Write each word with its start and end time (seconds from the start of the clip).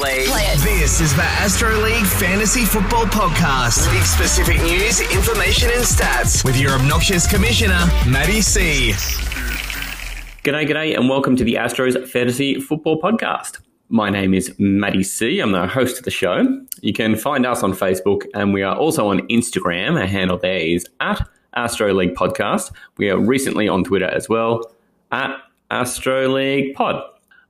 Play, 0.00 0.24
Play 0.28 0.44
it. 0.44 0.58
This 0.60 0.98
is 1.02 1.14
the 1.14 1.22
Astro 1.22 1.76
League 1.82 2.06
Fantasy 2.06 2.64
Football 2.64 3.04
Podcast. 3.04 3.86
League 3.92 4.02
specific 4.02 4.56
news, 4.62 5.02
information, 5.14 5.68
and 5.68 5.84
stats 5.84 6.42
with 6.42 6.58
your 6.58 6.70
obnoxious 6.72 7.26
commissioner, 7.26 7.78
Matty 8.08 8.40
C. 8.40 8.92
G'day, 10.42 10.66
g'day, 10.66 10.96
and 10.96 11.06
welcome 11.10 11.36
to 11.36 11.44
the 11.44 11.56
Astros 11.56 12.08
Fantasy 12.08 12.58
Football 12.58 12.98
Podcast. 12.98 13.60
My 13.90 14.08
name 14.08 14.32
is 14.32 14.54
Matty 14.58 15.02
C. 15.02 15.38
I'm 15.38 15.52
the 15.52 15.66
host 15.66 15.98
of 15.98 16.06
the 16.06 16.10
show. 16.10 16.46
You 16.80 16.94
can 16.94 17.14
find 17.14 17.44
us 17.44 17.62
on 17.62 17.74
Facebook, 17.74 18.22
and 18.32 18.54
we 18.54 18.62
are 18.62 18.74
also 18.74 19.08
on 19.08 19.20
Instagram. 19.28 20.00
Our 20.00 20.06
handle 20.06 20.38
there 20.38 20.60
is 20.60 20.86
at 21.00 21.28
Astro 21.52 21.92
League 21.92 22.14
Podcast. 22.14 22.72
We 22.96 23.10
are 23.10 23.18
recently 23.18 23.68
on 23.68 23.84
Twitter 23.84 24.08
as 24.08 24.30
well 24.30 24.62
at 25.12 25.36
Astro 25.70 26.26
League 26.30 26.74
Pod. 26.74 27.02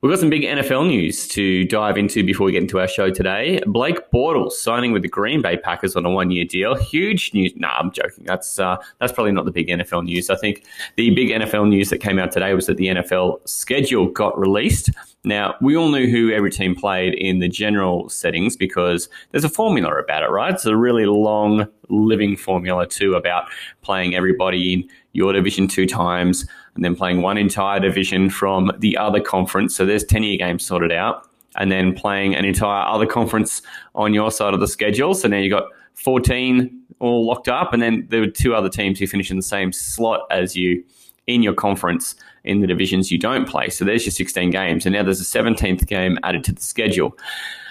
We've 0.02 0.10
got 0.10 0.18
some 0.18 0.30
big 0.30 0.44
NFL 0.44 0.86
news 0.86 1.28
to 1.28 1.66
dive 1.66 1.98
into 1.98 2.24
before 2.24 2.46
we 2.46 2.52
get 2.52 2.62
into 2.62 2.80
our 2.80 2.88
show 2.88 3.10
today. 3.10 3.60
Blake 3.66 3.98
Bortles 4.10 4.52
signing 4.52 4.92
with 4.92 5.02
the 5.02 5.08
Green 5.08 5.42
Bay 5.42 5.58
Packers 5.58 5.94
on 5.94 6.06
a 6.06 6.10
one-year 6.10 6.46
deal. 6.46 6.74
Huge 6.74 7.34
news. 7.34 7.52
Nah, 7.56 7.76
I'm 7.78 7.90
joking. 7.90 8.24
That's 8.24 8.58
uh, 8.58 8.78
that's 8.98 9.12
probably 9.12 9.32
not 9.32 9.44
the 9.44 9.50
big 9.50 9.68
NFL 9.68 10.04
news. 10.04 10.30
I 10.30 10.36
think 10.36 10.64
the 10.96 11.10
big 11.10 11.28
NFL 11.28 11.68
news 11.68 11.90
that 11.90 11.98
came 11.98 12.18
out 12.18 12.32
today 12.32 12.54
was 12.54 12.64
that 12.64 12.78
the 12.78 12.86
NFL 12.86 13.46
schedule 13.46 14.06
got 14.06 14.38
released. 14.38 14.88
Now, 15.22 15.54
we 15.60 15.76
all 15.76 15.90
knew 15.90 16.10
who 16.10 16.32
every 16.32 16.50
team 16.50 16.74
played 16.74 17.12
in 17.12 17.40
the 17.40 17.48
general 17.48 18.08
settings 18.08 18.56
because 18.56 19.10
there's 19.32 19.44
a 19.44 19.50
formula 19.50 19.94
about 19.98 20.22
it, 20.22 20.30
right? 20.30 20.54
It's 20.54 20.64
a 20.64 20.78
really 20.78 21.04
long 21.04 21.68
living 21.90 22.38
formula 22.38 22.86
too 22.86 23.16
about 23.16 23.50
playing 23.82 24.14
everybody 24.14 24.72
in 24.72 24.88
your 25.12 25.34
division 25.34 25.68
two 25.68 25.86
times 25.86 26.46
and 26.74 26.84
then 26.84 26.94
playing 26.94 27.22
one 27.22 27.38
entire 27.38 27.80
division 27.80 28.30
from 28.30 28.70
the 28.78 28.96
other 28.96 29.20
conference. 29.20 29.76
So 29.76 29.84
there's 29.84 30.04
10 30.04 30.22
year 30.22 30.38
games 30.38 30.64
sorted 30.64 30.92
out. 30.92 31.26
And 31.56 31.72
then 31.72 31.94
playing 31.94 32.36
an 32.36 32.44
entire 32.44 32.86
other 32.86 33.06
conference 33.06 33.60
on 33.96 34.14
your 34.14 34.30
side 34.30 34.54
of 34.54 34.60
the 34.60 34.68
schedule. 34.68 35.14
So 35.14 35.26
now 35.26 35.38
you've 35.38 35.50
got 35.50 35.64
14 35.94 36.80
all 37.00 37.26
locked 37.26 37.48
up. 37.48 37.72
And 37.72 37.82
then 37.82 38.06
there 38.08 38.20
were 38.20 38.28
two 38.28 38.54
other 38.54 38.68
teams 38.68 39.00
who 39.00 39.08
finish 39.08 39.32
in 39.32 39.36
the 39.36 39.42
same 39.42 39.72
slot 39.72 40.28
as 40.30 40.54
you 40.54 40.84
in 41.26 41.42
your 41.42 41.54
conference 41.54 42.14
in 42.44 42.60
the 42.60 42.68
divisions 42.68 43.10
you 43.10 43.18
don't 43.18 43.48
play. 43.48 43.68
So 43.68 43.84
there's 43.84 44.04
your 44.04 44.12
16 44.12 44.50
games. 44.50 44.86
And 44.86 44.92
now 44.92 45.02
there's 45.02 45.20
a 45.20 45.24
17th 45.24 45.86
game 45.88 46.18
added 46.22 46.44
to 46.44 46.52
the 46.52 46.60
schedule. 46.60 47.18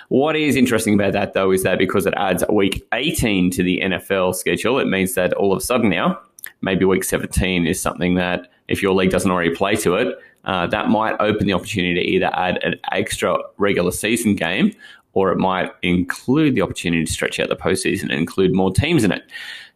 What 0.09 0.35
is 0.35 0.55
interesting 0.55 0.95
about 0.95 1.13
that, 1.13 1.33
though, 1.33 1.51
is 1.51 1.63
that 1.63 1.77
because 1.77 2.05
it 2.05 2.13
adds 2.17 2.43
week 2.49 2.85
18 2.93 3.51
to 3.51 3.63
the 3.63 3.79
NFL 3.81 4.35
schedule, 4.35 4.79
it 4.79 4.87
means 4.87 5.13
that 5.13 5.33
all 5.33 5.53
of 5.53 5.57
a 5.59 5.61
sudden 5.61 5.89
now, 5.89 6.19
maybe 6.61 6.83
week 6.83 7.03
17 7.03 7.67
is 7.67 7.81
something 7.81 8.15
that 8.15 8.49
if 8.69 8.81
your 8.81 8.93
league 8.93 9.09
doesn't 9.09 9.29
already 9.29 9.53
play 9.53 9.75
to 9.77 9.95
it, 9.95 10.17
uh, 10.45 10.67
that 10.67 10.89
might 10.89 11.15
open 11.19 11.47
the 11.47 11.53
opportunity 11.53 11.95
to 11.95 12.01
either 12.01 12.29
add 12.33 12.63
an 12.63 12.75
extra 12.91 13.37
regular 13.57 13.91
season 13.91 14.35
game 14.35 14.73
or 15.13 15.31
it 15.31 15.37
might 15.37 15.71
include 15.81 16.55
the 16.55 16.61
opportunity 16.61 17.03
to 17.03 17.11
stretch 17.11 17.39
out 17.39 17.49
the 17.49 17.55
postseason 17.55 18.03
and 18.03 18.13
include 18.13 18.53
more 18.53 18.71
teams 18.71 19.03
in 19.03 19.11
it. 19.11 19.23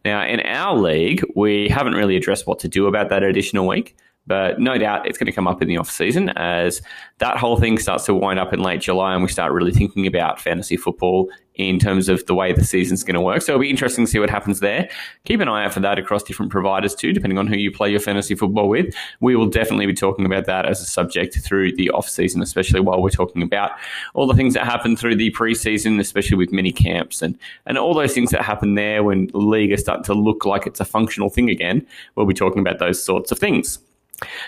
Now, 0.04 0.24
in 0.24 0.40
our 0.40 0.76
league, 0.76 1.24
we 1.34 1.68
haven't 1.68 1.94
really 1.94 2.16
addressed 2.16 2.46
what 2.46 2.58
to 2.60 2.68
do 2.68 2.86
about 2.86 3.08
that 3.08 3.22
additional 3.22 3.66
week. 3.66 3.96
But 4.26 4.58
no 4.58 4.78
doubt 4.78 5.06
it's 5.06 5.18
going 5.18 5.26
to 5.26 5.32
come 5.32 5.46
up 5.46 5.60
in 5.60 5.68
the 5.68 5.76
off 5.76 5.90
season 5.90 6.30
as 6.30 6.80
that 7.18 7.36
whole 7.36 7.58
thing 7.58 7.78
starts 7.78 8.04
to 8.06 8.14
wind 8.14 8.38
up 8.38 8.52
in 8.52 8.60
late 8.60 8.80
July 8.80 9.14
and 9.14 9.22
we 9.22 9.28
start 9.28 9.52
really 9.52 9.72
thinking 9.72 10.06
about 10.06 10.40
fantasy 10.40 10.76
football 10.76 11.30
in 11.56 11.78
terms 11.78 12.08
of 12.08 12.24
the 12.26 12.34
way 12.34 12.52
the 12.52 12.64
season's 12.64 13.04
going 13.04 13.14
to 13.14 13.20
work. 13.20 13.40
So 13.40 13.52
it'll 13.52 13.60
be 13.60 13.70
interesting 13.70 14.06
to 14.06 14.10
see 14.10 14.18
what 14.18 14.30
happens 14.30 14.60
there. 14.60 14.88
Keep 15.24 15.40
an 15.40 15.48
eye 15.48 15.64
out 15.64 15.72
for 15.72 15.80
that 15.80 15.98
across 15.98 16.22
different 16.22 16.50
providers 16.50 16.94
too, 16.94 17.12
depending 17.12 17.38
on 17.38 17.46
who 17.46 17.56
you 17.56 17.70
play 17.70 17.90
your 17.90 18.00
fantasy 18.00 18.34
football 18.34 18.68
with. 18.68 18.94
We 19.20 19.36
will 19.36 19.46
definitely 19.46 19.86
be 19.86 19.94
talking 19.94 20.26
about 20.26 20.46
that 20.46 20.66
as 20.66 20.80
a 20.80 20.86
subject 20.86 21.38
through 21.38 21.76
the 21.76 21.90
off 21.90 22.08
season, 22.08 22.42
especially 22.42 22.80
while 22.80 23.00
we're 23.00 23.10
talking 23.10 23.42
about 23.42 23.72
all 24.14 24.26
the 24.26 24.34
things 24.34 24.54
that 24.54 24.64
happen 24.64 24.96
through 24.96 25.16
the 25.16 25.30
preseason, 25.30 26.00
especially 26.00 26.36
with 26.36 26.50
mini 26.50 26.72
camps 26.72 27.22
and, 27.22 27.38
and 27.66 27.78
all 27.78 27.94
those 27.94 28.14
things 28.14 28.30
that 28.30 28.42
happen 28.42 28.74
there 28.74 29.04
when 29.04 29.28
the 29.28 29.38
league 29.38 29.70
is 29.70 29.80
starting 29.80 30.04
to 30.04 30.14
look 30.14 30.44
like 30.44 30.66
it's 30.66 30.80
a 30.80 30.84
functional 30.84 31.30
thing 31.30 31.50
again. 31.50 31.86
We'll 32.16 32.26
be 32.26 32.34
talking 32.34 32.60
about 32.60 32.80
those 32.80 33.02
sorts 33.02 33.30
of 33.30 33.38
things. 33.38 33.78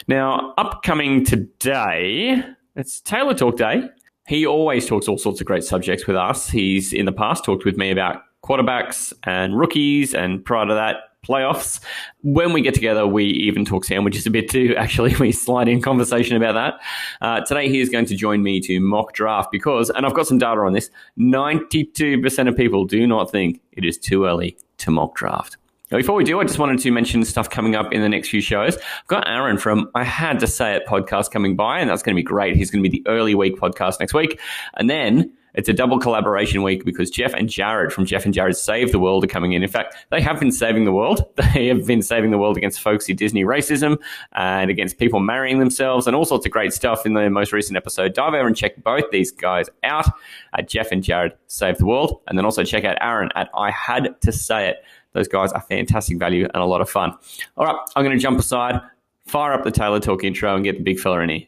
Now, 0.09 0.55
upcoming 0.59 1.25
today, 1.25 2.43
it's 2.75 3.01
Talor 3.01 3.37
Talk 3.37 3.57
Day. 3.57 3.89
He 4.27 4.47
always 4.47 4.87
talks 4.87 5.09
all 5.09 5.19
sorts 5.19 5.41
of 5.41 5.47
great 5.47 5.65
subjects 5.65 6.07
with 6.07 6.17
us. 6.17 6.49
He's 6.49 6.93
in 6.93 7.07
the 7.07 7.13
past 7.13 7.45
talked 7.45 7.65
with 7.65 7.77
me 7.77 7.91
about 7.91 8.23
quarterbacks 8.45 9.13
and 9.25 9.59
rookies, 9.59 10.15
and 10.15 10.45
prior 10.45 10.67
to 10.67 10.75
that, 10.75 10.97
playoffs. 11.27 11.81
When 12.23 12.53
we 12.53 12.63
get 12.63 12.75
together, 12.75 13.07
we 13.07 13.25
even 13.25 13.65
talk 13.65 13.85
sandwiches 13.85 14.27
a 14.27 14.31
bit 14.31 14.49
too. 14.49 14.75
Actually, 14.79 15.15
we 15.17 15.33
slide 15.33 15.69
in 15.69 15.83
conversation 15.83 16.37
about 16.37 16.55
that. 16.55 16.75
Uh, 17.21 17.41
today, 17.41 17.69
he 17.69 17.81
is 17.81 17.89
going 17.89 18.07
to 18.07 18.17
join 18.17 18.43
me 18.43 18.61
to 18.61 18.81
mock 18.81 19.13
draft 19.13 19.51
because, 19.51 19.91
and 19.91 20.07
I've 20.07 20.15
got 20.15 20.27
some 20.27 20.39
data 20.39 20.61
on 20.61 20.73
this, 20.73 20.91
92% 21.19 22.49
of 22.49 22.57
people 22.57 22.85
do 22.85 23.07
not 23.07 23.31
think 23.31 23.61
it 23.73 23.85
is 23.85 23.99
too 23.99 24.27
early 24.27 24.57
to 24.79 24.91
mock 24.91 25.15
draft. 25.15 25.57
Before 25.89 26.17
we 26.17 26.25
do, 26.25 26.41
I 26.41 26.45
just 26.45 26.59
wanted 26.59 26.81
to 26.81 26.91
mention 26.91 27.25
stuff 27.25 27.49
coming 27.49 27.77
up 27.77 27.93
in 27.93 28.01
the 28.01 28.09
next 28.09 28.29
few 28.29 28.41
shows. 28.41 28.77
I've 28.77 29.07
got 29.07 29.29
Aaron 29.29 29.57
from 29.57 29.89
I 29.95 30.03
Had 30.03 30.41
to 30.41 30.47
Say 30.49 30.75
It 30.75 30.85
podcast 30.85 31.31
coming 31.31 31.55
by, 31.55 31.79
and 31.79 31.89
that's 31.89 32.03
going 32.03 32.17
to 32.17 32.19
be 32.19 32.25
great. 32.25 32.57
He's 32.57 32.73
going 32.73 32.83
to 32.83 32.91
be 32.91 32.99
the 32.99 33.09
early 33.09 33.37
week 33.37 33.57
podcast 33.57 34.01
next 34.01 34.13
week. 34.13 34.41
And 34.75 34.91
then 34.91 35.33
it's 35.55 35.69
a 35.69 35.73
double 35.73 36.01
collaboration 36.01 36.65
week 36.65 36.85
because 36.85 37.09
Jeff 37.09 37.33
and 37.35 37.49
Jared 37.49 37.93
from 37.93 38.05
Jeff 38.05 38.25
and 38.25 38.35
Jared 38.35 38.57
Save 38.57 38.91
the 38.91 38.99
World 38.99 39.23
are 39.23 39.29
coming 39.29 39.53
in. 39.53 39.63
In 39.63 39.69
fact, 39.69 39.95
they 40.11 40.21
have 40.21 40.41
been 40.41 40.51
saving 40.51 40.87
the 40.87 40.93
world. 40.93 41.25
They 41.55 41.69
have 41.69 41.87
been 41.87 42.03
saving 42.03 42.33
the 42.33 42.39
world 42.39 42.59
against 42.59 42.81
folksy 42.81 43.15
Disney 43.15 43.45
racism 43.45 43.97
and 44.33 44.71
against 44.71 44.99
people 44.99 45.21
marrying 45.21 45.59
themselves 45.59 46.07
and 46.07 46.15
all 46.15 46.27
sorts 46.27 46.45
of 46.45 46.53
great 46.53 46.75
stuff 46.75 47.07
in 47.07 47.15
the 47.15 47.31
most 47.31 47.51
recent 47.53 47.79
episode. 47.79 48.13
Dive 48.13 48.35
over 48.35 48.47
and 48.47 48.55
check 48.55 48.83
both 48.83 49.05
these 49.11 49.31
guys 49.31 49.71
out 49.83 50.07
at 50.53 50.69
Jeff 50.69 50.93
and 50.93 51.03
Jared 51.03 51.33
Save 51.47 51.79
the 51.79 51.87
World. 51.87 52.21
And 52.27 52.37
then 52.37 52.45
also 52.45 52.63
check 52.63 52.85
out 52.85 52.99
Aaron 53.01 53.31
at 53.37 53.49
I 53.55 53.71
Had 53.71 54.21
to 54.21 54.33
Say 54.33 54.69
It. 54.69 54.85
Those 55.17 55.29
guys 55.29 55.51
are 55.53 55.63
fantastic 55.63 56.19
value 56.19 56.45
and 56.45 56.63
a 56.63 56.67
lot 56.67 56.83
of 56.83 56.91
fun. 56.91 57.15
All 57.57 57.65
right, 57.65 57.77
I'm 57.97 58.05
going 58.05 58.15
to 58.15 58.23
jump 58.23 58.39
aside, 58.39 58.79
fire 59.25 59.55
up 59.55 59.65
the 59.65 59.73
Talor 59.73 60.03
Talk 60.03 60.25
intro, 60.25 60.55
and 60.55 60.63
get 60.63 60.77
the 60.77 60.83
big 60.83 61.01
fella 61.01 61.21
in 61.21 61.31
here. 61.31 61.47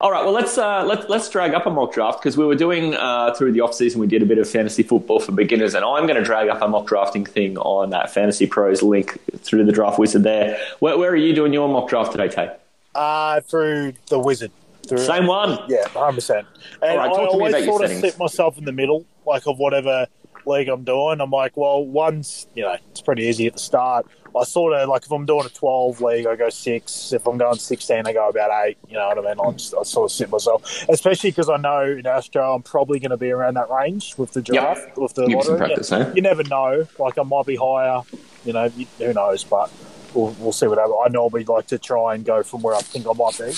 All 0.00 0.12
right, 0.12 0.22
well 0.24 0.32
let's 0.32 0.56
uh, 0.56 0.84
let's 0.84 1.08
let's 1.08 1.28
drag 1.28 1.54
up 1.54 1.66
a 1.66 1.70
mock 1.70 1.92
draft 1.92 2.20
because 2.20 2.36
we 2.36 2.44
were 2.46 2.54
doing 2.54 2.94
uh, 2.94 3.34
through 3.34 3.50
the 3.50 3.62
off 3.62 3.74
season. 3.74 4.00
We 4.00 4.06
did 4.06 4.22
a 4.22 4.26
bit 4.26 4.38
of 4.38 4.48
fantasy 4.48 4.84
football 4.84 5.18
for 5.18 5.32
beginners, 5.32 5.74
and 5.74 5.84
I'm 5.84 6.06
going 6.06 6.14
to 6.14 6.22
drag 6.22 6.48
up 6.48 6.62
a 6.62 6.68
mock 6.68 6.86
drafting 6.86 7.26
thing 7.26 7.58
on 7.58 7.90
that 7.90 8.08
Fantasy 8.14 8.46
Pros 8.46 8.80
link 8.80 9.18
through 9.38 9.64
the 9.64 9.72
draft 9.72 9.98
wizard. 9.98 10.22
There, 10.22 10.56
where, 10.78 10.96
where 10.96 11.10
are 11.10 11.16
you 11.16 11.34
doing 11.34 11.52
your 11.52 11.68
mock 11.68 11.88
draft 11.88 12.12
today, 12.12 12.28
Tay? 12.28 12.54
Uh, 12.94 13.40
through 13.40 13.94
the 14.08 14.20
wizard. 14.20 14.52
Through, 14.86 14.98
Same 14.98 15.26
one. 15.26 15.58
Yeah, 15.68 15.88
hundred 15.88 16.14
percent. 16.14 16.46
And 16.80 16.92
All 16.92 16.98
right, 16.98 17.10
I 17.10 17.26
always 17.26 17.64
sort 17.64 17.82
of 17.82 17.90
settings. 17.90 18.12
sit 18.12 18.18
myself 18.20 18.56
in 18.56 18.66
the 18.66 18.72
middle, 18.72 19.04
like 19.26 19.48
of 19.48 19.58
whatever 19.58 20.06
league 20.46 20.68
I'm 20.68 20.84
doing. 20.84 21.20
I'm 21.20 21.30
like, 21.30 21.56
well, 21.56 21.84
one's 21.84 22.46
you 22.54 22.62
know 22.62 22.76
it's 22.90 23.00
pretty 23.00 23.24
easy 23.24 23.46
at 23.46 23.54
the 23.54 23.58
start. 23.58 24.06
I 24.38 24.44
sort 24.44 24.74
of 24.74 24.88
like 24.88 25.04
if 25.04 25.10
I'm 25.10 25.26
doing 25.26 25.46
a 25.46 25.48
12 25.48 26.00
league, 26.00 26.26
I 26.26 26.36
go 26.36 26.48
six. 26.50 27.12
If 27.12 27.26
I'm 27.26 27.38
going 27.38 27.58
16, 27.58 28.06
I 28.06 28.12
go 28.12 28.28
about 28.28 28.66
eight. 28.66 28.76
You 28.88 28.94
know 28.94 29.08
what 29.08 29.18
I 29.18 29.22
mean? 29.34 29.40
I 29.40 29.52
just 29.52 29.74
I 29.74 29.82
sort 29.82 30.10
of 30.10 30.14
sit 30.14 30.30
myself, 30.30 30.86
especially 30.88 31.30
because 31.30 31.48
I 31.48 31.56
know 31.56 31.82
in 31.82 32.06
Astro 32.06 32.54
I'm 32.54 32.62
probably 32.62 32.98
going 32.98 33.10
to 33.10 33.16
be 33.16 33.30
around 33.30 33.54
that 33.54 33.70
range 33.70 34.16
with 34.18 34.32
the 34.32 34.42
draft, 34.42 34.96
with 34.96 35.14
the 35.14 35.26
Give 35.26 35.38
lottery. 35.38 35.56
practice, 35.58 35.90
you, 35.90 35.96
eh? 35.96 36.12
you 36.16 36.22
never 36.22 36.44
know. 36.44 36.86
Like 36.98 37.18
I 37.18 37.22
might 37.22 37.46
be 37.46 37.56
higher. 37.56 38.02
You 38.44 38.52
know, 38.52 38.68
who 38.68 39.12
knows? 39.12 39.44
But 39.44 39.70
we'll, 40.14 40.36
we'll 40.38 40.52
see 40.52 40.66
what 40.66 40.78
happens. 40.78 40.96
I 41.04 41.08
normally 41.08 41.44
like 41.44 41.66
to 41.68 41.78
try 41.78 42.14
and 42.14 42.24
go 42.24 42.42
from 42.42 42.62
where 42.62 42.74
I 42.74 42.80
think 42.80 43.06
I 43.06 43.12
might 43.14 43.38
be. 43.38 43.52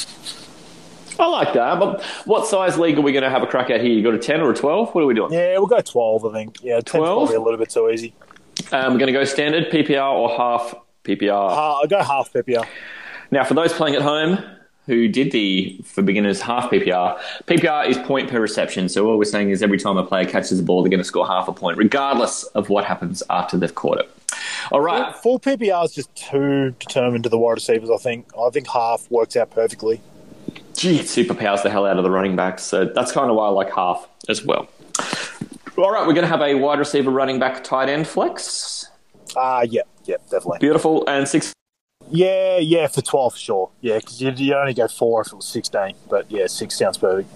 I 1.20 1.26
like 1.26 1.52
that. 1.52 1.78
But 1.78 2.02
what 2.24 2.46
size 2.46 2.78
league 2.78 2.98
are 2.98 3.02
we 3.02 3.12
going 3.12 3.24
to 3.24 3.30
have 3.30 3.42
a 3.42 3.46
crack 3.46 3.70
at 3.70 3.80
here? 3.80 3.92
You 3.92 4.02
got 4.02 4.14
a 4.14 4.18
10 4.18 4.40
or 4.40 4.50
a 4.50 4.54
12? 4.54 4.94
What 4.94 5.04
are 5.04 5.06
we 5.06 5.14
doing? 5.14 5.32
Yeah, 5.32 5.58
we'll 5.58 5.66
go 5.66 5.80
12, 5.80 6.24
I 6.24 6.32
think. 6.32 6.56
Yeah, 6.62 6.78
10's 6.78 6.90
12? 6.92 7.18
probably 7.18 7.36
a 7.36 7.40
little 7.40 7.58
bit 7.58 7.70
too 7.70 7.90
easy. 7.90 8.14
Um, 8.72 8.92
we're 8.92 8.98
going 8.98 9.12
to 9.12 9.12
go 9.12 9.24
standard 9.24 9.70
PPR 9.70 10.12
or 10.12 10.36
half 10.36 10.74
PPR. 11.04 11.30
Uh, 11.30 11.78
I'll 11.78 11.86
go 11.86 12.02
half 12.02 12.32
PPR. 12.32 12.66
Now, 13.30 13.44
for 13.44 13.54
those 13.54 13.72
playing 13.72 13.96
at 13.96 14.02
home 14.02 14.38
who 14.86 15.08
did 15.08 15.30
the, 15.30 15.80
for 15.84 16.02
beginners, 16.02 16.40
half 16.40 16.70
PPR, 16.70 17.18
PPR 17.46 17.88
is 17.88 17.96
point 17.98 18.28
per 18.28 18.40
reception. 18.40 18.88
So 18.88 19.06
what 19.06 19.18
we're 19.18 19.24
saying 19.24 19.50
is 19.50 19.62
every 19.62 19.78
time 19.78 19.96
a 19.96 20.04
player 20.04 20.24
catches 20.24 20.58
the 20.58 20.64
ball, 20.64 20.82
they're 20.82 20.90
going 20.90 20.98
to 20.98 21.04
score 21.04 21.26
half 21.26 21.48
a 21.48 21.52
point, 21.52 21.78
regardless 21.78 22.44
of 22.44 22.70
what 22.70 22.84
happens 22.84 23.22
after 23.30 23.56
they've 23.56 23.74
caught 23.74 24.00
it. 24.00 24.10
All 24.72 24.80
right. 24.80 25.14
Full 25.16 25.38
PPR 25.38 25.84
is 25.84 25.94
just 25.94 26.14
too 26.14 26.74
determined 26.78 27.24
to 27.24 27.30
the 27.30 27.38
wide 27.38 27.52
receivers, 27.52 27.90
I 27.90 27.96
think. 27.98 28.26
I 28.38 28.50
think 28.50 28.68
half 28.68 29.10
works 29.10 29.36
out 29.36 29.50
perfectly. 29.50 30.00
Gee, 30.80 30.98
it 30.98 31.04
superpowers 31.04 31.62
the 31.62 31.68
hell 31.68 31.84
out 31.84 31.98
of 31.98 32.04
the 32.04 32.10
running 32.10 32.36
backs. 32.36 32.62
So 32.62 32.86
that's 32.86 33.12
kind 33.12 33.28
of 33.28 33.36
why 33.36 33.44
I 33.44 33.50
like 33.50 33.70
half 33.70 34.08
as 34.30 34.42
well. 34.42 34.66
All 35.76 35.92
right, 35.92 36.06
we're 36.06 36.14
going 36.14 36.22
to 36.22 36.26
have 36.26 36.40
a 36.40 36.54
wide 36.54 36.78
receiver, 36.78 37.10
running 37.10 37.38
back, 37.38 37.62
tight 37.62 37.90
end 37.90 38.06
flex. 38.06 38.86
Uh, 39.36 39.66
yeah, 39.68 39.82
yeah, 40.06 40.16
definitely. 40.30 40.56
Beautiful. 40.58 41.06
And 41.06 41.28
six. 41.28 41.52
Yeah, 42.08 42.56
yeah, 42.56 42.86
for 42.86 43.02
12 43.02 43.34
for 43.34 43.38
sure. 43.38 43.70
Yeah, 43.82 43.98
because 43.98 44.22
you, 44.22 44.30
you 44.30 44.54
only 44.54 44.72
go 44.72 44.88
four 44.88 45.20
if 45.20 45.26
it 45.26 45.34
was 45.34 45.44
16. 45.48 45.96
But 46.08 46.30
yeah, 46.30 46.46
six 46.46 46.78
sounds 46.78 46.96
perfect. 46.96 47.28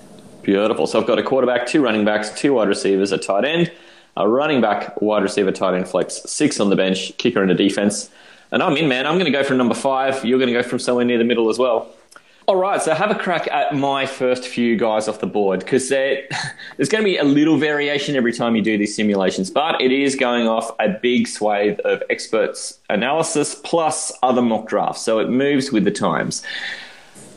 Beautiful. 0.43 0.87
So 0.87 0.99
I've 0.99 1.07
got 1.07 1.19
a 1.19 1.23
quarterback, 1.23 1.67
two 1.67 1.83
running 1.83 2.07
backs, 2.07 2.31
two 2.31 2.55
wide 2.55 2.69
receivers, 2.69 3.13
a 3.13 3.19
tight 3.19 3.45
end, 3.45 3.71
a 4.17 4.27
running 4.27 4.63
back, 4.63 5.03
wide 5.03 5.23
receiver, 5.23 5.53
tight 5.53 5.75
end 5.75 5.87
flex, 5.87 6.23
six 6.25 6.61
on 6.61 6.71
the 6.71 6.77
bench, 6.77 7.15
kicker 7.19 7.43
in 7.43 7.51
a 7.51 7.55
defense. 7.55 8.09
And 8.53 8.63
I'm 8.63 8.75
in, 8.79 8.89
man. 8.89 9.07
I'm 9.07 9.17
going 9.17 9.31
to 9.31 9.39
go 9.39 9.45
from 9.45 9.59
number 9.59 9.75
five. 9.75 10.25
You're 10.25 10.39
going 10.39 10.51
to 10.51 10.55
go 10.55 10.63
from 10.67 10.79
somewhere 10.79 11.05
near 11.05 11.19
the 11.19 11.25
middle 11.25 11.51
as 11.51 11.59
well. 11.59 11.91
All 12.47 12.57
right, 12.57 12.83
so 12.83 12.93
have 12.93 13.11
a 13.11 13.15
crack 13.15 13.49
at 13.51 13.75
my 13.75 14.05
first 14.05 14.47
few 14.47 14.77
guys 14.77 15.09
off 15.09 15.19
the 15.19 15.27
board 15.27 15.61
because 15.61 15.89
there's 15.89 16.89
going 16.91 17.03
to 17.03 17.05
be 17.05 17.17
a 17.17 17.25
little 17.25 17.57
variation 17.57 18.17
every 18.17 18.35
time 18.35 18.55
you 18.55 18.61
do 18.61 18.77
these 18.77 18.95
simulations, 18.95 19.49
but 19.49 19.81
it 19.81 19.91
is 19.91 20.15
going 20.15 20.47
off 20.47 20.71
a 20.79 20.91
big 20.91 21.27
swathe 21.27 21.81
of 21.87 22.03
experts' 22.11 22.81
analysis 22.91 23.55
plus 23.55 24.13
other 24.23 24.43
mock 24.43 24.69
drafts, 24.69 25.01
so 25.01 25.21
it 25.21 25.31
moves 25.31 25.73
with 25.73 25.85
the 25.85 25.91
times. 25.91 26.43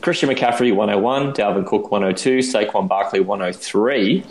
Christian 0.01 0.27
McCaffrey 0.27 0.75
101, 0.75 1.33
Dalvin 1.33 1.65
Cook 1.65 1.89
102, 1.89 2.39
Saquon 2.39 2.89
Barkley 2.89 3.21
103. 3.21 4.25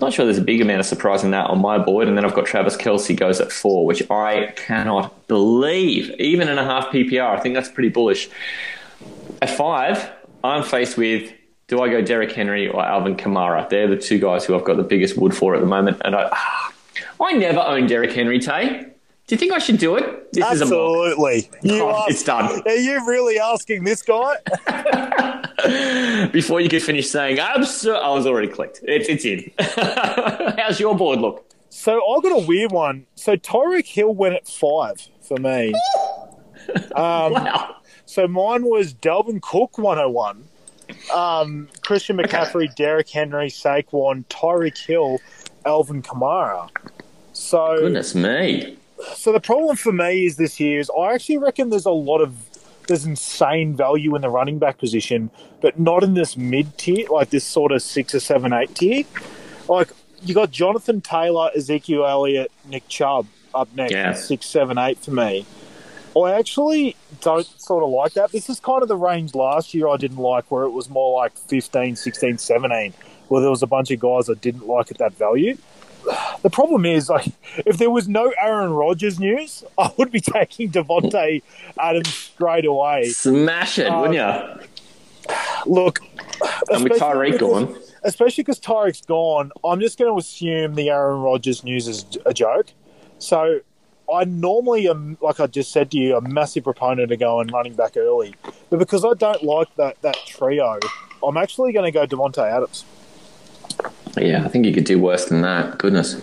Not 0.00 0.12
sure 0.12 0.24
there's 0.24 0.38
a 0.38 0.42
big 0.42 0.60
amount 0.60 0.78
of 0.78 0.86
surprise 0.86 1.24
in 1.24 1.32
that 1.32 1.50
on 1.50 1.60
my 1.60 1.76
board, 1.76 2.06
and 2.06 2.16
then 2.16 2.24
I've 2.24 2.34
got 2.34 2.46
Travis 2.46 2.76
Kelce 2.76 3.16
goes 3.16 3.40
at 3.40 3.50
four, 3.50 3.84
which 3.84 4.08
I 4.12 4.52
cannot 4.54 5.26
believe, 5.26 6.10
even 6.20 6.46
in 6.46 6.56
a 6.56 6.64
half 6.64 6.86
PPR. 6.86 7.36
I 7.36 7.40
think 7.40 7.56
that's 7.56 7.68
pretty 7.68 7.88
bullish. 7.88 8.30
At 9.40 9.50
five, 9.50 10.10
I'm 10.42 10.62
faced 10.62 10.96
with 10.96 11.32
do 11.68 11.82
I 11.82 11.90
go 11.90 12.00
Derrick 12.00 12.32
Henry 12.32 12.66
or 12.66 12.82
Alvin 12.82 13.14
Kamara? 13.16 13.68
They're 13.68 13.86
the 13.86 13.96
two 13.96 14.18
guys 14.18 14.44
who 14.44 14.56
I've 14.56 14.64
got 14.64 14.78
the 14.78 14.82
biggest 14.82 15.18
wood 15.18 15.36
for 15.36 15.54
at 15.54 15.60
the 15.60 15.66
moment. 15.66 16.00
And 16.04 16.16
I, 16.16 16.30
I 17.20 17.32
never 17.32 17.60
own 17.60 17.86
Derrick 17.86 18.12
Henry, 18.12 18.38
Tay. 18.38 18.86
Do 19.26 19.34
you 19.34 19.38
think 19.38 19.52
I 19.52 19.58
should 19.58 19.76
do 19.76 19.96
it? 19.96 20.32
This 20.32 20.42
Absolutely. 20.42 21.50
You 21.62 21.82
oh, 21.82 22.04
it's 22.08 22.22
done. 22.22 22.62
Are 22.66 22.74
you 22.74 23.06
really 23.06 23.38
asking 23.38 23.84
this 23.84 24.00
guy? 24.00 24.36
Before 26.32 26.62
you 26.62 26.70
could 26.70 26.82
finish 26.82 27.10
saying, 27.10 27.38
absolutely, 27.38 28.02
I 28.02 28.08
was 28.14 28.26
already 28.26 28.48
clicked. 28.48 28.80
It's, 28.84 29.08
it's 29.08 29.24
in. 29.26 29.52
How's 30.58 30.80
your 30.80 30.96
board 30.96 31.20
look? 31.20 31.44
So 31.68 31.96
I 31.96 32.20
got 32.22 32.42
a 32.42 32.46
weird 32.46 32.72
one. 32.72 33.06
So 33.14 33.36
Tyreek 33.36 33.86
Hill 33.86 34.14
went 34.14 34.34
at 34.34 34.48
five 34.48 35.06
for 35.20 35.36
me. 35.36 35.74
um, 36.94 37.34
wow. 37.34 37.76
So 38.08 38.26
mine 38.26 38.64
was 38.64 38.94
Dalvin 38.94 39.42
Cook 39.42 39.76
101, 39.76 40.42
um, 41.14 41.68
Christian 41.82 42.16
McCaffrey, 42.16 42.64
okay. 42.64 42.72
Derrick 42.74 43.10
Henry, 43.10 43.48
Saquon, 43.48 44.24
Tyreek 44.28 44.78
Hill, 44.78 45.18
Alvin 45.66 46.02
Kamara. 46.02 46.70
So 47.34 47.76
goodness 47.78 48.14
me. 48.14 48.78
So 49.14 49.30
the 49.30 49.40
problem 49.40 49.76
for 49.76 49.92
me 49.92 50.24
is 50.24 50.36
this 50.36 50.58
year 50.58 50.80
is 50.80 50.90
I 50.98 51.12
actually 51.12 51.36
reckon 51.36 51.68
there's 51.68 51.84
a 51.84 51.90
lot 51.90 52.22
of 52.22 52.34
there's 52.86 53.04
insane 53.04 53.76
value 53.76 54.16
in 54.16 54.22
the 54.22 54.30
running 54.30 54.58
back 54.58 54.78
position, 54.78 55.30
but 55.60 55.78
not 55.78 56.02
in 56.02 56.14
this 56.14 56.34
mid 56.34 56.78
tier, 56.78 57.06
like 57.10 57.28
this 57.28 57.44
sort 57.44 57.72
of 57.72 57.82
six 57.82 58.14
or 58.14 58.20
seven, 58.20 58.54
eight 58.54 58.74
tier. 58.74 59.04
Like 59.68 59.90
you 60.22 60.32
got 60.32 60.50
Jonathan 60.50 61.02
Taylor, 61.02 61.50
Ezekiel 61.54 62.06
Elliott, 62.06 62.50
Nick 62.66 62.88
Chubb 62.88 63.26
up 63.54 63.68
next, 63.74 63.92
yeah. 63.92 64.14
six, 64.14 64.46
seven, 64.46 64.78
eight 64.78 64.96
for 64.96 65.10
me. 65.10 65.44
I 66.22 66.38
actually 66.38 66.96
don't 67.20 67.46
sort 67.60 67.82
of 67.82 67.90
like 67.90 68.14
that. 68.14 68.32
This 68.32 68.48
is 68.48 68.60
kind 68.60 68.82
of 68.82 68.88
the 68.88 68.96
range 68.96 69.34
last 69.34 69.74
year 69.74 69.88
I 69.88 69.96
didn't 69.96 70.18
like, 70.18 70.50
where 70.50 70.64
it 70.64 70.70
was 70.70 70.88
more 70.88 71.20
like 71.20 71.36
15, 71.36 71.96
16, 71.96 72.38
17, 72.38 72.94
where 73.28 73.40
there 73.40 73.50
was 73.50 73.62
a 73.62 73.66
bunch 73.66 73.90
of 73.90 74.00
guys 74.00 74.30
I 74.30 74.34
didn't 74.34 74.66
like 74.66 74.90
at 74.90 74.98
that 74.98 75.14
value. 75.14 75.56
The 76.40 76.50
problem 76.50 76.86
is, 76.86 77.08
like, 77.08 77.26
if 77.66 77.78
there 77.78 77.90
was 77.90 78.06
no 78.06 78.32
Aaron 78.40 78.72
Rodgers 78.72 79.18
news, 79.18 79.64
I 79.78 79.92
would 79.96 80.12
be 80.12 80.20
taking 80.20 80.70
Davante 80.70 81.42
Adams 81.78 82.14
straight 82.14 82.64
away. 82.64 83.08
Smash 83.08 83.80
it, 83.80 83.88
um, 83.88 84.00
wouldn't 84.00 84.14
you? 84.14 85.34
Look, 85.66 85.98
and 86.70 86.84
with 86.84 86.92
Tyreek 86.92 87.40
gone, 87.40 87.76
especially 88.04 88.44
because 88.44 88.60
Tyreek's 88.60 89.02
gone, 89.02 89.50
I'm 89.64 89.80
just 89.80 89.98
going 89.98 90.10
to 90.10 90.16
assume 90.16 90.76
the 90.76 90.90
Aaron 90.90 91.20
Rodgers 91.20 91.64
news 91.64 91.88
is 91.88 92.06
a 92.24 92.32
joke. 92.32 92.68
So 93.18 93.60
I 94.12 94.24
normally 94.24 94.88
am, 94.88 95.18
like 95.20 95.38
I 95.38 95.46
just 95.46 95.70
said 95.70 95.90
to 95.90 95.98
you, 95.98 96.16
a 96.16 96.20
massive 96.20 96.64
proponent 96.64 97.12
of 97.12 97.18
going 97.18 97.48
running 97.48 97.74
back 97.74 97.96
early. 97.96 98.34
But 98.70 98.78
because 98.78 99.04
I 99.04 99.12
don't 99.14 99.42
like 99.42 99.74
that, 99.76 100.00
that 100.02 100.16
trio, 100.26 100.78
I'm 101.22 101.36
actually 101.36 101.72
going 101.72 101.84
to 101.84 101.90
go 101.90 102.06
Davante 102.06 102.38
Adams. 102.38 102.84
Yeah, 104.16 104.44
I 104.44 104.48
think 104.48 104.64
you 104.64 104.72
could 104.72 104.84
do 104.84 104.98
worse 104.98 105.26
than 105.26 105.42
that. 105.42 105.78
Goodness. 105.78 106.22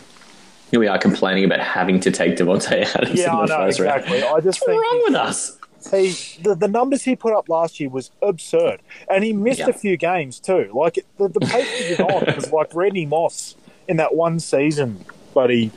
Here 0.71 0.79
we 0.79 0.87
are 0.87 0.97
complaining 0.97 1.45
about 1.45 1.59
having 1.59 1.99
to 2.01 2.11
take 2.11 2.37
Davante 2.37 2.83
Adams 2.95 3.19
yeah, 3.19 3.31
in 3.39 3.45
the 3.45 3.53
I 3.53 3.57
know, 3.57 3.65
first 3.65 3.79
exactly. 3.79 4.21
round. 4.21 4.35
I 4.35 4.41
just 4.41 4.61
What's 4.65 4.69
wrong 4.69 5.01
with 5.05 5.15
us? 5.15 5.57
He, 5.91 6.41
the, 6.41 6.55
the 6.55 6.67
numbers 6.67 7.03
he 7.03 7.15
put 7.15 7.33
up 7.33 7.47
last 7.47 7.79
year 7.79 7.89
was 7.89 8.09
absurd. 8.23 8.81
And 9.07 9.23
he 9.23 9.31
missed 9.31 9.59
yeah. 9.59 9.69
a 9.69 9.73
few 9.73 9.95
games 9.95 10.39
too. 10.39 10.71
Like, 10.73 11.05
the, 11.17 11.27
the 11.27 11.39
pace 11.41 11.69
he 11.79 11.89
was 11.91 11.99
on 11.99 12.35
was 12.35 12.51
like 12.51 12.73
Randy 12.73 13.05
Moss 13.05 13.55
in 13.87 13.97
that 13.97 14.15
one 14.15 14.39
season, 14.39 15.05
but 15.35 15.51
he 15.51 15.71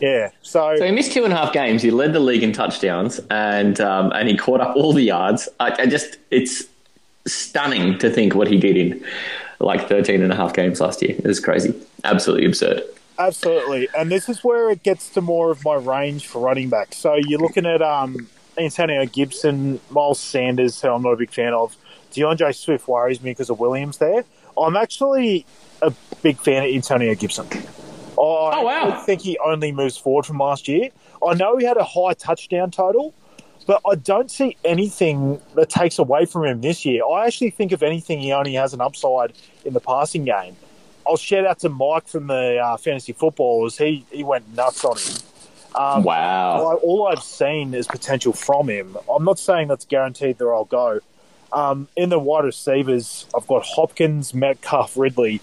yeah. 0.00 0.30
So, 0.42 0.76
so 0.76 0.84
he 0.84 0.92
missed 0.92 1.12
two 1.12 1.24
and 1.24 1.32
a 1.32 1.36
half 1.36 1.52
games. 1.52 1.82
He 1.82 1.90
led 1.90 2.12
the 2.12 2.20
league 2.20 2.42
in 2.42 2.52
touchdowns, 2.52 3.20
and 3.30 3.80
um, 3.80 4.12
and 4.12 4.28
he 4.28 4.36
caught 4.36 4.60
up 4.60 4.76
all 4.76 4.92
the 4.92 5.02
yards. 5.02 5.48
I, 5.60 5.82
I, 5.82 5.86
just 5.86 6.18
it's 6.30 6.64
stunning 7.26 7.98
to 7.98 8.10
think 8.10 8.34
what 8.34 8.48
he 8.48 8.58
did 8.58 8.76
in 8.76 9.04
like 9.58 9.88
13 9.88 10.22
and 10.22 10.32
a 10.32 10.36
half 10.36 10.52
games 10.54 10.80
last 10.80 11.02
year. 11.02 11.16
It 11.16 11.24
was 11.24 11.40
crazy, 11.40 11.74
absolutely 12.04 12.46
absurd. 12.46 12.82
Absolutely, 13.18 13.88
and 13.96 14.10
this 14.10 14.28
is 14.28 14.44
where 14.44 14.70
it 14.70 14.82
gets 14.82 15.08
to 15.10 15.20
more 15.20 15.50
of 15.50 15.64
my 15.64 15.74
range 15.74 16.26
for 16.26 16.40
running 16.40 16.68
back. 16.68 16.94
So 16.94 17.14
you're 17.14 17.40
looking 17.40 17.64
at 17.64 17.80
um, 17.80 18.28
Antonio 18.58 19.06
Gibson, 19.06 19.80
Miles 19.90 20.20
Sanders, 20.20 20.80
who 20.80 20.88
I'm 20.88 21.02
not 21.02 21.12
a 21.12 21.16
big 21.16 21.32
fan 21.32 21.54
of. 21.54 21.76
D'Andre 22.12 22.52
Swift 22.52 22.88
worries 22.88 23.22
me 23.22 23.30
because 23.30 23.50
of 23.50 23.58
Williams 23.58 23.98
there. 23.98 24.24
I'm 24.56 24.76
actually 24.76 25.44
a 25.82 25.92
big 26.22 26.38
fan 26.38 26.64
of 26.64 26.74
Antonio 26.74 27.14
Gibson. 27.14 27.46
Oh, 28.18 28.50
oh 28.52 28.62
wow. 28.62 28.90
I 28.90 28.96
think 29.04 29.20
he 29.20 29.38
only 29.38 29.72
moves 29.72 29.96
forward 29.96 30.26
from 30.26 30.38
last 30.38 30.68
year. 30.68 30.90
I 31.26 31.34
know 31.34 31.56
he 31.56 31.64
had 31.64 31.76
a 31.76 31.84
high 31.84 32.14
touchdown 32.14 32.70
total, 32.70 33.14
but 33.66 33.80
I 33.88 33.96
don't 33.96 34.30
see 34.30 34.56
anything 34.64 35.40
that 35.54 35.68
takes 35.68 35.98
away 35.98 36.24
from 36.24 36.44
him 36.44 36.60
this 36.60 36.84
year. 36.84 37.02
I 37.04 37.26
actually 37.26 37.50
think, 37.50 37.72
if 37.72 37.82
anything, 37.82 38.20
he 38.20 38.32
only 38.32 38.54
has 38.54 38.74
an 38.74 38.80
upside 38.80 39.32
in 39.64 39.72
the 39.72 39.80
passing 39.80 40.24
game. 40.24 40.56
I'll 41.06 41.16
shout 41.16 41.46
out 41.46 41.60
to 41.60 41.68
Mike 41.68 42.08
from 42.08 42.26
the 42.26 42.58
uh, 42.58 42.76
Fantasy 42.76 43.12
Footballers. 43.12 43.78
He, 43.78 44.04
he 44.10 44.24
went 44.24 44.54
nuts 44.54 44.84
on 44.84 44.96
him. 44.98 45.22
Um, 45.74 46.02
wow. 46.04 46.62
All, 46.62 46.74
all, 46.76 47.08
I've 47.08 47.22
seen 47.22 47.74
is 47.74 47.86
potential 47.86 48.32
from 48.32 48.68
him. 48.68 48.96
I'm 49.12 49.24
not 49.24 49.38
saying 49.38 49.68
that's 49.68 49.84
guaranteed 49.84 50.38
that 50.38 50.46
I'll 50.46 50.64
go. 50.64 51.00
Um, 51.52 51.88
in 51.96 52.08
the 52.08 52.18
wide 52.18 52.44
receivers, 52.44 53.26
I've 53.36 53.46
got 53.46 53.64
Hopkins, 53.64 54.34
Metcalf, 54.34 54.96
Ridley. 54.96 55.40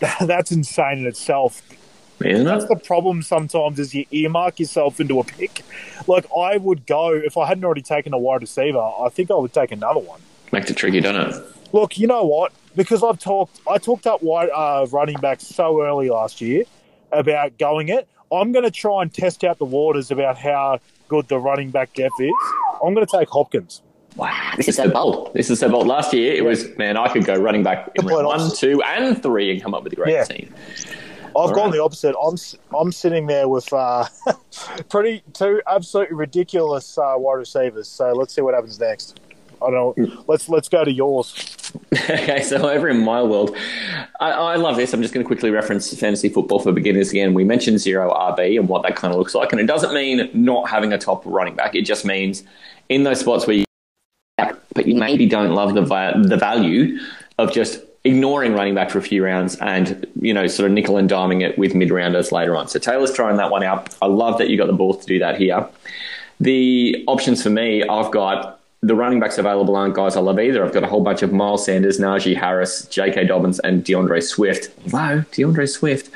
that's 0.20 0.50
insane 0.50 0.98
in 0.98 1.06
itself. 1.06 1.62
Isn't 2.22 2.44
That's 2.44 2.66
the 2.66 2.76
problem 2.76 3.22
sometimes 3.22 3.78
is 3.78 3.94
you 3.94 4.04
earmark 4.10 4.60
yourself 4.60 5.00
into 5.00 5.20
a 5.20 5.24
pick. 5.24 5.62
Like 6.06 6.26
I 6.36 6.58
would 6.58 6.86
go 6.86 7.12
if 7.12 7.36
I 7.36 7.46
hadn't 7.46 7.64
already 7.64 7.82
taken 7.82 8.12
a 8.12 8.18
wide 8.18 8.42
receiver, 8.42 8.78
I 8.78 9.08
think 9.10 9.30
I 9.30 9.34
would 9.34 9.52
take 9.52 9.72
another 9.72 10.00
one. 10.00 10.20
Makes 10.52 10.70
it 10.70 10.76
tricky, 10.76 11.00
doesn't 11.00 11.42
it? 11.42 11.56
Look, 11.72 11.98
you 11.98 12.06
know 12.06 12.24
what? 12.24 12.52
Because 12.76 13.02
I've 13.02 13.18
talked, 13.18 13.60
I 13.68 13.78
talked 13.78 14.06
up 14.06 14.22
wide 14.22 14.50
uh, 14.50 14.86
running 14.90 15.18
back 15.18 15.40
so 15.40 15.82
early 15.82 16.10
last 16.10 16.40
year 16.40 16.64
about 17.12 17.56
going 17.58 17.88
it. 17.88 18.08
I'm 18.32 18.52
going 18.52 18.64
to 18.64 18.70
try 18.70 19.02
and 19.02 19.12
test 19.12 19.42
out 19.42 19.58
the 19.58 19.64
waters 19.64 20.10
about 20.10 20.38
how 20.38 20.78
good 21.08 21.28
the 21.28 21.38
running 21.38 21.70
back 21.70 21.94
depth 21.94 22.20
is. 22.20 22.32
I'm 22.84 22.94
going 22.94 23.06
to 23.06 23.18
take 23.18 23.28
Hopkins. 23.28 23.82
Wow, 24.16 24.52
this 24.56 24.68
is 24.68 24.76
so 24.76 24.90
bold. 24.90 25.32
This 25.34 25.50
is 25.50 25.60
so 25.60 25.68
bold. 25.68 25.86
Last 25.86 26.12
year, 26.12 26.32
it 26.32 26.38
yeah. 26.38 26.42
was 26.42 26.76
man, 26.76 26.96
I 26.96 27.08
could 27.08 27.24
go 27.24 27.34
running 27.34 27.62
back 27.62 27.90
in 27.94 28.04
one, 28.04 28.50
two, 28.54 28.82
and 28.82 29.20
three 29.22 29.50
and 29.50 29.62
come 29.62 29.72
up 29.72 29.84
with 29.84 29.92
a 29.92 29.96
great 29.96 30.12
yeah. 30.12 30.24
team. 30.24 30.52
I've 31.30 31.36
All 31.36 31.54
gone 31.54 31.64
right. 31.66 31.72
the 31.72 31.82
opposite. 31.82 32.16
I'm 32.20 32.36
I'm 32.76 32.92
sitting 32.92 33.26
there 33.26 33.48
with 33.48 33.72
uh, 33.72 34.06
pretty 34.88 35.22
two 35.32 35.62
absolutely 35.66 36.16
ridiculous 36.16 36.98
uh, 36.98 37.14
wide 37.16 37.34
receivers. 37.34 37.88
So 37.88 38.12
let's 38.12 38.34
see 38.34 38.42
what 38.42 38.54
happens 38.54 38.80
next. 38.80 39.20
I 39.62 39.70
don't. 39.70 40.28
Let's 40.28 40.48
let's 40.48 40.68
go 40.68 40.84
to 40.84 40.90
yours. 40.90 41.56
okay, 41.94 42.42
so 42.42 42.68
over 42.68 42.88
in 42.88 43.04
my 43.04 43.22
world, 43.22 43.56
I, 44.18 44.30
I 44.30 44.56
love 44.56 44.76
this. 44.76 44.92
I'm 44.92 45.02
just 45.02 45.14
going 45.14 45.24
to 45.24 45.26
quickly 45.26 45.50
reference 45.50 45.94
fantasy 45.98 46.28
football 46.28 46.58
for 46.58 46.72
beginners 46.72 47.10
again. 47.10 47.34
We 47.34 47.44
mentioned 47.44 47.78
zero 47.78 48.10
RB 48.10 48.58
and 48.58 48.68
what 48.68 48.82
that 48.82 48.96
kind 48.96 49.12
of 49.12 49.18
looks 49.18 49.34
like, 49.34 49.52
and 49.52 49.60
it 49.60 49.66
doesn't 49.66 49.94
mean 49.94 50.30
not 50.32 50.68
having 50.68 50.92
a 50.92 50.98
top 50.98 51.22
running 51.24 51.54
back. 51.54 51.74
It 51.74 51.82
just 51.82 52.04
means 52.04 52.42
in 52.88 53.04
those 53.04 53.20
spots 53.20 53.46
where 53.46 53.56
you, 53.56 53.64
but 54.74 54.86
you 54.86 54.96
maybe 54.96 55.26
don't 55.26 55.52
love 55.52 55.74
the 55.74 55.82
the 55.82 56.36
value 56.36 56.98
of 57.38 57.52
just 57.52 57.80
ignoring 58.04 58.54
running 58.54 58.74
back 58.74 58.90
for 58.90 58.98
a 58.98 59.02
few 59.02 59.24
rounds 59.24 59.56
and, 59.56 60.06
you 60.20 60.32
know, 60.32 60.46
sort 60.46 60.66
of 60.66 60.72
nickel 60.72 60.96
and 60.96 61.08
diming 61.08 61.42
it 61.42 61.58
with 61.58 61.74
mid 61.74 61.90
rounders 61.90 62.32
later 62.32 62.56
on. 62.56 62.68
So 62.68 62.78
Talor's 62.78 63.12
trying 63.12 63.36
that 63.36 63.50
one 63.50 63.62
out. 63.62 63.94
I 64.00 64.06
love 64.06 64.38
that 64.38 64.48
you 64.48 64.56
got 64.56 64.66
the 64.66 64.72
balls 64.72 64.98
to 64.98 65.06
do 65.06 65.18
that 65.18 65.36
here. 65.36 65.68
The 66.40 67.04
options 67.06 67.42
for 67.42 67.50
me, 67.50 67.82
I've 67.82 68.10
got 68.10 68.60
the 68.82 68.94
running 68.94 69.20
backs 69.20 69.36
available 69.36 69.76
aren't 69.76 69.94
guys 69.94 70.16
I 70.16 70.20
love 70.20 70.40
either. 70.40 70.64
I've 70.64 70.72
got 70.72 70.82
a 70.82 70.86
whole 70.86 71.02
bunch 71.02 71.22
of 71.22 71.32
Miles 71.32 71.66
Sanders, 71.66 71.98
Najee 71.98 72.34
Harris, 72.34 72.86
J.K. 72.86 73.26
Dobbins, 73.26 73.58
and 73.58 73.84
D'Andre 73.84 74.20
Swift. 74.20 74.70
Wow, 74.90 75.22
D'Andre 75.32 75.66
Swift. 75.66 76.10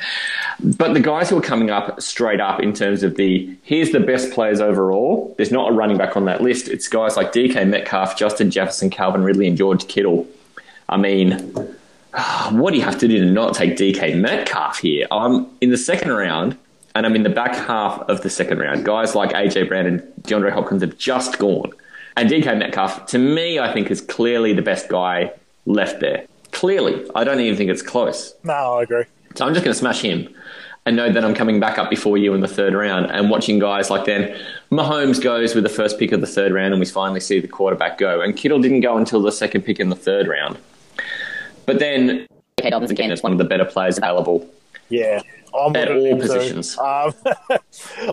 But 0.61 0.95
the 0.95 1.01
guys 1.01 1.29
who 1.29 1.37
are 1.37 1.43
coming 1.43 1.69
up 1.69 2.01
straight 2.01 2.41
up 2.41 2.63
in 2.63 2.73
terms 2.73 3.03
of 3.03 3.17
the 3.17 3.55
here's 3.65 3.91
the 3.91 4.01
best 4.01 4.33
players 4.33 4.63
overall, 4.63 5.35
there's 5.37 5.53
not 5.53 5.71
a 5.71 5.75
running 5.75 5.99
back 5.99 6.17
on 6.17 6.25
that 6.25 6.41
list. 6.41 6.69
It's 6.69 6.89
guys 6.89 7.19
like 7.19 7.33
DK 7.33 7.69
Metcalf, 7.69 8.17
Justin 8.17 8.51
Jefferson, 8.51 8.89
Calvin 8.89 9.25
Ridley, 9.25 9.47
and 9.47 9.59
George 9.59 9.87
Kittle. 9.87 10.27
I 10.89 10.97
mean, 10.97 11.33
what 12.51 12.73
do 12.73 12.79
you 12.79 12.85
have 12.85 12.99
to 12.99 13.09
do 13.09 13.19
to 13.19 13.31
not 13.31 13.55
take 13.55 13.77
DK 13.77 14.19
Metcalf 14.19 14.79
here? 14.79 15.07
I'm 15.11 15.47
in 15.61 15.71
the 15.71 15.79
second 15.79 16.13
round, 16.13 16.57
and 16.95 17.07
I'm 17.07 17.17
in 17.17 17.23
the 17.23 17.31
back 17.31 17.55
half 17.55 18.01
of 18.03 18.23
the 18.23 18.31
second 18.31 18.59
round. 18.59 18.85
Guys 18.85 19.15
like 19.15 19.31
AJ 19.31 19.69
Brown 19.69 19.87
and 19.87 20.01
DeAndre 20.23 20.53
Hopkins 20.53 20.83
have 20.83 20.97
just 20.97 21.39
gone. 21.39 21.73
And 22.17 22.31
DK 22.31 22.57
Metcalf, 22.57 23.07
to 23.07 23.19
me, 23.19 23.59
I 23.59 23.73
think 23.73 23.91
is 23.91 24.01
clearly 24.01 24.53
the 24.53 24.63
best 24.63 24.89
guy 24.89 25.33
left 25.67 26.01
there. 26.01 26.27
Clearly. 26.53 27.05
I 27.17 27.25
don't 27.25 27.41
even 27.41 27.57
think 27.57 27.71
it's 27.71 27.83
close. 27.83 28.35
No, 28.45 28.53
I 28.53 28.83
agree. 28.85 29.05
So 29.35 29.45
I'm 29.45 29.53
just 29.53 29.65
going 29.65 29.75
to 29.75 29.79
smash 29.79 30.01
him 30.01 30.33
and 30.87 30.95
know 30.95 31.11
that 31.11 31.25
I'm 31.25 31.35
coming 31.35 31.59
back 31.59 31.79
up 31.79 31.91
before 31.91 32.17
you 32.17 32.35
in 32.35 32.41
the 32.41 32.49
third 32.49 32.75
round 32.75 33.11
and 33.11 33.31
watching 33.31 33.59
guys 33.59 33.91
like 33.91 34.05
then 34.05 34.39
Mahomes 34.71 35.21
goes 35.21 35.55
with 35.55 35.65
the 35.65 35.71
first 35.71 35.99
pick 35.99 36.13
of 36.13 36.21
the 36.21 36.27
third 36.27 36.53
round 36.53 36.73
and 36.73 36.79
we 36.79 36.87
finally 36.87 37.21
see 37.21 37.41
the 37.41 37.49
quarterback 37.49 37.99
go. 37.99 38.21
And 38.21 38.37
Kittle 38.37 38.61
didn't 38.61 38.81
go 38.81 38.97
until 38.97 39.23
the 39.23 39.33
second 39.33 39.63
pick 39.63 39.81
in 39.81 39.89
the 39.89 39.97
third 39.97 40.29
round. 40.29 40.59
But 41.67 41.79
then 41.79 42.27
J.K. 42.59 42.71
Dobbins 42.71 42.91
again 42.91 43.11
is 43.11 43.23
one 43.23 43.33
of 43.33 43.39
the 43.39 43.45
better 43.45 43.65
players 43.65 43.99
available. 43.99 44.49
Yeah. 44.89 45.23
I'm 45.55 45.75
at 45.77 45.91
all 45.91 46.19
positions. 46.19 46.77
Um, 46.79 47.15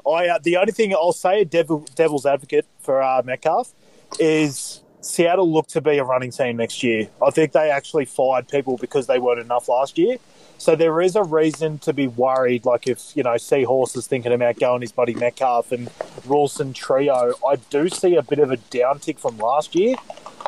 I, 0.08 0.28
uh, 0.28 0.40
the 0.42 0.58
only 0.58 0.72
thing 0.72 0.94
I'll 0.94 1.12
say, 1.12 1.44
devil, 1.44 1.86
devil's 1.96 2.26
advocate 2.26 2.66
for 2.80 3.02
uh, 3.02 3.22
Metcalf, 3.26 3.74
is 4.20 4.82
Seattle 5.02 5.52
look 5.52 5.68
to 5.68 5.82
be 5.82 5.98
a 5.98 6.04
running 6.04 6.32
team 6.32 6.58
next 6.58 6.84
year. 6.84 7.10
I 7.26 7.32
think 7.32 7.54
they 7.54 7.72
actually 7.72 8.06
fired 8.06 8.48
people 8.48 8.78
because 8.78 9.08
they 9.08 9.20
weren't 9.20 9.40
enough 9.40 9.68
last 9.68 9.98
year. 9.98 10.18
So 10.60 10.76
there 10.76 11.02
is 11.02 11.16
a 11.16 11.24
reason 11.24 11.80
to 11.80 11.94
be 11.94 12.06
worried. 12.06 12.66
Like 12.66 12.88
if 12.88 13.18
you 13.18 13.24
know 13.24 13.36
Seahorse 13.38 13.96
is 13.96 14.06
thinking 14.06 14.32
about 14.32 14.60
going 14.60 14.82
his 14.82 14.92
buddy 14.92 15.16
Metcalf 15.16 15.72
and 15.72 15.90
Rawson 16.28 16.74
trio, 16.74 17.34
I 17.48 17.56
do 17.72 17.90
see 17.90 18.16
a 18.16 18.22
bit 18.22 18.38
of 18.38 18.52
a 18.52 18.58
downtick 18.58 19.18
from 19.18 19.40
last 19.40 19.74
year. 19.74 19.96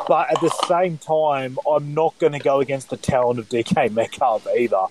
But 0.08 0.32
at 0.32 0.42
the 0.42 0.50
same 0.68 0.98
time, 0.98 1.58
I'm 1.70 1.94
not 1.94 2.18
going 2.20 2.34
to 2.34 2.40
go 2.40 2.60
against 2.60 2.90
the 2.90 2.98
talent 2.98 3.40
of 3.40 3.50
DK 3.50 3.92
Metcalf 3.92 4.48
either. 4.48 4.86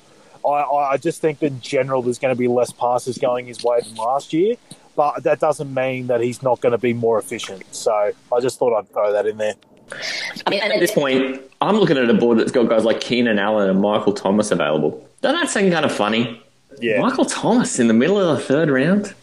I, 0.44 0.48
I 0.48 0.96
just 0.96 1.20
think 1.20 1.42
in 1.42 1.60
general 1.60 2.02
there's 2.02 2.18
going 2.18 2.34
to 2.34 2.38
be 2.38 2.48
less 2.48 2.72
passes 2.72 3.18
going 3.18 3.46
his 3.46 3.62
way 3.62 3.80
than 3.80 3.94
last 3.94 4.32
year, 4.32 4.56
but 4.96 5.22
that 5.22 5.40
doesn't 5.40 5.72
mean 5.72 6.08
that 6.08 6.20
he's 6.20 6.42
not 6.42 6.60
going 6.60 6.72
to 6.72 6.78
be 6.78 6.92
more 6.92 7.18
efficient. 7.18 7.62
So 7.74 7.92
I 8.32 8.40
just 8.40 8.58
thought 8.58 8.76
I'd 8.76 8.88
throw 8.90 9.12
that 9.12 9.26
in 9.26 9.36
there. 9.36 9.54
I 10.46 10.50
mean, 10.50 10.62
at 10.62 10.80
this 10.80 10.92
point, 10.92 11.40
I'm 11.60 11.76
looking 11.76 11.96
at 11.98 12.08
a 12.08 12.14
board 12.14 12.38
that's 12.38 12.50
got 12.52 12.68
guys 12.68 12.84
like 12.84 13.00
Keenan 13.00 13.38
Allen 13.38 13.68
and 13.68 13.80
Michael 13.80 14.12
Thomas 14.12 14.50
available. 14.50 15.08
Doesn't 15.20 15.40
that 15.40 15.50
seem 15.50 15.70
kind 15.70 15.84
of 15.84 15.92
funny? 15.92 16.42
Yeah. 16.80 17.00
Michael 17.00 17.24
Thomas 17.26 17.78
in 17.78 17.88
the 17.88 17.94
middle 17.94 18.18
of 18.18 18.36
the 18.36 18.42
third 18.42 18.70
round? 18.70 19.14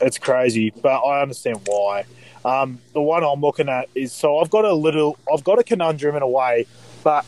It's 0.00 0.18
crazy, 0.18 0.70
but 0.82 0.98
I 0.98 1.22
understand 1.22 1.60
why. 1.66 2.04
Um, 2.44 2.78
the 2.92 3.02
one 3.02 3.24
I'm 3.24 3.40
looking 3.40 3.68
at 3.68 3.88
is 3.94 4.12
so 4.12 4.38
I've 4.38 4.50
got 4.50 4.64
a 4.64 4.74
little, 4.74 5.18
I've 5.32 5.44
got 5.44 5.58
a 5.58 5.64
conundrum 5.64 6.16
in 6.16 6.22
a 6.22 6.28
way, 6.28 6.66
but 7.02 7.26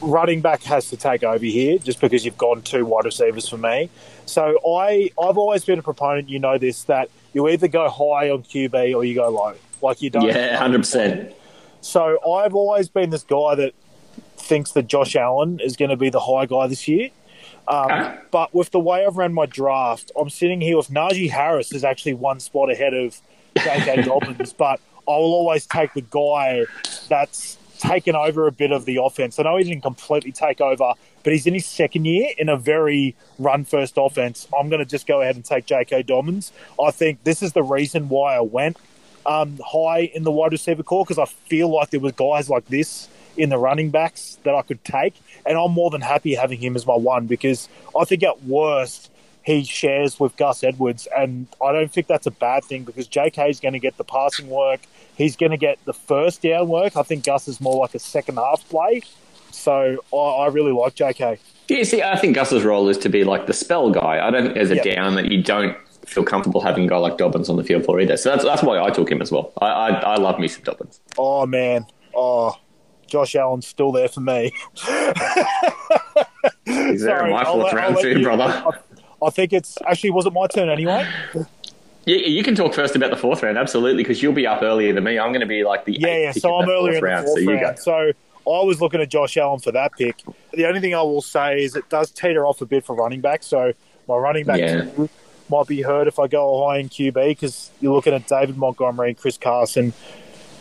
running 0.00 0.40
back 0.40 0.62
has 0.64 0.90
to 0.90 0.96
take 0.96 1.22
over 1.22 1.44
here 1.44 1.78
just 1.78 2.00
because 2.00 2.24
you've 2.24 2.38
gone 2.38 2.62
two 2.62 2.84
wide 2.84 3.04
receivers 3.04 3.48
for 3.48 3.56
me. 3.56 3.90
So 4.26 4.58
I, 4.66 5.10
I've 5.20 5.38
always 5.38 5.64
been 5.64 5.78
a 5.78 5.82
proponent, 5.82 6.28
you 6.28 6.38
know 6.38 6.58
this, 6.58 6.84
that 6.84 7.10
you 7.32 7.48
either 7.48 7.68
go 7.68 7.88
high 7.88 8.30
on 8.30 8.42
QB 8.42 8.96
or 8.96 9.04
you 9.04 9.14
go 9.14 9.28
low. 9.28 9.54
Like 9.82 10.00
you 10.02 10.10
don't. 10.10 10.24
Yeah, 10.24 10.56
hundred 10.56 10.78
percent. 10.78 11.34
So 11.80 12.18
I've 12.32 12.54
always 12.54 12.88
been 12.88 13.10
this 13.10 13.24
guy 13.24 13.54
that 13.56 13.74
thinks 14.36 14.72
that 14.72 14.86
Josh 14.86 15.16
Allen 15.16 15.60
is 15.60 15.76
going 15.76 15.90
to 15.90 15.96
be 15.96 16.08
the 16.08 16.20
high 16.20 16.46
guy 16.46 16.66
this 16.66 16.88
year. 16.88 17.10
Um, 17.68 17.90
okay. 17.90 18.18
But 18.30 18.54
with 18.54 18.70
the 18.70 18.80
way 18.80 19.04
I've 19.04 19.16
ran 19.16 19.34
my 19.34 19.46
draft, 19.46 20.10
I'm 20.18 20.30
sitting 20.30 20.60
here 20.60 20.76
with 20.76 20.88
Najee 20.88 21.30
Harris 21.30 21.72
is 21.72 21.84
actually 21.84 22.14
one 22.14 22.40
spot 22.40 22.70
ahead 22.70 22.94
of 22.94 23.20
J.K. 23.58 24.02
Dobbins, 24.02 24.52
but 24.52 24.80
I'll 25.06 25.14
always 25.14 25.66
take 25.66 25.92
the 25.94 26.02
guy 26.02 26.64
that's 27.08 27.58
taken 27.78 28.16
over 28.16 28.46
a 28.46 28.52
bit 28.52 28.72
of 28.72 28.84
the 28.84 28.96
offense. 29.02 29.38
I 29.38 29.42
know 29.42 29.56
he 29.56 29.64
didn't 29.64 29.82
completely 29.82 30.32
take 30.32 30.60
over, 30.60 30.94
but 31.22 31.32
he's 31.32 31.46
in 31.46 31.54
his 31.54 31.66
second 31.66 32.06
year 32.06 32.30
in 32.38 32.48
a 32.48 32.56
very 32.56 33.14
run 33.38 33.64
first 33.64 33.94
offense. 33.96 34.48
I'm 34.58 34.68
going 34.68 34.80
to 34.80 34.86
just 34.86 35.06
go 35.06 35.20
ahead 35.20 35.36
and 35.36 35.44
take 35.44 35.66
J.K. 35.66 36.04
Dobbins. 36.04 36.52
I 36.82 36.90
think 36.90 37.24
this 37.24 37.42
is 37.42 37.52
the 37.52 37.62
reason 37.62 38.08
why 38.08 38.36
I 38.36 38.40
went 38.40 38.78
um, 39.26 39.58
high 39.64 40.10
in 40.14 40.22
the 40.22 40.30
wide 40.30 40.52
receiver 40.52 40.82
core 40.82 41.04
because 41.04 41.18
I 41.18 41.24
feel 41.24 41.68
like 41.68 41.90
there 41.90 42.00
was 42.00 42.12
guys 42.12 42.48
like 42.50 42.66
this 42.66 43.08
in 43.36 43.48
the 43.48 43.58
running 43.58 43.90
backs 43.90 44.38
that 44.44 44.54
I 44.54 44.62
could 44.62 44.84
take, 44.84 45.14
and 45.44 45.58
I'm 45.58 45.72
more 45.72 45.90
than 45.90 46.00
happy 46.00 46.34
having 46.34 46.60
him 46.60 46.76
as 46.76 46.86
my 46.86 46.94
one 46.94 47.26
because 47.26 47.68
I 47.98 48.04
think 48.04 48.22
at 48.22 48.44
worst 48.44 49.10
he 49.44 49.62
shares 49.62 50.18
with 50.18 50.36
Gus 50.36 50.64
Edwards, 50.64 51.06
and 51.16 51.46
I 51.62 51.72
don't 51.72 51.92
think 51.92 52.06
that's 52.06 52.26
a 52.26 52.30
bad 52.30 52.64
thing 52.64 52.84
because 52.84 53.06
JK 53.06 53.50
is 53.50 53.60
going 53.60 53.74
to 53.74 53.78
get 53.78 53.98
the 53.98 54.04
passing 54.04 54.48
work. 54.48 54.80
He's 55.16 55.36
going 55.36 55.50
to 55.50 55.58
get 55.58 55.78
the 55.84 55.92
first 55.92 56.42
down 56.42 56.68
work. 56.68 56.96
I 56.96 57.02
think 57.02 57.24
Gus 57.24 57.46
is 57.46 57.60
more 57.60 57.76
like 57.76 57.94
a 57.94 57.98
second 57.98 58.36
half 58.36 58.66
play, 58.68 59.02
so 59.50 59.98
I, 60.12 60.16
I 60.16 60.46
really 60.48 60.72
like 60.72 60.94
JK. 60.94 61.38
Yeah, 61.68 61.82
see, 61.84 62.02
I 62.02 62.16
think 62.16 62.34
Gus's 62.34 62.64
role 62.64 62.88
is 62.88 62.96
to 62.98 63.10
be 63.10 63.22
like 63.24 63.46
the 63.46 63.52
spell 63.52 63.90
guy. 63.90 64.26
I 64.26 64.30
don't 64.30 64.44
think 64.44 64.54
there's 64.54 64.70
a 64.70 64.76
yep. 64.76 64.96
down 64.96 65.14
that 65.16 65.30
you 65.30 65.42
don't 65.42 65.76
feel 66.06 66.24
comfortable 66.24 66.60
having 66.62 66.84
a 66.84 66.88
guy 66.88 66.96
like 66.96 67.18
Dobbins 67.18 67.50
on 67.50 67.56
the 67.56 67.64
field 67.64 67.84
for 67.84 68.00
either. 68.00 68.16
So 68.16 68.30
that's 68.30 68.44
that's 68.44 68.62
why 68.62 68.82
I 68.82 68.90
took 68.90 69.10
him 69.10 69.20
as 69.20 69.30
well. 69.30 69.52
I 69.60 69.66
I, 69.66 69.90
I 70.00 70.16
love 70.16 70.38
me 70.38 70.48
some 70.48 70.62
Dobbins. 70.62 71.00
Oh 71.18 71.46
man, 71.46 71.86
oh 72.14 72.58
Josh 73.06 73.34
Allen's 73.34 73.66
still 73.66 73.92
there 73.92 74.08
for 74.08 74.20
me. 74.20 74.52
He's 76.64 77.02
there 77.02 77.24
in 77.26 77.32
my 77.32 77.44
4th 77.44 77.72
round 77.72 77.98
too, 78.00 78.22
brother. 78.22 78.64
I, 79.26 79.30
think 79.30 79.52
it's 79.52 79.78
actually 79.86 80.10
was 80.10 80.26
it 80.26 80.32
my 80.32 80.46
turn 80.46 80.68
anyway. 80.68 81.08
Yeah, 82.06 82.16
you 82.16 82.42
can 82.42 82.54
talk 82.54 82.74
first 82.74 82.96
about 82.96 83.10
the 83.10 83.16
fourth 83.16 83.42
round, 83.42 83.56
absolutely, 83.56 84.02
because 84.02 84.22
you'll 84.22 84.34
be 84.34 84.46
up 84.46 84.62
earlier 84.62 84.92
than 84.92 85.04
me. 85.04 85.18
I'm 85.18 85.30
going 85.30 85.40
to 85.40 85.46
be 85.46 85.64
like 85.64 85.86
the 85.86 85.98
yeah, 85.98 86.16
yeah. 86.16 86.32
So 86.32 86.54
I'm 86.54 86.68
earlier 86.68 86.94
in 86.94 87.00
the 87.00 87.02
round, 87.02 87.26
fourth 87.26 87.44
so 87.44 87.52
round. 87.52 87.78
So 87.78 88.12
I 88.46 88.62
was 88.62 88.80
looking 88.80 89.00
at 89.00 89.08
Josh 89.08 89.36
Allen 89.38 89.60
for 89.60 89.72
that 89.72 89.92
pick. 89.96 90.22
The 90.52 90.66
only 90.66 90.80
thing 90.80 90.94
I 90.94 91.02
will 91.02 91.22
say 91.22 91.62
is 91.62 91.76
it 91.76 91.88
does 91.88 92.10
teeter 92.10 92.46
off 92.46 92.60
a 92.60 92.66
bit 92.66 92.84
for 92.84 92.94
running 92.94 93.22
back. 93.22 93.42
So 93.42 93.72
my 94.06 94.16
running 94.16 94.44
back 94.44 94.60
yeah. 94.60 94.86
might 95.48 95.66
be 95.66 95.80
hurt 95.80 96.06
if 96.06 96.18
I 96.18 96.26
go 96.26 96.66
high 96.66 96.78
in 96.78 96.90
QB 96.90 97.14
because 97.14 97.70
you're 97.80 97.94
looking 97.94 98.12
at 98.12 98.26
David 98.26 98.58
Montgomery 98.58 99.10
and 99.10 99.16
Chris 99.16 99.38
Carson. 99.38 99.94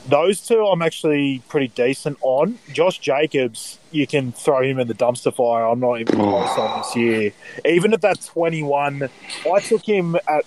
Those 0.08 0.46
two 0.46 0.66
I'm 0.66 0.82
actually 0.82 1.42
pretty 1.48 1.70
decent 1.70 2.18
on. 2.22 2.60
Josh 2.72 3.00
Jacobs, 3.00 3.80
you 3.92 4.06
can 4.06 4.32
throw 4.32 4.62
him 4.62 4.80
in 4.80 4.88
the 4.88 4.94
dumpster 4.94 5.34
fire. 5.34 5.66
I'm 5.66 5.80
not 5.80 6.02
even 6.02 6.16
close 6.16 6.58
on 6.58 6.82
this 6.82 6.96
year. 6.96 7.34
Even 7.66 7.94
at 7.94 8.02
that 8.02 8.22
21, 8.22 9.10
I 9.52 9.60
took 9.60 9.88
him 9.88 10.16
at 10.28 10.46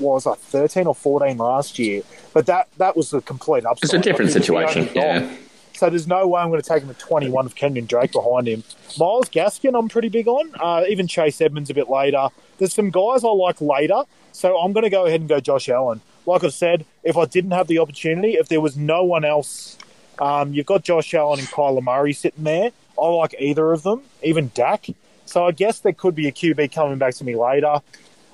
was 0.00 0.26
like 0.26 0.38
13 0.38 0.86
or 0.86 0.94
14 0.94 1.36
last 1.36 1.78
year, 1.78 2.02
but 2.32 2.46
that 2.46 2.68
that 2.78 2.96
was 2.96 3.12
a 3.12 3.20
complete 3.20 3.64
upside. 3.64 3.84
It's 3.84 3.94
a 3.94 3.98
different 3.98 4.32
situation. 4.32 4.88
Yeah. 4.94 5.36
So 5.74 5.90
there's 5.90 6.06
no 6.06 6.26
way 6.28 6.40
I'm 6.40 6.50
going 6.50 6.62
to 6.62 6.68
take 6.68 6.82
him 6.82 6.90
at 6.90 6.98
21 7.00 7.44
with 7.44 7.56
Kenyon 7.56 7.86
Drake 7.86 8.12
behind 8.12 8.46
him. 8.46 8.62
Myles 8.96 9.28
Gaskin, 9.28 9.76
I'm 9.76 9.88
pretty 9.88 10.08
big 10.08 10.28
on. 10.28 10.52
Uh, 10.60 10.84
even 10.88 11.08
Chase 11.08 11.40
Edmonds 11.40 11.68
a 11.68 11.74
bit 11.74 11.90
later. 11.90 12.28
There's 12.58 12.72
some 12.72 12.90
guys 12.90 13.24
I 13.24 13.28
like 13.28 13.60
later, 13.60 14.04
so 14.30 14.56
I'm 14.56 14.72
going 14.72 14.84
to 14.84 14.90
go 14.90 15.06
ahead 15.06 15.20
and 15.20 15.28
go 15.28 15.40
Josh 15.40 15.68
Allen. 15.68 16.00
Like 16.26 16.44
I 16.44 16.48
said, 16.48 16.86
if 17.02 17.16
I 17.16 17.26
didn't 17.26 17.50
have 17.50 17.66
the 17.66 17.78
opportunity, 17.78 18.34
if 18.34 18.48
there 18.48 18.60
was 18.60 18.76
no 18.76 19.04
one 19.04 19.24
else, 19.24 19.76
um, 20.18 20.52
you've 20.52 20.66
got 20.66 20.84
Josh 20.84 21.12
Allen 21.14 21.40
and 21.40 21.48
Kyler 21.48 21.82
Murray 21.82 22.12
sitting 22.12 22.44
there. 22.44 22.70
I 23.00 23.06
like 23.08 23.34
either 23.38 23.72
of 23.72 23.82
them, 23.82 24.02
even 24.22 24.50
Dak. 24.54 24.86
So 25.26 25.44
I 25.44 25.52
guess 25.52 25.80
there 25.80 25.92
could 25.92 26.14
be 26.14 26.28
a 26.28 26.32
QB 26.32 26.72
coming 26.72 26.98
back 26.98 27.14
to 27.16 27.24
me 27.24 27.34
later, 27.34 27.80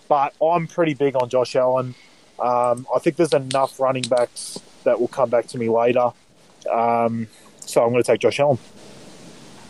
but 0.09 0.35
I'm 0.43 0.67
pretty 0.67 0.95
big 0.95 1.17
on 1.17 1.29
Josh 1.29 1.57
Allen. 1.57 1.95
Um, 2.39 2.87
I 2.95 2.99
think 2.99 3.17
there's 3.17 3.33
enough 3.33 3.81
running 3.81 4.03
backs 4.03 4.59
that 4.85 5.01
will 5.01 5.09
come 5.09 5.31
back 5.31 5.47
to 5.49 5.59
me 5.59 5.69
later. 5.69 6.11
Um, 6.71 7.29
so 7.61 7.83
I'm 7.83 7.91
going 7.91 8.03
to 8.03 8.07
take 8.07 8.21
Josh 8.21 8.41
Allen. 8.41 8.59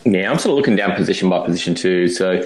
Yeah, 0.04 0.30
I'm 0.30 0.38
sort 0.38 0.52
of 0.52 0.56
looking 0.56 0.76
down 0.76 0.96
position 0.96 1.28
by 1.28 1.44
position 1.44 1.74
too. 1.74 2.08
So 2.08 2.42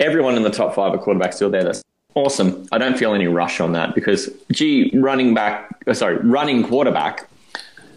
everyone 0.00 0.36
in 0.36 0.42
the 0.42 0.50
top 0.50 0.74
five 0.74 0.94
are 0.94 0.98
quarterbacks 0.98 1.34
still 1.34 1.50
there. 1.50 1.64
That's 1.64 1.82
awesome. 2.14 2.66
I 2.72 2.78
don't 2.78 2.98
feel 2.98 3.14
any 3.14 3.26
rush 3.26 3.60
on 3.60 3.72
that 3.72 3.94
because, 3.94 4.30
gee, 4.52 4.90
running 4.94 5.34
back, 5.34 5.70
uh, 5.86 5.94
sorry, 5.94 6.16
running 6.16 6.66
quarterback 6.66 7.28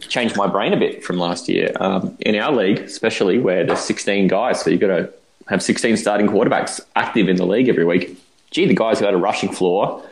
changed 0.02 0.38
my 0.38 0.48
brain 0.48 0.74
a 0.74 0.78
bit 0.78 1.04
from 1.04 1.18
last 1.18 1.50
year. 1.50 1.72
Um, 1.80 2.18
in 2.22 2.36
our 2.36 2.52
league, 2.52 2.80
especially 2.80 3.40
where 3.40 3.66
there's 3.66 3.80
16 3.80 4.28
guys, 4.28 4.62
so 4.62 4.70
you've 4.70 4.82
got 4.82 4.88
to 4.88 5.12
have 5.48 5.62
16 5.64 5.98
starting 5.98 6.28
quarterbacks 6.28 6.80
active 6.96 7.30
in 7.30 7.36
the 7.36 7.46
league 7.46 7.70
every 7.70 7.86
week. 7.86 8.18
Gee, 8.52 8.66
the 8.66 8.76
guys 8.76 9.00
who 9.00 9.06
had 9.06 9.14
a 9.14 9.18
rushing 9.18 9.52
floor 9.52 10.04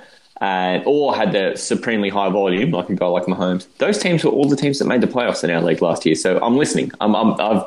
and 0.42 0.84
or 0.86 1.16
had 1.16 1.32
the 1.32 1.56
supremely 1.56 2.10
high 2.10 2.30
volume, 2.30 2.72
like 2.72 2.90
a 2.90 2.96
guy 2.96 3.06
like 3.08 3.24
Mahomes. 3.24 3.68
Those 3.78 3.98
teams 3.98 4.24
were 4.24 4.32
all 4.32 4.50
the 4.50 4.56
teams 4.56 4.80
that 4.80 4.86
made 4.86 5.02
the 5.02 5.08
playoffs 5.08 5.44
in 5.44 5.50
our 5.50 5.62
league 5.62 5.82
last 5.82 6.06
year. 6.06 6.16
So 6.16 6.40
I'm 6.42 6.58
listening. 6.58 6.92
I'm 7.00 7.16
I'm 7.16 7.40
I've, 7.40 7.64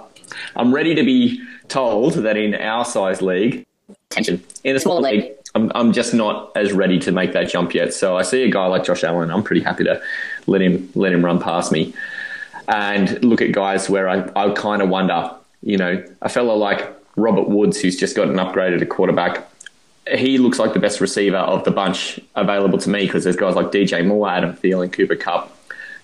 I'm 0.57 0.75
ready 0.75 0.95
to 0.95 1.02
be 1.02 1.42
told 1.68 2.14
that 2.14 2.37
in 2.37 2.54
our 2.54 2.85
size 2.85 3.23
league, 3.23 3.66
attention 4.11 4.42
in 4.64 4.76
a 4.76 4.80
small 4.80 5.00
league, 5.00 5.33
I'm 5.58 5.72
I'm 5.74 5.92
just 5.92 6.14
not 6.14 6.52
as 6.56 6.72
ready 6.72 6.98
to 7.00 7.12
make 7.12 7.32
that 7.32 7.48
jump 7.48 7.74
yet. 7.74 7.92
So 7.92 8.16
I 8.16 8.22
see 8.22 8.42
a 8.44 8.50
guy 8.50 8.66
like 8.66 8.84
Josh 8.84 9.04
Allen. 9.04 9.30
I'm 9.30 9.42
pretty 9.42 9.62
happy 9.62 9.84
to 9.84 10.00
let 10.46 10.62
him 10.62 10.88
let 10.94 11.12
him 11.12 11.24
run 11.24 11.40
past 11.40 11.72
me, 11.72 11.92
and 12.68 13.22
look 13.24 13.42
at 13.42 13.52
guys 13.52 13.90
where 13.90 14.08
I 14.08 14.30
I 14.36 14.50
kind 14.50 14.82
of 14.82 14.88
wonder. 14.88 15.30
You 15.62 15.76
know, 15.76 16.04
a 16.22 16.28
fellow 16.28 16.54
like 16.54 16.86
Robert 17.16 17.48
Woods, 17.48 17.80
who's 17.80 17.98
just 17.98 18.14
gotten 18.14 18.36
upgraded 18.36 18.78
to 18.78 18.86
quarterback 18.86 19.48
he 20.16 20.38
looks 20.38 20.58
like 20.58 20.72
the 20.72 20.80
best 20.80 21.00
receiver 21.00 21.36
of 21.36 21.64
the 21.64 21.70
bunch 21.70 22.20
available 22.34 22.78
to 22.78 22.88
me 22.88 23.04
because 23.04 23.24
there's 23.24 23.36
guys 23.36 23.54
like 23.54 23.66
DJ 23.66 24.06
Moore, 24.06 24.28
Adam 24.28 24.54
Thielen, 24.54 24.92
Cooper 24.92 25.16
Kupp, 25.16 25.54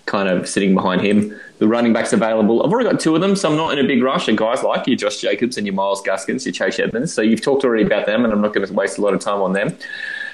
kind 0.05 0.29
of 0.29 0.47
sitting 0.47 0.73
behind 0.73 1.01
him. 1.01 1.37
The 1.59 1.67
running 1.67 1.93
backs 1.93 2.13
available. 2.13 2.63
I've 2.63 2.71
already 2.71 2.89
got 2.89 2.99
two 2.99 3.15
of 3.15 3.21
them, 3.21 3.35
so 3.35 3.49
I'm 3.49 3.55
not 3.55 3.77
in 3.77 3.83
a 3.83 3.87
big 3.87 4.03
rush. 4.03 4.27
And 4.27 4.37
guys 4.37 4.61
like 4.63 4.87
you, 4.87 4.95
Josh 4.95 5.21
Jacobs 5.21 5.57
and 5.57 5.65
your 5.65 5.73
Myles 5.73 6.01
Gaskins, 6.01 6.45
your 6.45 6.53
Chase 6.53 6.79
Edmonds. 6.79 7.13
So 7.13 7.21
you've 7.21 7.41
talked 7.41 7.63
already 7.63 7.83
about 7.83 8.05
them, 8.05 8.23
and 8.23 8.33
I'm 8.33 8.41
not 8.41 8.53
going 8.53 8.67
to 8.67 8.73
waste 8.73 8.97
a 8.97 9.01
lot 9.01 9.13
of 9.13 9.21
time 9.21 9.41
on 9.41 9.53
them. 9.53 9.75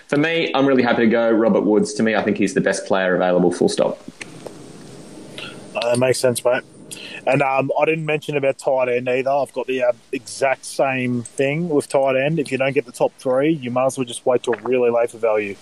For 0.08 0.18
me, 0.18 0.52
I'm 0.54 0.66
really 0.66 0.84
happy 0.84 1.04
to 1.04 1.08
go 1.08 1.32
Robert 1.32 1.62
Woods. 1.62 1.94
To 1.94 2.04
me, 2.04 2.16
I 2.16 2.24
think 2.24 2.38
he's 2.38 2.54
the 2.54 2.62
best 2.62 2.86
player 2.86 3.16
available. 3.16 3.52
Full 3.52 3.70
stop. 3.70 4.02
Uh, 5.76 5.92
that 5.92 6.00
makes 6.00 6.20
sense, 6.20 6.44
mate. 6.44 6.64
And 7.26 7.42
um, 7.42 7.72
I 7.80 7.86
didn't 7.86 8.06
mention 8.06 8.36
about 8.36 8.58
tight 8.58 8.90
end 8.90 9.08
either. 9.08 9.30
I've 9.30 9.54
got 9.54 9.68
the 9.68 9.84
uh, 9.84 9.92
exact 10.12 10.66
same 10.66 11.22
thing 11.22 11.70
with 11.70 11.88
tight 11.88 12.16
end. 12.16 12.40
If 12.40 12.52
you 12.52 12.58
don't 12.58 12.74
get 12.74 12.86
the 12.86 12.92
top 12.92 13.14
three, 13.20 13.52
you 13.52 13.72
might 13.72 13.86
as 13.86 13.98
well 13.98 14.06
just 14.06 14.26
wait 14.26 14.44
till 14.44 14.54
really 14.56 14.90
late 14.90 15.12
for 15.12 15.20
value. 15.20 15.56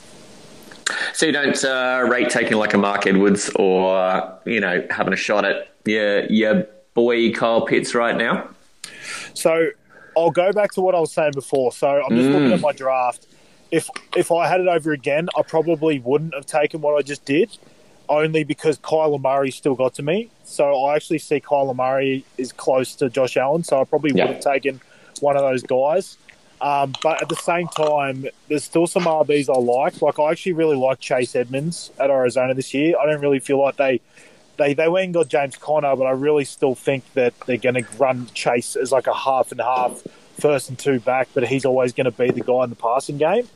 So 1.14 1.26
you 1.26 1.32
don't 1.32 1.64
uh, 1.64 2.06
rate 2.10 2.30
taking 2.30 2.58
like 2.58 2.74
a 2.74 2.78
Mark 2.78 3.06
Edwards 3.08 3.50
or 3.56 4.40
you 4.46 4.60
know 4.60 4.86
having 4.90 5.14
a 5.14 5.18
shot 5.18 5.46
at 5.46 5.70
your 5.86 6.26
your 6.26 6.68
boy 6.94 7.32
Kyle 7.32 7.66
Pitts 7.66 7.96
right 7.96 8.16
now. 8.16 8.50
So 9.34 9.70
I'll 10.18 10.32
go 10.32 10.52
back 10.52 10.72
to 10.74 10.82
what 10.82 10.96
I 10.96 11.00
was 11.00 11.12
saying 11.12 11.34
before. 11.34 11.72
So 11.72 11.88
I'm 11.88 12.16
just 12.16 12.30
mm. 12.30 12.34
looking 12.34 12.52
at 12.52 12.62
my 12.62 12.74
draft. 12.74 13.28
If 13.72 13.90
if 14.16 14.32
I 14.32 14.48
had 14.48 14.62
it 14.62 14.68
over 14.68 14.92
again, 14.92 15.30
I 15.38 15.44
probably 15.44 16.00
wouldn't 16.00 16.34
have 16.34 16.46
taken 16.46 16.82
what 16.82 16.98
I 16.98 17.02
just 17.02 17.26
did, 17.26 17.58
only 18.08 18.44
because 18.44 18.80
Kyler 18.80 19.22
Murray 19.22 19.52
still 19.52 19.76
got 19.76 19.94
to 19.96 20.04
me. 20.04 20.30
So 20.44 20.86
I 20.86 20.96
actually 20.96 21.20
see 21.20 21.40
Kyler 21.40 21.76
Murray 21.76 22.26
is 22.38 22.52
close 22.52 22.96
to 22.96 23.10
Josh 23.10 23.38
Allen. 23.38 23.64
So 23.64 23.80
I 23.80 23.84
probably 23.84 24.12
would 24.12 24.28
have 24.28 24.40
taken 24.40 24.82
one 25.22 25.38
of 25.38 25.44
those 25.44 25.64
guys. 25.64 26.18
Um, 26.62 26.94
but 27.02 27.22
at 27.22 27.30
the 27.30 27.36
same 27.38 27.68
time, 27.70 28.26
there's 28.50 28.66
still 28.66 28.86
some 28.86 29.04
RBs 29.04 29.50
I 29.50 29.58
like. 29.58 30.02
Like 30.02 30.20
I 30.20 30.32
actually 30.32 30.54
really 30.54 30.76
like 30.76 31.00
Chase 31.00 31.36
Edmonds 31.36 31.92
at 32.00 32.10
Arizona 32.10 32.54
this 32.54 32.74
year. 32.74 32.96
I 33.00 33.06
don't 33.06 33.22
really 33.22 33.40
feel 33.40 33.60
like 33.60 33.78
they 33.78 34.02
they 34.58 34.74
they 34.74 34.90
went 34.90 35.06
and 35.06 35.14
got 35.14 35.30
James 35.30 35.56
Conner, 35.56 35.96
but 35.96 36.04
I 36.04 36.12
really 36.12 36.46
still 36.46 36.76
think 36.76 37.12
that 37.14 37.34
they're 37.46 37.58
going 37.58 37.76
to 37.76 37.86
run 37.98 38.28
Chase 38.34 38.76
as 38.76 38.92
like 38.92 39.08
a 39.08 39.14
half 39.14 39.52
and 39.52 39.62
half, 39.62 40.04
first 40.40 40.70
and 40.70 40.78
two 40.78 41.00
back. 41.00 41.30
But 41.34 41.48
he's 41.48 41.66
always 41.66 41.94
going 41.94 42.06
to 42.06 42.12
be 42.12 42.30
the 42.32 42.42
guy 42.42 42.66
in 42.66 42.70
the 42.70 42.76
passing 42.76 43.18
game. 43.18 43.48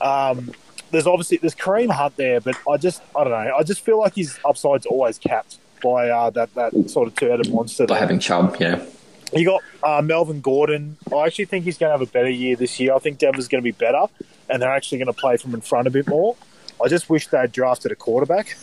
Um, 0.00 0.52
there's 0.90 1.06
obviously 1.06 1.38
there's 1.38 1.54
Kareem 1.54 1.90
Hunt 1.90 2.16
there, 2.16 2.40
but 2.40 2.56
I 2.68 2.76
just 2.76 3.02
I 3.16 3.24
don't 3.24 3.32
know. 3.32 3.54
I 3.56 3.62
just 3.62 3.84
feel 3.84 3.98
like 3.98 4.16
his 4.16 4.38
upside's 4.44 4.84
always 4.84 5.16
capped 5.16 5.58
by 5.82 6.08
uh, 6.08 6.30
that 6.30 6.52
that 6.54 6.90
sort 6.90 7.06
of 7.06 7.14
two-headed 7.14 7.52
monster. 7.52 7.86
By 7.86 7.98
having 7.98 8.18
Chubb, 8.18 8.56
yeah. 8.58 8.84
You 9.32 9.44
got 9.46 9.62
uh, 9.82 10.02
Melvin 10.02 10.40
Gordon. 10.40 10.98
I 11.12 11.26
actually 11.26 11.46
think 11.46 11.64
he's 11.64 11.78
going 11.78 11.88
to 11.88 11.98
have 11.98 12.06
a 12.06 12.10
better 12.10 12.28
year 12.28 12.54
this 12.54 12.78
year. 12.78 12.94
I 12.94 12.98
think 12.98 13.18
Denver's 13.18 13.48
going 13.48 13.62
to 13.62 13.64
be 13.64 13.72
better, 13.72 14.04
and 14.50 14.60
they're 14.60 14.72
actually 14.72 14.98
going 14.98 15.06
to 15.06 15.18
play 15.18 15.36
from 15.36 15.54
in 15.54 15.62
front 15.62 15.86
a 15.86 15.90
bit 15.90 16.06
more. 16.06 16.36
I 16.82 16.88
just 16.88 17.08
wish 17.08 17.28
they'd 17.28 17.50
drafted 17.50 17.92
a 17.92 17.96
quarterback. 17.96 18.56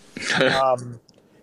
um, 0.40 1.00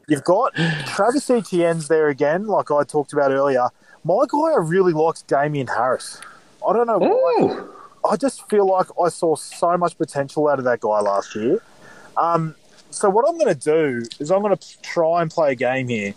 you've 0.07 0.23
got 0.23 0.55
Travis 0.87 1.29
Etienne's 1.29 1.87
there 1.89 2.09
again, 2.09 2.47
like 2.47 2.71
I 2.71 2.83
talked 2.83 3.13
about 3.13 3.31
earlier. 3.31 3.67
My 4.03 4.25
guy, 4.27 4.53
I 4.53 4.57
really 4.57 4.93
liked 4.93 5.27
Damien 5.27 5.67
Harris. 5.67 6.19
I 6.67 6.73
don't 6.73 6.87
know 6.87 6.97
why. 6.97 7.67
I 8.09 8.15
just 8.15 8.49
feel 8.49 8.65
like 8.65 8.87
I 8.99 9.09
saw 9.09 9.35
so 9.35 9.77
much 9.77 9.97
potential 9.97 10.47
out 10.47 10.57
of 10.57 10.65
that 10.65 10.79
guy 10.79 11.01
last 11.01 11.35
year. 11.35 11.61
Um, 12.17 12.55
so 12.89 13.09
what 13.09 13.25
I'm 13.27 13.37
going 13.37 13.53
to 13.53 13.59
do 13.59 14.03
is 14.19 14.31
I'm 14.31 14.41
going 14.41 14.57
to 14.57 14.81
try 14.81 15.21
and 15.21 15.29
play 15.29 15.51
a 15.51 15.55
game 15.55 15.87
here 15.87 16.15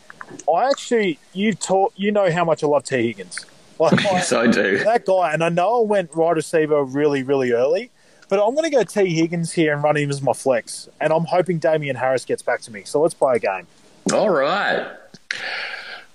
I 0.53 0.69
actually, 0.69 1.19
you 1.33 1.55
taught, 1.55 1.93
you 1.97 2.13
know 2.13 2.31
how 2.31 2.45
much 2.45 2.63
I 2.63 2.67
love 2.67 2.85
Tee 2.85 3.07
Higgins. 3.07 3.45
Like, 3.79 4.01
yes, 4.05 4.33
I, 4.33 4.43
I 4.43 4.47
do. 4.47 4.79
That 4.85 5.05
guy, 5.05 5.33
and 5.33 5.43
I 5.43 5.49
know 5.49 5.83
I 5.83 5.87
went 5.87 6.15
wide 6.15 6.37
receiver 6.37 6.83
really, 6.85 7.23
really 7.23 7.53
early, 7.53 7.91
but 8.29 8.45
I'm 8.45 8.55
going 8.55 8.71
to 8.71 8.77
go 8.77 8.85
Tee 8.85 9.15
Higgins 9.15 9.53
here 9.53 9.73
and 9.73 9.83
run 9.83 9.97
him 9.97 10.11
as 10.11 10.23
my 10.23 10.33
flex, 10.33 10.89
and 11.01 11.13
I'm 11.13 11.25
hoping 11.25 11.59
Damien 11.59 11.97
Harris 11.97 12.25
gets 12.25 12.43
back 12.43 12.61
to 12.63 12.73
me. 12.73 12.83
So 12.85 13.01
let's 13.01 13.15
play 13.15 13.37
a 13.37 13.39
game. 13.39 13.67
All 14.13 14.31
right. 14.31 14.87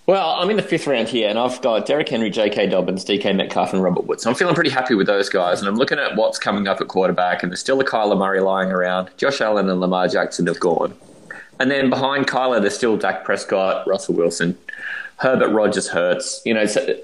Well, 0.09 0.31
I'm 0.31 0.49
in 0.49 0.57
the 0.57 0.63
fifth 0.63 0.87
round 0.87 1.07
here, 1.07 1.29
and 1.29 1.37
I've 1.37 1.61
got 1.61 1.85
Derrick 1.85 2.09
Henry, 2.09 2.31
J.K. 2.31 2.65
Dobbins, 2.67 3.05
DK 3.05 3.35
Metcalf, 3.35 3.73
and 3.73 3.83
Robert 3.83 4.07
Woods. 4.07 4.23
So 4.23 4.31
I'm 4.31 4.35
feeling 4.35 4.55
pretty 4.55 4.71
happy 4.71 4.95
with 4.95 5.05
those 5.05 5.29
guys, 5.29 5.59
and 5.59 5.67
I'm 5.67 5.75
looking 5.75 5.99
at 5.99 6.15
what's 6.15 6.39
coming 6.39 6.67
up 6.67 6.81
at 6.81 6.87
quarterback, 6.87 7.43
and 7.43 7.51
there's 7.51 7.59
still 7.59 7.79
a 7.79 7.85
Kyler 7.85 8.17
Murray 8.17 8.39
lying 8.39 8.71
around. 8.71 9.11
Josh 9.17 9.39
Allen 9.39 9.69
and 9.69 9.79
Lamar 9.79 10.07
Jackson 10.07 10.47
have 10.47 10.59
gone. 10.59 10.95
And 11.59 11.69
then 11.69 11.89
behind 11.89 12.27
Kyler, 12.27 12.61
there's 12.61 12.75
still 12.75 12.97
Dak 12.97 13.23
Prescott, 13.23 13.85
Russell 13.87 14.15
Wilson, 14.15 14.57
Herbert 15.17 15.49
Rogers 15.49 15.89
Hurts. 15.89 16.41
You 16.45 16.53
know, 16.53 16.65
so 16.65 16.95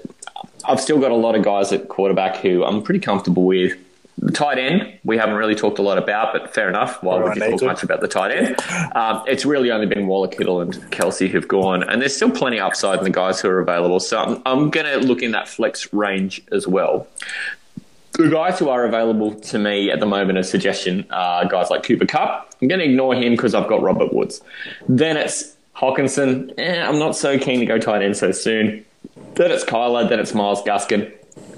I've 0.64 0.80
still 0.80 0.98
got 0.98 1.10
a 1.10 1.16
lot 1.16 1.34
of 1.34 1.42
guys 1.42 1.72
at 1.72 1.88
quarterback 1.88 2.36
who 2.36 2.64
I'm 2.64 2.82
pretty 2.82 3.00
comfortable 3.00 3.44
with. 3.44 3.76
The 4.18 4.32
tight 4.32 4.56
end, 4.56 4.98
we 5.04 5.18
haven't 5.18 5.34
really 5.34 5.54
talked 5.54 5.78
a 5.78 5.82
lot 5.82 5.98
about, 5.98 6.32
but 6.32 6.54
fair 6.54 6.70
enough. 6.70 7.02
Why 7.02 7.22
would 7.22 7.36
you 7.36 7.50
talk 7.50 7.62
much 7.62 7.82
about 7.82 8.00
the 8.00 8.08
tight 8.08 8.30
end? 8.30 8.56
Um, 8.94 9.22
it's 9.26 9.44
really 9.44 9.70
only 9.70 9.86
been 9.86 10.06
Waller, 10.06 10.28
Kittle, 10.28 10.62
and 10.62 10.72
Kelce 10.90 11.28
who've 11.28 11.46
gone, 11.46 11.82
and 11.82 12.00
there's 12.00 12.16
still 12.16 12.30
plenty 12.30 12.58
upside 12.58 12.96
in 12.96 13.04
the 13.04 13.10
guys 13.10 13.42
who 13.42 13.50
are 13.50 13.60
available. 13.60 14.00
So 14.00 14.18
I'm, 14.18 14.42
I'm 14.46 14.70
going 14.70 14.86
to 14.86 15.06
look 15.06 15.20
in 15.20 15.32
that 15.32 15.48
flex 15.48 15.92
range 15.92 16.42
as 16.50 16.66
well. 16.66 17.06
The 18.16 18.30
guys 18.30 18.58
who 18.58 18.70
are 18.70 18.86
available 18.86 19.34
to 19.34 19.58
me 19.58 19.90
at 19.90 20.00
the 20.00 20.06
moment 20.06 20.38
as 20.38 20.48
suggestion 20.48 21.06
are 21.10 21.46
guys 21.46 21.68
like 21.68 21.82
Cooper 21.82 22.06
Kupp. 22.06 22.54
I'm 22.62 22.68
going 22.68 22.78
to 22.78 22.86
ignore 22.86 23.14
him 23.14 23.32
because 23.32 23.54
I've 23.54 23.68
got 23.68 23.82
Robert 23.82 24.14
Woods. 24.14 24.40
Then 24.88 25.18
it's 25.18 25.54
Hockenson. 25.76 26.54
Eh, 26.56 26.82
I'm 26.82 26.98
not 26.98 27.14
so 27.14 27.38
keen 27.38 27.60
to 27.60 27.66
go 27.66 27.78
tight 27.78 28.00
end 28.00 28.16
so 28.16 28.32
soon. 28.32 28.84
Then 29.34 29.50
it's 29.50 29.64
Kyler. 29.64 30.08
Then 30.08 30.18
it's 30.18 30.32
Myles 30.32 30.62
Gaskin. 30.62 31.12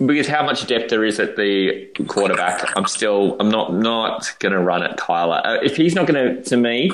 Because 0.05 0.27
how 0.27 0.44
much 0.44 0.66
depth 0.66 0.90
there 0.90 1.05
is 1.05 1.21
at 1.21 1.37
the 1.37 1.87
quarterback, 2.09 2.77
I'm 2.77 2.87
still 2.87 3.37
I'm 3.38 3.51
not 3.51 3.73
not 3.73 4.35
going 4.40 4.53
to 4.53 4.59
run 4.59 4.83
at 4.83 4.99
Kyler. 4.99 5.40
Uh, 5.44 5.59
if 5.62 5.77
he's 5.77 5.94
not 5.94 6.09
going 6.09 6.37
to, 6.37 6.42
to 6.42 6.57
me, 6.57 6.90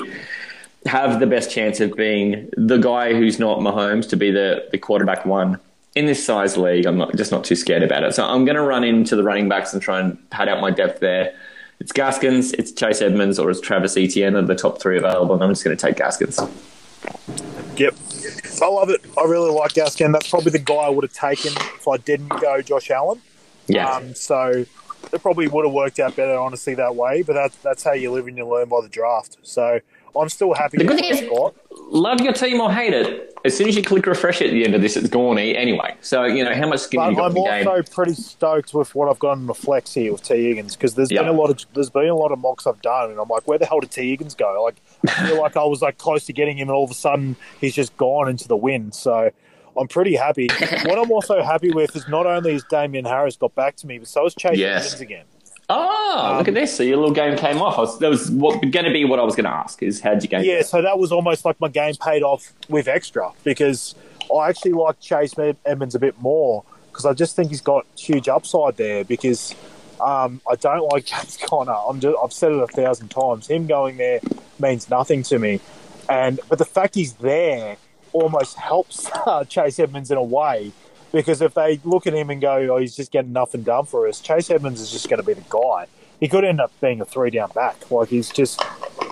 have 0.85 1.19
the 1.19 1.25
best 1.25 1.49
chance 1.49 1.79
of 1.79 1.95
being 1.95 2.49
the 2.55 2.77
guy 2.77 3.13
who's 3.13 3.39
not 3.39 3.59
Mahomes 3.59 4.07
to 4.09 4.15
be 4.15 4.29
the, 4.29 4.67
the 4.71 4.77
quarterback 4.77 5.25
one 5.25 5.59
in 5.95 6.05
this 6.05 6.23
size 6.23 6.57
league, 6.57 6.85
I'm 6.85 6.97
not, 6.97 7.15
just 7.15 7.31
not 7.31 7.43
too 7.43 7.55
scared 7.55 7.81
about 7.81 8.03
it. 8.03 8.13
So 8.13 8.25
I'm 8.25 8.45
going 8.45 8.57
to 8.57 8.61
run 8.61 8.83
into 8.83 9.15
the 9.15 9.23
running 9.23 9.49
backs 9.49 9.73
and 9.73 9.81
try 9.81 9.99
and 9.99 10.29
pad 10.29 10.49
out 10.49 10.61
my 10.61 10.69
depth 10.69 10.99
there. 10.99 11.35
It's 11.79 11.91
Gaskins, 11.91 12.53
it's 12.53 12.71
Chase 12.71 13.01
Edmonds, 13.01 13.39
or 13.39 13.49
it's 13.49 13.59
Travis 13.59 13.97
Etienne 13.97 14.35
are 14.35 14.41
the 14.41 14.55
top 14.55 14.81
three 14.81 14.97
available, 14.97 15.35
and 15.35 15.43
I'm 15.43 15.51
just 15.51 15.63
going 15.63 15.75
to 15.75 15.81
take 15.81 15.97
Gaskins. 15.97 16.39
Yep. 17.77 17.95
I 18.61 18.67
love 18.67 18.89
it. 18.89 19.01
I 19.17 19.23
really 19.23 19.51
like 19.51 19.73
Gaskin. 19.73 20.13
That's 20.13 20.29
probably 20.29 20.51
the 20.51 20.59
guy 20.59 20.75
I 20.75 20.89
would 20.89 21.03
have 21.03 21.13
taken 21.13 21.51
if 21.75 21.87
I 21.87 21.97
didn't 21.97 22.29
go 22.29 22.61
Josh 22.61 22.89
Allen. 22.89 23.21
Yeah. 23.67 23.89
Um, 23.89 24.15
so 24.15 24.65
it 25.11 25.21
probably 25.21 25.47
would 25.47 25.65
have 25.65 25.73
worked 25.73 25.99
out 25.99 26.15
better, 26.15 26.37
honestly, 26.37 26.75
that 26.75 26.95
way. 26.95 27.21
But 27.21 27.33
that's 27.33 27.55
that's 27.57 27.83
how 27.83 27.91
you 27.91 28.11
live 28.11 28.27
and 28.27 28.37
you 28.37 28.47
learn 28.47 28.69
by 28.69 28.81
the 28.81 28.89
draft. 28.89 29.37
So 29.43 29.79
I'm 30.15 30.29
still 30.29 30.53
happy. 30.53 30.77
The 30.77 30.85
good 30.85 30.99
thing 30.99 31.11
is, 31.11 31.29
love 31.89 32.21
your 32.21 32.33
team 32.33 32.59
or 32.61 32.71
hate 32.71 32.93
it, 32.93 33.35
as 33.45 33.55
soon 33.55 33.67
as 33.67 33.75
you 33.75 33.83
click 33.83 34.07
refresh 34.07 34.41
at 34.41 34.49
the 34.49 34.65
end 34.65 34.73
of 34.73 34.81
this, 34.81 34.97
it's 34.97 35.07
gone 35.07 35.37
anyway. 35.37 35.95
So 36.01 36.23
you 36.23 36.43
know 36.43 36.53
how 36.53 36.67
much 36.67 36.79
skin 36.81 36.99
but 36.99 37.09
you 37.11 37.15
got 37.15 37.25
I'm 37.25 37.37
in 37.37 37.43
the 37.43 37.49
game. 37.49 37.67
I'm 37.67 37.67
also 37.67 37.93
pretty 37.93 38.13
stoked 38.15 38.73
with 38.73 38.95
what 38.95 39.07
I've 39.07 39.19
got 39.19 39.37
in 39.37 39.45
the 39.45 39.53
flex 39.53 39.93
here 39.93 40.11
with 40.11 40.23
Tee 40.23 40.45
Higgins 40.45 40.75
because 40.75 40.95
there's 40.95 41.11
yep. 41.11 41.21
been 41.21 41.29
a 41.29 41.37
lot 41.37 41.51
of 41.51 41.63
there's 41.73 41.91
been 41.91 42.07
a 42.07 42.15
lot 42.15 42.31
of 42.31 42.39
mocks 42.39 42.65
I've 42.65 42.81
done, 42.81 43.11
and 43.11 43.19
I'm 43.19 43.29
like, 43.29 43.47
where 43.47 43.59
the 43.59 43.67
hell 43.67 43.79
did 43.79 43.91
Tee 43.91 44.09
Higgins 44.09 44.33
go? 44.33 44.63
Like, 44.63 44.75
I 45.07 45.27
feel 45.27 45.39
like 45.39 45.55
I 45.55 45.63
was 45.63 45.81
like 45.81 45.99
close 45.99 46.25
to 46.25 46.33
getting 46.33 46.57
him, 46.57 46.69
and 46.69 46.75
all 46.75 46.83
of 46.83 46.91
a 46.91 46.95
sudden 46.95 47.35
he's 47.61 47.75
just 47.75 47.95
gone 47.97 48.27
into 48.27 48.47
the 48.47 48.57
wind. 48.57 48.95
So. 48.95 49.31
I'm 49.77 49.89
pretty 49.89 50.15
happy. 50.15 50.47
what 50.85 50.97
I'm 50.97 51.11
also 51.11 51.43
happy 51.43 51.69
with 51.69 51.97
is 51.97 52.07
not 52.07 52.25
only 52.25 52.53
has 52.53 52.63
Damien 52.69 53.03
Harris 53.03 53.35
got 53.35 53.53
back 53.55 53.75
to 53.75 53.87
me, 53.87 53.97
but 53.97 54.07
so 54.07 54.23
has 54.23 54.33
Chase 54.33 54.57
yes. 54.57 54.85
Higgins 54.85 55.01
again. 55.01 55.25
Oh, 55.69 56.27
um, 56.29 56.37
look 56.37 56.47
at 56.47 56.53
this! 56.53 56.75
So 56.75 56.83
your 56.83 56.97
little 56.97 57.13
game 57.13 57.37
came 57.37 57.61
off. 57.61 57.77
Was, 57.77 57.99
that 57.99 58.09
was 58.09 58.29
what, 58.29 58.61
going 58.61 58.85
to 58.85 58.91
be 58.91 59.05
what 59.05 59.19
I 59.19 59.23
was 59.23 59.35
going 59.35 59.45
to 59.45 59.51
ask: 59.51 59.81
is 59.81 59.99
how'd 59.99 60.21
you 60.21 60.29
game? 60.29 60.43
Yeah, 60.43 60.61
so 60.61 60.81
that 60.81 60.99
was 60.99 61.11
almost 61.11 61.45
like 61.45 61.59
my 61.59 61.69
game 61.69 61.95
paid 61.95 62.23
off 62.23 62.53
with 62.69 62.87
extra 62.87 63.31
because 63.43 63.95
I 64.33 64.49
actually 64.49 64.73
like 64.73 64.99
Chase 64.99 65.33
Edmonds 65.65 65.95
a 65.95 65.99
bit 65.99 66.19
more 66.19 66.63
because 66.91 67.05
I 67.05 67.13
just 67.13 67.35
think 67.35 67.49
he's 67.49 67.61
got 67.61 67.85
huge 67.97 68.29
upside 68.29 68.77
there. 68.77 69.03
Because 69.03 69.55
um, 69.99 70.39
I 70.49 70.55
don't 70.55 70.91
like 70.91 71.05
James 71.07 71.37
Conner. 71.37 71.75
I'm 71.87 71.99
just, 71.99 72.17
I've 72.23 72.33
said 72.33 72.51
it 72.51 72.59
a 72.59 72.67
thousand 72.67 73.09
times. 73.09 73.47
Him 73.47 73.65
going 73.65 73.97
there 73.97 74.19
means 74.59 74.89
nothing 74.89 75.23
to 75.23 75.39
me, 75.39 75.59
and 76.07 76.39
but 76.47 76.59
the 76.59 76.65
fact 76.65 76.95
he's 76.95 77.13
there 77.13 77.77
almost 78.13 78.55
helps 78.59 79.09
uh, 79.25 79.43
Chase 79.45 79.79
Edmonds 79.79 80.11
in 80.11 80.17
a 80.17 80.23
way 80.23 80.71
because 81.15 81.41
if 81.41 81.53
they 81.53 81.79
look 81.85 82.05
at 82.07 82.13
him 82.13 82.29
and 82.29 82.41
go, 82.41 82.55
"Oh, 82.73 82.77
he's 82.77 82.93
just 82.93 83.09
getting 83.09 83.31
nothing 83.31 83.63
done 83.63 83.85
for 83.85 84.05
us," 84.05 84.19
Chase 84.19 84.49
Edmonds 84.51 84.81
is 84.81 84.91
just 84.91 85.07
going 85.09 85.21
to 85.21 85.25
be 85.25 85.33
the 85.33 85.45
guy. 85.49 85.87
He 86.19 86.27
could 86.27 86.43
end 86.43 86.59
up 86.59 86.73
being 86.81 86.99
a 86.99 87.05
three 87.05 87.29
down 87.29 87.51
back. 87.55 87.89
Like 87.89 88.09
he's 88.09 88.29
just 88.29 88.61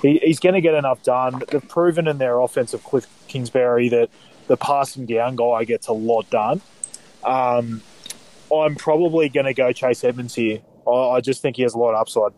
he, 0.02 0.20
he's 0.20 0.40
going 0.40 0.54
to 0.54 0.60
get 0.62 0.74
enough 0.74 1.02
done. 1.04 1.42
They've 1.50 1.66
proven 1.66 2.10
in 2.10 2.18
their 2.18 2.40
offensive 2.42 2.84
Cliff 2.84 3.08
Kingsbury 3.30 3.88
that 3.88 4.10
the 4.48 4.58
passing 4.58 5.06
down 5.06 5.38
guy 5.38 5.64
gets 5.64 5.88
a 5.88 5.94
lot 5.94 6.30
done. 6.30 6.62
Um, 7.24 7.82
I'm 8.54 8.76
probably 8.76 9.30
going 9.30 9.46
to 9.46 9.54
go 9.54 9.72
Chase 9.72 10.04
Edmonds 10.04 10.36
here. 10.36 10.60
I, 10.86 10.92
I 10.92 11.22
just 11.22 11.42
think 11.42 11.56
he 11.56 11.62
has 11.62 11.74
a 11.74 11.78
lot 11.78 11.94
of 11.94 12.02
upside. 12.02 12.34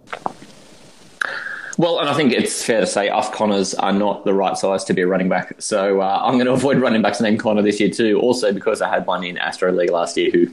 Well, 1.78 2.00
and 2.00 2.08
I 2.08 2.14
think 2.14 2.32
it's 2.32 2.64
fair 2.64 2.80
to 2.80 2.88
say 2.88 3.10
us 3.10 3.30
Connors 3.30 3.74
are 3.74 3.92
not 3.92 4.24
the 4.24 4.34
right 4.34 4.58
size 4.58 4.84
to 4.86 4.94
be 4.94 5.02
a 5.02 5.08
running 5.08 5.28
back. 5.28 5.62
So 5.62 6.00
uh, 6.02 6.22
I'm 6.24 6.36
going 6.36 6.46
to 6.46 6.54
avoid 6.54 6.78
running 6.80 7.02
backs 7.02 7.20
named 7.20 7.40
Connor 7.40 7.62
this 7.62 7.80
year 7.80 7.90
too. 7.90 8.20
Also 8.20 8.54
because 8.54 8.82
I 8.82 8.90
had 8.90 9.06
one 9.06 9.24
in 9.24 9.38
Astro 9.38 9.72
League 9.74 9.92
last 9.92 10.16
year 10.16 10.32
who 10.32 10.48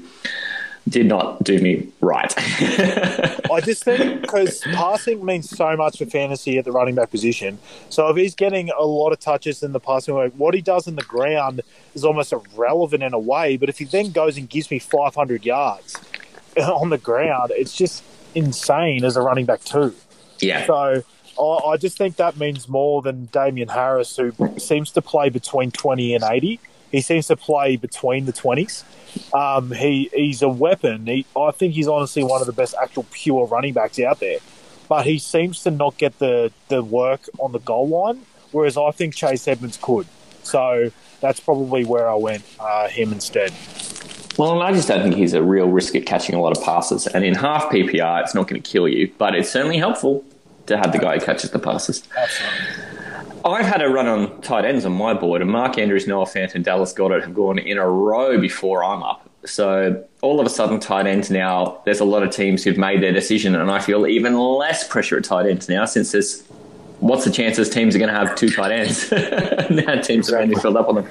did 0.88 1.06
not 1.06 1.42
do 1.44 1.60
me 1.60 1.88
right. 2.00 2.34
I 2.38 3.60
just 3.62 3.84
think 3.84 4.22
because 4.22 4.60
passing 4.62 5.24
means 5.24 5.48
so 5.48 5.76
much 5.76 5.98
for 5.98 6.06
fantasy 6.06 6.58
at 6.58 6.64
the 6.64 6.72
running 6.72 6.96
back 6.96 7.10
position. 7.10 7.58
So 7.88 8.08
if 8.08 8.16
he's 8.16 8.34
getting 8.34 8.70
a 8.70 8.82
lot 8.82 9.12
of 9.12 9.20
touches 9.20 9.62
in 9.62 9.72
the 9.72 9.80
passing 9.80 10.14
work, 10.14 10.32
what 10.36 10.54
he 10.54 10.60
does 10.60 10.88
in 10.88 10.96
the 10.96 11.04
ground 11.04 11.60
is 11.94 12.04
almost 12.04 12.32
irrelevant 12.32 13.02
in 13.04 13.14
a 13.14 13.18
way. 13.18 13.56
But 13.56 13.68
if 13.68 13.78
he 13.78 13.84
then 13.84 14.10
goes 14.10 14.36
and 14.36 14.48
gives 14.48 14.72
me 14.72 14.80
500 14.80 15.46
yards 15.46 15.96
on 16.56 16.90
the 16.90 16.98
ground, 16.98 17.52
it's 17.54 17.76
just 17.76 18.02
insane 18.34 19.04
as 19.04 19.16
a 19.16 19.22
running 19.22 19.46
back 19.46 19.62
too. 19.62 19.94
Yeah. 20.42 20.66
So 20.66 21.02
I, 21.38 21.42
I 21.42 21.76
just 21.76 21.96
think 21.96 22.16
that 22.16 22.36
means 22.36 22.68
more 22.68 23.02
than 23.02 23.26
Damien 23.26 23.68
Harris, 23.68 24.16
who 24.16 24.32
seems 24.58 24.90
to 24.92 25.02
play 25.02 25.28
between 25.28 25.70
20 25.70 26.14
and 26.14 26.24
80. 26.24 26.60
He 26.90 27.00
seems 27.00 27.26
to 27.28 27.36
play 27.36 27.76
between 27.76 28.26
the 28.26 28.32
20s. 28.32 28.84
Um, 29.34 29.72
he 29.72 30.10
he's 30.12 30.42
a 30.42 30.48
weapon. 30.48 31.06
He, 31.06 31.26
I 31.36 31.50
think 31.50 31.72
he's 31.74 31.88
honestly 31.88 32.22
one 32.22 32.40
of 32.40 32.46
the 32.46 32.52
best 32.52 32.74
actual 32.80 33.06
pure 33.10 33.46
running 33.46 33.72
backs 33.72 33.98
out 33.98 34.20
there. 34.20 34.38
But 34.88 35.06
he 35.06 35.18
seems 35.18 35.62
to 35.62 35.70
not 35.70 35.96
get 35.96 36.18
the, 36.18 36.52
the 36.68 36.82
work 36.82 37.22
on 37.38 37.52
the 37.52 37.60
goal 37.60 37.88
line, 37.88 38.26
whereas 38.50 38.76
I 38.76 38.90
think 38.90 39.14
Chase 39.14 39.48
Edmonds 39.48 39.78
could. 39.80 40.06
So 40.42 40.90
that's 41.20 41.40
probably 41.40 41.84
where 41.84 42.10
I 42.10 42.14
went 42.14 42.44
uh, 42.60 42.88
him 42.88 43.12
instead. 43.12 43.54
Well, 44.36 44.52
and 44.52 44.62
I 44.62 44.72
just 44.72 44.88
don't 44.88 45.02
think 45.02 45.14
he's 45.14 45.34
a 45.34 45.42
real 45.42 45.66
risk 45.66 45.94
at 45.94 46.04
catching 46.04 46.34
a 46.34 46.40
lot 46.40 46.56
of 46.56 46.62
passes. 46.62 47.06
And 47.06 47.24
in 47.24 47.34
half 47.34 47.64
PPR, 47.70 48.22
it's 48.22 48.34
not 48.34 48.48
going 48.48 48.60
to 48.60 48.70
kill 48.70 48.88
you, 48.88 49.10
but 49.16 49.34
it's 49.34 49.48
certainly 49.48 49.78
helpful 49.78 50.24
to 50.72 50.78
have 50.78 50.92
the 50.92 50.98
guy 50.98 51.18
who 51.18 51.24
catches 51.24 51.50
the 51.50 51.58
passes. 51.58 52.02
Absolutely. 52.16 52.92
I've 53.44 53.66
had 53.66 53.82
a 53.82 53.88
run 53.88 54.06
on 54.06 54.40
tight 54.40 54.64
ends 54.64 54.84
on 54.84 54.92
my 54.92 55.14
board, 55.14 55.42
and 55.42 55.50
Mark 55.50 55.76
Andrews, 55.78 56.06
Noah 56.06 56.26
Fant, 56.26 56.54
and 56.54 56.64
Dallas 56.64 56.92
Goedert 56.92 57.22
have 57.22 57.34
gone 57.34 57.58
in 57.58 57.76
a 57.76 57.88
row 57.88 58.38
before 58.38 58.84
I'm 58.84 59.02
up. 59.02 59.28
So 59.44 60.04
all 60.20 60.38
of 60.38 60.46
a 60.46 60.50
sudden, 60.50 60.78
tight 60.78 61.06
ends 61.06 61.30
now, 61.30 61.80
there's 61.84 61.98
a 61.98 62.04
lot 62.04 62.22
of 62.22 62.30
teams 62.30 62.62
who've 62.62 62.78
made 62.78 63.02
their 63.02 63.12
decision, 63.12 63.56
and 63.56 63.70
I 63.70 63.80
feel 63.80 64.06
even 64.06 64.38
less 64.38 64.86
pressure 64.86 65.16
at 65.18 65.24
tight 65.24 65.46
ends 65.46 65.68
now 65.68 65.84
since 65.84 66.12
there's 66.12 66.44
what's 67.02 67.24
the 67.24 67.30
chances 67.30 67.68
teams 67.68 67.96
are 67.96 67.98
going 67.98 68.12
to 68.12 68.18
have 68.18 68.34
two 68.36 68.48
tight 68.48 68.70
ends? 68.70 69.10
now 69.70 70.00
teams 70.00 70.30
are 70.30 70.38
only 70.38 70.54
filled 70.54 70.76
up 70.76 70.88
on 70.88 70.94
them. 70.94 71.08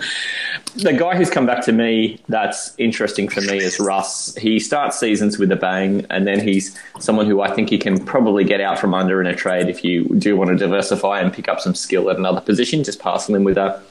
The 0.75 0.93
guy 0.93 1.17
who's 1.17 1.29
come 1.29 1.45
back 1.45 1.63
to 1.65 1.73
me 1.73 2.17
that's 2.29 2.73
interesting 2.77 3.27
for 3.27 3.41
me 3.41 3.57
is 3.57 3.77
Russ. 3.77 4.33
He 4.35 4.57
starts 4.59 4.97
seasons 4.97 5.37
with 5.37 5.51
a 5.51 5.57
bang, 5.57 6.05
and 6.09 6.25
then 6.25 6.39
he's 6.39 6.79
someone 6.99 7.25
who 7.25 7.41
I 7.41 7.53
think 7.53 7.71
you 7.71 7.77
can 7.77 8.03
probably 8.05 8.45
get 8.45 8.61
out 8.61 8.79
from 8.79 8.93
under 8.93 9.19
in 9.19 9.27
a 9.27 9.35
trade 9.35 9.67
if 9.67 9.83
you 9.83 10.05
do 10.05 10.37
want 10.37 10.49
to 10.49 10.55
diversify 10.55 11.19
and 11.19 11.33
pick 11.33 11.49
up 11.49 11.59
some 11.59 11.75
skill 11.75 12.09
at 12.09 12.17
another 12.17 12.39
position. 12.39 12.85
Just 12.85 13.01
passing 13.01 13.33
them 13.33 13.43
with 13.43 13.57
a 13.57 13.81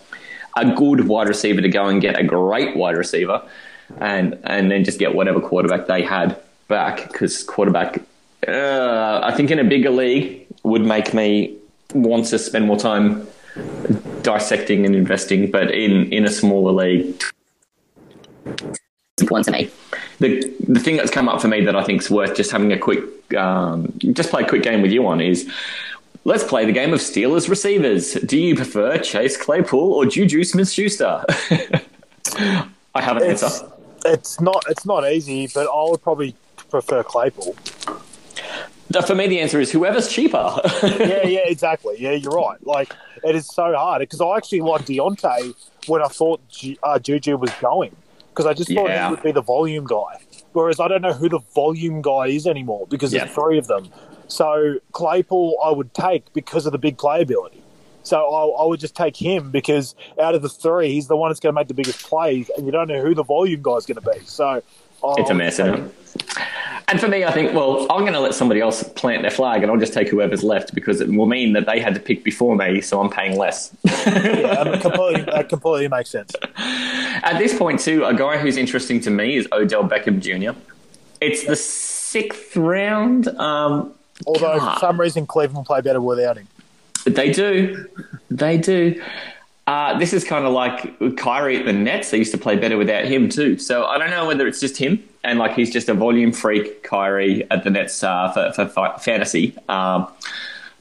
a 0.57 0.75
good 0.75 1.07
wide 1.07 1.29
receiver 1.29 1.61
to 1.61 1.69
go 1.69 1.87
and 1.87 2.01
get 2.01 2.19
a 2.19 2.25
great 2.25 2.75
wide 2.77 2.97
receiver, 2.97 3.43
and 3.99 4.39
and 4.45 4.71
then 4.71 4.85
just 4.85 4.99
get 4.99 5.15
whatever 5.15 5.39
quarterback 5.39 5.87
they 5.87 6.03
had 6.03 6.41
back 6.67 7.13
because 7.13 7.43
quarterback. 7.43 8.01
Uh, 8.49 9.21
I 9.23 9.35
think 9.37 9.51
in 9.51 9.59
a 9.59 9.65
bigger 9.65 9.91
league 9.91 10.47
would 10.63 10.81
make 10.81 11.13
me 11.13 11.60
want 11.95 12.27
to 12.27 12.39
spend 12.39 12.67
more 12.67 12.77
time 12.79 13.27
dissecting 14.23 14.87
and 14.87 14.95
investing, 14.95 15.51
but 15.51 15.71
in, 15.73 16.13
in 16.13 16.25
a 16.25 16.31
smaller 16.31 16.73
league, 16.73 17.23
it's 18.47 19.23
important 19.23 19.47
to 19.47 19.53
me. 19.53 19.71
the 20.19 20.55
the 20.69 20.81
thing 20.81 20.97
that's 20.97 21.11
come 21.11 21.29
up 21.29 21.41
for 21.41 21.49
me 21.49 21.65
that 21.65 21.77
I 21.77 21.85
think 21.85 22.01
is 22.03 22.11
worth 22.11 22.37
just 22.37 22.51
having 22.51 22.73
a 22.73 22.79
quick, 22.79 23.03
um, 23.35 23.93
just 24.13 24.31
play 24.31 24.43
a 24.43 24.49
quick 24.49 24.63
game 24.63 24.83
with 24.83 24.91
you 24.93 25.07
on 25.07 25.21
is. 25.21 25.51
Let's 26.25 26.45
play 26.45 26.67
the 26.67 26.73
game 26.73 26.93
of 26.93 27.01
Steelers 27.01 27.49
receivers. 27.49 28.13
Do 28.13 28.39
you 28.39 28.55
prefer 28.55 28.99
Chase 28.99 29.39
Claypool 29.39 29.95
or 29.95 30.05
Juju 30.05 30.45
Smith 30.45 30.71
Schuster? 30.71 31.25
I 32.95 33.01
have 33.01 33.17
an 33.17 33.23
It's, 33.23 33.43
answer. 33.43 33.73
it's 34.05 34.39
not 34.39 34.63
it's 34.69 34.85
not 34.85 35.11
easy, 35.11 35.49
but 35.55 35.67
I 35.67 35.91
would 35.91 36.03
probably 36.03 36.35
prefer 36.69 37.03
Claypool. 37.03 37.57
For 39.07 39.15
me, 39.15 39.29
the 39.29 39.39
answer 39.41 39.61
is 39.61 39.71
whoever's 39.71 40.09
cheaper. 40.09 40.61
yeah, 40.83 41.25
yeah, 41.27 41.41
exactly. 41.47 41.97
Yeah, 41.99 42.13
you're 42.13 42.33
right. 42.33 42.65
Like 42.67 42.93
it 43.25 43.37
is 43.37 43.47
so 43.47 43.75
hard 43.75 44.01
because 44.01 44.21
I 44.21 44.37
actually 44.37 44.63
liked 44.63 44.89
Diontae 44.89 45.55
when 45.87 46.03
I 46.03 46.09
thought 46.09 46.41
Ju- 46.49 46.77
uh, 46.83 46.99
Juju 46.99 47.37
was 47.37 47.51
going 47.61 47.95
because 48.31 48.47
I 48.47 48.53
just 48.55 48.73
thought 48.73 48.89
Yeah. 48.89 49.07
he 49.09 49.15
would 49.15 49.23
be 49.23 49.33
the 49.33 49.43
volume 49.43 49.87
guy. 49.87 50.19
Whereas 50.53 50.81
I 50.81 50.89
don't 50.89 51.03
know 51.03 51.13
who 51.13 51.29
the 51.29 51.39
volume 51.55 52.03
guy 52.03 52.27
is 52.27 52.47
anymore 52.47 52.87
because 52.89 53.13
Yeah. 53.13 53.25
there's 53.25 53.35
three 53.37 53.59
of 53.59 53.69
them. 53.69 53.89
So 54.27 54.77
Claypool 54.93 55.57
I 55.65 55.71
would 55.71 55.95
take 55.95 56.33
because 56.33 56.67
of 56.67 56.73
the 56.73 56.79
big 56.79 56.97
playability. 56.97 57.61
So 58.03 58.19
I, 58.19 58.63
I 58.63 58.67
would 58.67 58.81
just 58.81 58.97
take 58.97 59.15
him 59.17 59.51
because 59.53 59.95
out 60.19 60.35
of 60.35 60.43
the 60.43 60.49
three, 60.49 60.91
he's 60.93 61.07
the 61.07 61.17
one 61.17 61.31
that's 61.31 61.39
going 61.39 61.55
to 61.55 61.59
make 61.61 61.69
the 61.69 61.75
biggest 61.75 62.03
plays, 62.03 62.51
and 62.57 62.65
you 62.67 62.73
don't 62.73 62.89
know 62.89 63.03
who 63.03 63.15
the 63.15 63.23
volume 63.23 63.61
guy 63.63 63.75
is 63.77 63.87
going 63.87 64.01
to 64.03 64.11
be. 64.19 64.25
So 64.25 64.63
It's 65.03 65.31
a 65.31 65.35
mess, 65.35 65.59
isn't 65.59 65.75
it? 65.75 65.95
And 66.89 67.01
for 67.01 67.07
me, 67.07 67.25
I 67.25 67.31
think, 67.31 67.55
well, 67.55 67.87
I'm 67.89 68.01
going 68.01 68.15
to 68.15 68.21
let 68.21 68.35
somebody 68.35 68.61
else 68.61 68.83
plant 68.83 69.23
their 69.23 69.31
flag 69.31 69.63
and 69.63 69.71
I'll 69.71 69.79
just 69.79 69.93
take 69.93 70.09
whoever's 70.09 70.43
left 70.43 70.75
because 70.75 71.01
it 71.01 71.09
will 71.09 71.27
mean 71.27 71.53
that 71.53 71.67
they 71.67 71.79
had 71.79 71.95
to 71.95 72.01
pick 72.01 72.25
before 72.25 72.57
me, 72.57 72.81
so 72.81 73.01
I'm 73.01 73.09
paying 73.09 73.39
less. 73.39 73.73
Yeah, 73.85 74.65
that 74.65 74.81
completely, 74.83 75.23
that 75.23 75.49
completely 75.49 75.87
makes 75.87 76.11
sense. 76.11 76.33
At 76.57 77.39
this 77.39 77.57
point, 77.57 77.79
too, 77.79 78.05
a 78.05 78.13
guy 78.13 78.39
who's 78.39 78.57
interesting 78.57 79.01
to 79.03 79.11
me 79.11 79.37
is 79.37 79.47
Odell 79.53 79.89
Beckham 79.89 80.21
Jr. 80.21 80.59
It's 81.21 81.45
the 81.45 81.55
sixth 81.55 82.57
round. 82.57 83.29
Um, 83.29 83.95
Although 84.27 84.59
God. 84.59 84.75
for 84.75 84.81
some 84.81 85.01
reason 85.01 85.27
Cleveland 85.27 85.67
play 85.67 85.81
better 85.83 86.01
without 86.01 86.39
him. 86.39 86.49
They 87.07 87.31
do. 87.31 87.87
They 88.31 88.59
do. 88.59 89.01
Uh, 89.71 89.97
this 90.01 90.13
is 90.13 90.25
kind 90.25 90.45
of 90.45 90.53
like 90.53 90.99
Kyrie 91.17 91.59
at 91.59 91.65
the 91.65 91.73
Nets. 91.73 92.11
They 92.11 92.19
used 92.19 92.33
to 92.33 92.39
play 92.39 92.57
better 92.57 92.77
without 92.77 93.05
him 93.05 93.29
too. 93.29 93.57
So 93.57 93.85
I 93.85 93.99
don't 93.99 94.11
know 94.11 94.27
whether 94.27 94.49
it's 94.49 94.59
just 94.59 94.77
him 94.77 95.01
and 95.23 95.39
like 95.39 95.55
he's 95.55 95.71
just 95.71 95.89
a 95.89 95.95
volume 95.95 96.33
freak, 96.33 96.83
Kyrie 96.83 97.49
at 97.53 97.63
the 97.63 97.71
Nets 97.71 98.03
uh, 98.03 98.33
for, 98.33 98.53
for 98.53 98.67
fi- 98.67 98.99
fantasy. 98.99 99.57
Um, 99.69 100.09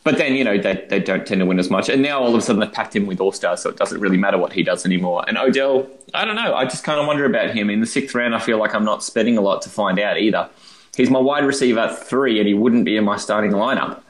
but 0.04 0.18
then 0.18 0.34
you 0.34 0.44
know 0.44 0.58
they, 0.58 0.88
they 0.90 1.00
don't 1.00 1.28
tend 1.28 1.38
to 1.40 1.46
win 1.46 1.60
as 1.60 1.70
much. 1.70 1.88
And 1.88 2.02
now 2.02 2.20
all 2.20 2.30
of 2.30 2.34
a 2.34 2.42
sudden 2.42 2.62
they've 2.62 2.74
packed 2.74 2.96
him 2.96 3.06
with 3.06 3.20
All 3.20 3.32
Stars, 3.32 3.62
so 3.62 3.70
it 3.70 3.78
doesn't 3.78 4.02
really 4.02 4.18
matter 4.18 4.40
what 4.40 4.54
he 4.54 4.64
does 4.64 4.88
anymore. 4.88 5.24
And 5.28 5.38
Odell, 5.38 5.88
I 6.16 6.26
don't 6.26 6.36
know. 6.36 6.56
I 6.56 6.64
just 6.64 6.84
kind 6.84 7.00
of 7.00 7.06
wonder 7.06 7.26
about 7.26 7.52
him 7.52 7.70
in 7.70 7.82
the 7.82 7.86
sixth 7.86 8.16
round. 8.16 8.34
I 8.34 8.40
feel 8.40 8.58
like 8.58 8.74
I'm 8.74 8.86
not 8.86 9.04
spending 9.04 9.38
a 9.38 9.42
lot 9.42 9.62
to 9.62 9.70
find 9.70 10.00
out 10.00 10.18
either. 10.18 10.50
He's 10.98 11.12
my 11.12 11.20
wide 11.20 11.46
receiver 11.46 11.82
at 11.82 12.08
three, 12.08 12.40
and 12.40 12.48
he 12.48 12.56
wouldn't 12.56 12.86
be 12.86 12.98
in 12.98 13.04
my 13.04 13.18
starting 13.18 13.52
lineup. 13.52 14.02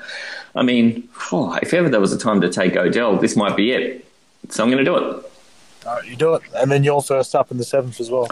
I 0.55 0.63
mean, 0.63 1.09
oh, 1.33 1.53
if 1.61 1.73
ever 1.73 1.89
there 1.89 1.99
was 1.99 2.13
a 2.13 2.17
time 2.17 2.39
to 2.39 2.49
take 2.49 2.77
Odell, 2.77 3.17
this 3.17 3.35
might 3.35 3.57
be 3.57 3.73
it. 3.73 4.05
So 4.49 4.63
I'm 4.63 4.69
going 4.69 4.83
to 4.83 4.91
do 4.91 4.97
it. 4.97 5.31
All 5.85 5.95
right, 5.95 6.05
you 6.05 6.15
do 6.15 6.33
it, 6.33 6.41
and 6.55 6.69
then 6.69 6.83
you're 6.83 7.01
first 7.01 7.33
up 7.35 7.51
in 7.51 7.57
the 7.57 7.63
seventh 7.63 8.01
as 8.01 8.11
well. 8.11 8.27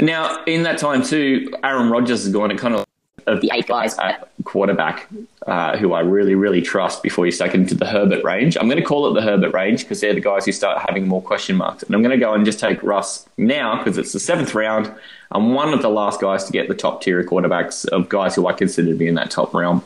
Now, 0.00 0.44
in 0.44 0.62
that 0.62 0.78
time 0.78 1.02
too, 1.02 1.52
Aaron 1.62 1.90
Rodgers 1.90 2.24
has 2.24 2.32
gone 2.32 2.50
at 2.50 2.58
kind 2.58 2.74
of 2.74 2.87
of 3.26 3.40
The 3.40 3.50
eight 3.52 3.66
guys. 3.66 3.98
at 3.98 4.28
quarterback, 4.44 5.08
uh, 5.46 5.76
who 5.76 5.92
I 5.92 6.00
really, 6.00 6.34
really 6.34 6.62
trust 6.62 7.02
before 7.02 7.26
you 7.26 7.32
start 7.32 7.54
into 7.54 7.74
the 7.74 7.86
Herbert 7.86 8.24
range. 8.24 8.56
I'm 8.56 8.66
going 8.68 8.78
to 8.78 8.84
call 8.84 9.08
it 9.08 9.14
the 9.14 9.22
Herbert 9.22 9.52
range 9.52 9.82
because 9.82 10.00
they're 10.00 10.14
the 10.14 10.20
guys 10.20 10.44
who 10.44 10.52
start 10.52 10.82
having 10.88 11.06
more 11.08 11.20
question 11.22 11.56
marks. 11.56 11.82
And 11.82 11.94
I'm 11.94 12.02
going 12.02 12.18
to 12.18 12.24
go 12.24 12.34
and 12.34 12.44
just 12.44 12.60
take 12.60 12.82
Russ 12.82 13.28
now 13.36 13.78
because 13.78 13.98
it's 13.98 14.12
the 14.12 14.20
seventh 14.20 14.54
round. 14.54 14.92
I'm 15.30 15.52
one 15.54 15.74
of 15.74 15.82
the 15.82 15.90
last 15.90 16.20
guys 16.20 16.44
to 16.44 16.52
get 16.52 16.68
the 16.68 16.74
top 16.74 17.02
tier 17.02 17.20
of 17.20 17.26
quarterbacks 17.26 17.86
of 17.88 18.08
guys 18.08 18.34
who 18.34 18.46
I 18.46 18.52
consider 18.52 18.88
to 18.92 18.96
be 18.96 19.08
in 19.08 19.14
that 19.16 19.30
top 19.30 19.52
realm. 19.54 19.84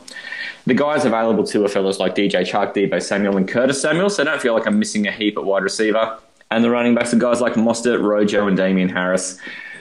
The 0.65 0.73
guys 0.73 1.03
available 1.03 1.43
too 1.43 1.65
are 1.65 1.67
fellas 1.67 1.99
like 1.99 2.15
DJ 2.15 2.41
Chark, 2.41 2.73
Deebo 2.73 3.01
Samuel, 3.01 3.35
and 3.35 3.47
Curtis 3.47 3.81
Samuel, 3.81 4.09
so 4.09 4.23
I 4.23 4.25
don't 4.25 4.41
feel 4.41 4.53
like 4.53 4.65
I'm 4.65 4.79
missing 4.79 5.05
a 5.07 5.11
heap 5.11 5.37
at 5.37 5.43
wide 5.43 5.63
receiver. 5.63 6.17
And 6.51 6.63
the 6.63 6.69
running 6.69 6.95
backs 6.95 7.13
are 7.13 7.17
guys 7.17 7.41
like 7.41 7.53
Mostert, 7.55 8.01
Rojo, 8.01 8.47
and 8.47 8.55
Damien 8.55 8.87
Harris, 8.87 9.37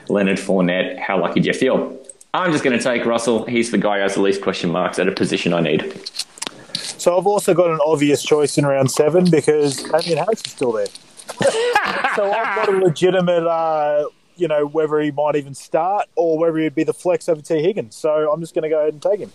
Leonard 0.09 0.39
Fournette. 0.39 0.99
How 0.99 1.21
lucky 1.21 1.39
do 1.41 1.47
you 1.49 1.53
feel? 1.55 1.97
I'm 2.35 2.51
just 2.51 2.65
going 2.65 2.77
to 2.77 2.83
take 2.83 3.05
Russell. 3.05 3.45
He's 3.45 3.71
the 3.71 3.79
guy 3.79 3.97
who 3.97 4.03
has 4.03 4.15
the 4.15 4.23
least 4.23 4.41
question 4.41 4.71
marks 4.71 4.99
at 4.99 5.07
a 5.07 5.13
position 5.13 5.53
I 5.53 5.61
need. 5.61 6.01
So 6.75 7.19
I've 7.19 7.27
also 7.27 7.53
got 7.53 7.71
an 7.71 7.79
obvious 7.85 8.23
choice 8.23 8.57
in 8.57 8.65
round 8.65 8.91
seven 8.91 9.31
because 9.31 9.83
Damien 9.83 10.19
Harris 10.19 10.43
is 10.47 10.53
still 10.53 10.73
there. 10.73 10.87
so 12.17 12.33
I've 12.33 12.57
got 12.57 12.69
a 12.69 12.79
legitimate, 12.79 13.47
uh, 13.47 14.07
you 14.37 14.49
know, 14.49 14.67
whether 14.67 14.99
he 15.01 15.11
might 15.11 15.37
even 15.37 15.55
start 15.55 16.09
or 16.17 16.39
whether 16.39 16.57
he'd 16.59 16.75
be 16.75 16.85
the 16.85 16.95
flex 16.95 17.29
over 17.29 17.43
Tee 17.43 17.61
Higgins. 17.63 17.97
So 17.97 18.33
I'm 18.33 18.41
just 18.41 18.55
going 18.55 18.63
to 18.63 18.69
go 18.71 18.81
ahead 18.81 18.95
and 18.95 19.03
take 19.03 19.21
him. 19.21 19.33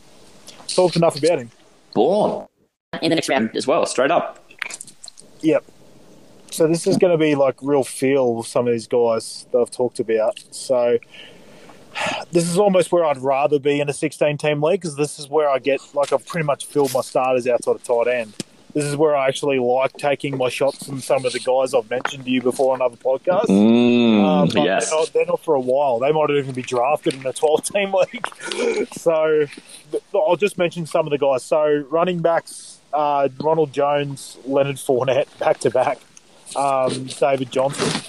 Talked 0.67 0.95
enough 0.95 1.17
about 1.17 1.39
him. 1.39 1.51
Born 1.93 2.47
In 3.01 3.09
the 3.09 3.15
next 3.15 3.29
round. 3.29 3.55
as 3.55 3.67
well, 3.67 3.85
straight 3.85 4.11
up. 4.11 4.43
Yep. 5.41 5.65
So 6.51 6.67
this 6.67 6.87
is 6.87 6.97
going 6.97 7.11
to 7.11 7.17
be 7.17 7.35
like 7.35 7.57
real 7.61 7.83
feel 7.83 8.33
with 8.33 8.47
some 8.47 8.67
of 8.67 8.73
these 8.73 8.87
guys 8.87 9.45
that 9.51 9.59
I've 9.59 9.71
talked 9.71 9.99
about. 9.99 10.43
So 10.51 10.97
this 12.31 12.49
is 12.49 12.57
almost 12.57 12.91
where 12.91 13.05
I'd 13.05 13.17
rather 13.17 13.59
be 13.59 13.79
in 13.79 13.89
a 13.89 13.93
16 13.93 14.37
team 14.37 14.61
league 14.61 14.81
because 14.81 14.95
this 14.95 15.19
is 15.19 15.27
where 15.29 15.49
I 15.49 15.59
get 15.59 15.79
like 15.93 16.11
I've 16.13 16.25
pretty 16.25 16.45
much 16.45 16.65
filled 16.65 16.93
my 16.93 17.01
starters 17.01 17.47
outside 17.47 17.75
of 17.75 17.83
tight 17.83 18.07
end. 18.07 18.33
This 18.73 18.83
is 18.85 18.95
where 18.95 19.15
I 19.15 19.27
actually 19.27 19.57
like 19.57 19.93
taking 19.93 20.37
my 20.37 20.49
shots 20.49 20.85
from 20.85 20.99
some 21.01 21.25
of 21.25 21.33
the 21.33 21.39
guys 21.39 21.73
I've 21.73 21.89
mentioned 21.89 22.25
to 22.25 22.29
you 22.29 22.43
before 22.43 22.73
on 22.75 22.81
other 22.81 22.97
podcasts. 22.97 23.45
Mm, 23.47 24.23
Um, 24.23 24.47
but 24.53 24.63
yes. 24.63 24.89
they're, 24.89 24.99
not, 24.99 25.13
they're 25.13 25.25
not 25.25 25.39
for 25.43 25.55
a 25.55 25.59
while. 25.59 25.97
They 25.97 26.11
might 26.11 26.29
even 26.29 26.53
be 26.53 26.61
drafted 26.61 27.15
in 27.15 27.25
a 27.25 27.33
12 27.33 27.63
team 27.73 27.93
league. 27.93 28.87
so 28.93 29.45
I'll 30.13 30.35
just 30.35 30.59
mention 30.59 30.85
some 30.85 31.07
of 31.07 31.11
the 31.11 31.17
guys. 31.17 31.41
So 31.43 31.85
running 31.89 32.19
backs, 32.19 32.79
uh, 32.93 33.29
Ronald 33.39 33.73
Jones, 33.73 34.37
Leonard 34.45 34.75
Fournette, 34.75 35.25
back 35.39 35.57
to 35.61 35.71
back, 35.71 35.97
um, 36.55 37.05
David 37.19 37.51
Johnson. 37.51 38.03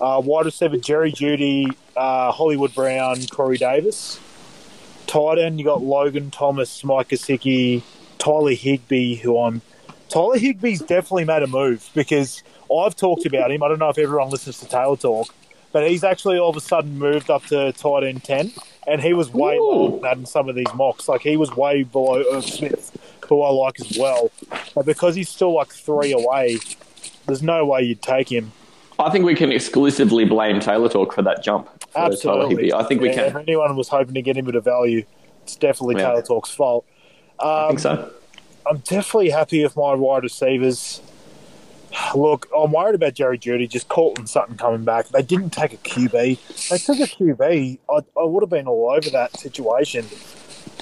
Uh, 0.00 0.20
wide 0.24 0.46
receiver 0.46 0.76
Jerry 0.76 1.12
Jeudy, 1.12 1.74
uh, 1.96 2.30
Hollywood 2.32 2.74
Brown, 2.74 3.26
Corey 3.28 3.56
Davis. 3.56 4.20
Tight 5.06 5.38
end, 5.38 5.58
you 5.58 5.64
got 5.64 5.82
Logan 5.82 6.30
Thomas, 6.30 6.84
Mike 6.84 7.08
Gesicki, 7.08 7.82
Tyler 8.18 8.52
Higbee, 8.52 9.16
who 9.16 9.38
I'm. 9.38 9.62
Tyler 10.08 10.38
Higbee's 10.38 10.80
definitely 10.80 11.24
made 11.24 11.42
a 11.42 11.46
move 11.46 11.88
because 11.94 12.42
I've 12.74 12.96
talked 12.96 13.26
about 13.26 13.50
him. 13.50 13.62
I 13.62 13.68
don't 13.68 13.78
know 13.78 13.88
if 13.88 13.98
everyone 13.98 14.30
listens 14.30 14.58
to 14.60 14.66
Talor 14.66 15.00
Talk, 15.00 15.34
but 15.72 15.88
he's 15.88 16.04
actually 16.04 16.38
all 16.38 16.50
of 16.50 16.56
a 16.56 16.60
sudden 16.60 16.98
moved 16.98 17.30
up 17.30 17.44
to 17.46 17.72
tight 17.72 18.04
end 18.04 18.24
10, 18.24 18.52
and 18.86 19.00
he 19.00 19.12
was 19.12 19.32
way 19.32 19.56
Ooh. 19.56 19.62
lower 19.62 19.90
than 19.90 20.00
that 20.02 20.16
in 20.18 20.26
some 20.26 20.48
of 20.48 20.54
these 20.54 20.72
mocks. 20.74 21.08
Like, 21.08 21.22
he 21.22 21.36
was 21.36 21.54
way 21.56 21.82
below 21.82 22.22
Irv 22.32 22.44
Smith, 22.44 22.96
who 23.28 23.42
I 23.42 23.50
like 23.50 23.80
as 23.80 23.96
well. 23.98 24.30
But 24.74 24.86
because 24.86 25.14
he's 25.14 25.28
still 25.28 25.54
like 25.54 25.68
three 25.68 26.12
away, 26.12 26.58
there's 27.26 27.42
no 27.42 27.64
way 27.64 27.82
you'd 27.82 28.02
take 28.02 28.30
him. 28.30 28.52
I 28.98 29.10
think 29.10 29.24
we 29.24 29.34
can 29.34 29.52
exclusively 29.52 30.24
blame 30.24 30.56
Talor 30.58 30.90
Talk 30.90 31.12
for 31.14 31.22
that 31.22 31.42
jump. 31.42 31.68
For 31.92 31.98
Absolutely. 31.98 32.72
I 32.72 32.82
think 32.84 33.00
we 33.02 33.08
Yeah, 33.10 33.22
If 33.22 33.32
can. 33.32 33.42
anyone 33.42 33.76
was 33.76 33.88
hoping 33.88 34.14
to 34.14 34.22
get 34.22 34.36
him 34.36 34.48
at 34.48 34.54
a 34.54 34.60
value, 34.60 35.04
it's 35.42 35.56
definitely 35.56 36.00
Yeah. 36.00 36.10
Talor 36.12 36.26
Talk's 36.26 36.50
fault. 36.50 36.84
I 37.38 37.64
Um, 37.64 37.68
think 37.68 37.80
so. 37.80 38.10
I'm 38.68 38.78
definitely 38.78 39.30
happy 39.30 39.62
with 39.62 39.76
my 39.76 39.94
wide 39.94 40.22
receivers. 40.22 41.00
Look, 42.14 42.48
I'm 42.56 42.72
worried 42.72 42.94
about 42.94 43.14
Jerry 43.14 43.38
Jeudy, 43.38 43.68
just 43.68 43.88
Courtland 43.88 44.28
Sutton 44.28 44.56
coming 44.56 44.84
back. 44.84 45.08
They 45.08 45.22
didn't 45.22 45.50
take 45.50 45.72
a 45.72 45.76
QB. 45.78 46.68
They 46.68 46.78
took 46.78 46.98
a 46.98 47.06
QB. 47.10 47.78
I, 47.88 47.94
I 47.94 48.24
would 48.24 48.42
have 48.42 48.50
been 48.50 48.66
all 48.66 48.90
over 48.90 49.08
that 49.10 49.38
situation. 49.38 50.04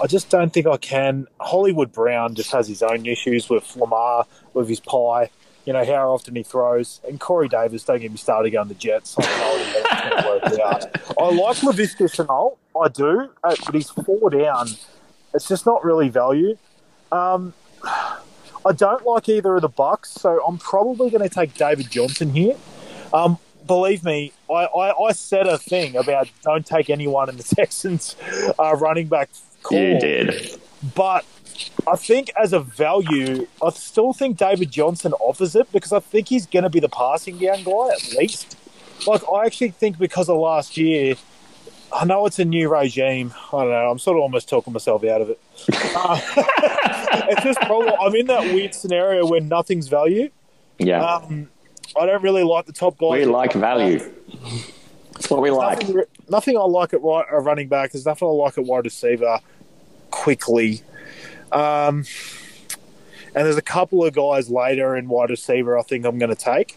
I 0.03 0.07
just 0.07 0.29
don't 0.31 0.53
think 0.53 0.67
I 0.67 0.77
can. 0.77 1.27
Hollywood 1.41 1.93
Brown 1.93 2.35
just 2.35 2.51
has 2.53 2.67
his 2.67 2.83
own 2.83 3.07
issues 3.07 3.49
with 3.49 3.77
Lamar, 3.77 4.27
with 4.55 4.69
his 4.69 4.81
pie, 4.81 5.31
you 5.65 5.73
know, 5.73 5.85
how 5.85 6.13
often 6.13 6.35
he 6.37 6.43
throws. 6.43 7.01
And 7.09 7.19
Corey 7.19 7.49
Davis, 7.49 7.85
don't 7.85 8.01
get 8.01 8.11
me 8.11 8.17
started 8.17 8.55
on 8.57 8.69
the 8.69 8.75
Jets. 8.75 9.17
I 9.19 9.23
don't 9.23 9.39
know 9.39 9.57
if 9.57 9.77
it's 9.77 10.01
going 10.01 10.23
to 10.23 10.29
work 10.29 10.61
out. 10.61 11.19
I 11.19 11.31
like 11.31 11.57
Laviska 11.59 12.09
Shenault. 12.15 12.57
I 12.81 12.89
do, 12.89 13.31
uh, 13.43 13.57
but 13.65 13.75
he's 13.75 13.91
four 13.91 14.31
down. 14.31 14.69
It's 15.33 15.49
just 15.49 15.65
not 15.67 15.85
really 15.85 16.09
value. 16.09 16.57
Um, 17.13 17.55
I 17.85 18.73
don't 18.73 19.05
like 19.07 19.29
either 19.29 19.57
of 19.57 19.63
the 19.63 19.69
Bucks, 19.69 20.11
so 20.11 20.45
I'm 20.47 20.59
probably 20.59 21.11
going 21.11 21.23
to 21.23 21.29
take 21.29 21.55
David 21.55 21.91
Johnson 21.91 22.31
here. 22.31 22.57
Um, 23.13 23.39
believe 23.67 24.05
me, 24.05 24.33
I, 24.51 24.65
I, 24.65 25.07
I 25.09 25.13
said 25.13 25.47
a 25.47 25.59
thing 25.59 25.97
about 25.97 26.31
don't 26.43 26.67
take 26.67 26.91
anyone 26.91 27.29
in 27.29 27.37
the 27.37 27.43
Texans 27.57 28.17
uh, 28.59 28.75
running 28.77 29.07
back 29.07 29.31
call. 29.63 29.79
You 29.79 30.01
did. 30.01 30.61
But 30.95 31.25
I 31.87 31.97
think 31.97 32.31
as 32.41 32.53
a 32.53 32.61
value, 32.61 33.47
I 33.63 33.71
still 33.71 34.13
think 34.13 34.39
David 34.39 34.71
Johnson 34.71 35.13
offers 35.15 35.55
it 35.55 35.71
because 35.73 35.93
I 35.93 36.01
think 36.01 36.29
he's 36.29 36.47
going 36.47 36.63
to 36.65 36.71
be 36.71 36.81
the 36.81 36.89
passing 36.89 37.39
down 37.39 37.63
guy 37.63 37.89
at 37.95 38.17
least. 38.19 38.57
Like, 39.07 39.23
I 39.33 39.47
actually 39.47 39.71
think 39.71 39.99
because 39.99 40.29
of 40.29 40.39
last 40.39 40.77
year, 40.77 41.15
I 41.93 42.05
know 42.05 42.27
it's 42.27 42.39
a 42.39 42.45
new 42.45 42.69
regime. 42.69 43.33
I 43.53 43.63
don't 43.63 43.71
know. 43.71 43.91
I'm 43.91 43.99
sort 43.99 44.17
of 44.17 44.23
almost 44.23 44.49
talking 44.49 44.73
myself 44.73 45.05
out 45.05 45.21
of 45.21 45.31
it. 45.31 45.41
Uh, 45.95 46.21
it's 47.29 47.43
just 47.43 47.61
probably, 47.61 47.93
I'm 48.01 48.15
in 48.15 48.27
that 48.27 48.53
weird 48.53 48.75
scenario 48.75 49.27
where 49.27 49.41
nothing's 49.41 49.89
value. 49.89 50.31
Yeah. 50.79 51.05
Um, 51.05 51.49
I 51.99 52.07
don't 52.07 52.23
really 52.23 52.43
like 52.43 52.67
the 52.67 52.73
top 52.73 52.99
guys. 52.99 53.11
we 53.11 53.25
like 53.27 53.53
value. 53.53 54.01
That's 55.13 55.31
what 55.31 55.43
we 55.43 55.51
like. 55.51 55.81
Nothing, 55.83 56.03
nothing 56.29 56.57
I 56.57 56.63
like 56.63 56.95
at 56.95 57.03
right, 57.03 57.27
running 57.33 57.69
back. 57.69 57.93
There's 57.93 58.07
nothing 58.07 58.27
I 58.27 58.33
like 58.33 58.59
at 58.59 58.65
wide 58.65 58.85
receiver 58.85 59.39
quickly. 60.11 60.83
Um, 61.53 62.05
and 63.37 63.45
there's 63.47 63.57
a 63.57 63.63
couple 63.63 64.05
of 64.05 64.15
guys 64.15 64.49
later 64.51 64.97
in 64.97 65.09
wide 65.09 65.31
receiver 65.31 65.79
I 65.79 65.83
think 65.83 66.05
I'm 66.05 66.19
going 66.19 66.35
to 66.35 66.41
take. 66.41 66.77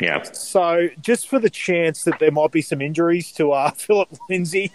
Yeah. 0.00 0.22
So 0.24 0.88
just 1.00 1.28
for 1.28 1.38
the 1.38 1.48
chance 1.50 2.02
that 2.04 2.18
there 2.18 2.32
might 2.32 2.50
be 2.50 2.60
some 2.62 2.80
injuries 2.82 3.30
to 3.32 3.52
uh, 3.52 3.70
Phillip 3.76 4.08
Lindsay 4.28 4.72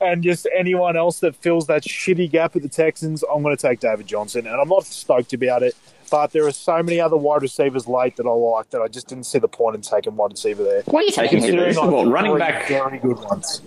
and 0.00 0.22
just 0.22 0.48
anyone 0.56 0.96
else 0.96 1.20
that 1.20 1.36
fills 1.36 1.66
that 1.66 1.82
shitty 1.82 2.30
gap 2.30 2.56
at 2.56 2.62
the 2.62 2.68
Texans, 2.68 3.22
I'm 3.22 3.42
going 3.42 3.54
to 3.56 3.60
take 3.60 3.80
David 3.80 4.06
Johnson. 4.06 4.46
And 4.46 4.56
I'm 4.60 4.68
not 4.68 4.84
stoked 4.84 5.34
about 5.34 5.62
it, 5.62 5.76
but 6.10 6.32
there 6.32 6.46
are 6.46 6.52
so 6.52 6.82
many 6.82 6.98
other 7.00 7.16
wide 7.18 7.42
receivers 7.42 7.86
late 7.86 8.16
that 8.16 8.26
I 8.26 8.30
like 8.30 8.70
that 8.70 8.80
I 8.80 8.88
just 8.88 9.08
didn't 9.08 9.24
see 9.24 9.38
the 9.38 9.48
point 9.48 9.76
in 9.76 9.82
taking 9.82 10.16
wide 10.16 10.30
receiver 10.32 10.64
there. 10.64 10.82
What 10.86 11.00
are 11.02 11.06
you 11.06 11.12
Taking 11.12 11.42
taking? 11.42 11.58
First 11.58 11.78
of 11.78 11.92
all, 11.92 12.06
running 12.06 12.32
three 12.32 12.38
back- 12.40 12.66
very 12.68 12.98
good 12.98 13.18
ones. 13.18 13.60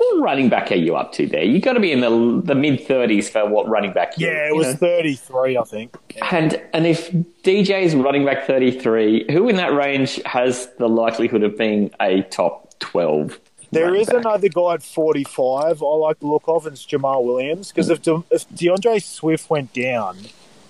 What 0.00 0.22
running 0.22 0.48
back 0.48 0.72
are 0.72 0.76
you 0.76 0.96
up 0.96 1.12
to 1.12 1.26
there? 1.26 1.42
You've 1.44 1.62
got 1.62 1.74
to 1.74 1.80
be 1.80 1.92
in 1.92 2.00
the 2.00 2.40
the 2.42 2.54
mid 2.54 2.86
thirties 2.86 3.28
for 3.28 3.46
what 3.46 3.68
running 3.68 3.92
back. 3.92 4.16
you- 4.16 4.28
Yeah, 4.28 4.48
it 4.48 4.56
was 4.56 4.74
33, 4.76 5.58
I 5.58 5.62
think. 5.64 5.94
And 6.30 6.58
and 6.72 6.86
if 6.86 7.10
DJ 7.42 7.82
is 7.82 7.94
running 7.94 8.24
back 8.24 8.46
thirty 8.46 8.70
three, 8.70 9.26
who 9.30 9.46
in 9.50 9.56
that 9.56 9.74
range 9.74 10.18
has 10.24 10.68
the 10.78 10.88
likelihood 10.88 11.42
of 11.42 11.58
being 11.58 11.90
a 12.00 12.22
top 12.22 12.78
twelve? 12.78 13.38
There 13.72 13.94
is 13.94 14.06
back? 14.06 14.16
another 14.24 14.48
guy 14.48 14.74
at 14.74 14.82
45 14.82 15.82
I 15.82 15.86
like 15.86 16.18
the 16.18 16.26
look 16.26 16.44
of, 16.48 16.64
and 16.66 16.72
it's 16.72 16.84
Jamaal 16.86 17.22
Williams. 17.22 17.68
Because 17.70 17.88
if, 17.90 18.00
De- 18.02 18.24
if 18.30 18.48
D'Andre 18.54 18.98
Swift 18.98 19.48
went 19.50 19.72
down, 19.72 20.16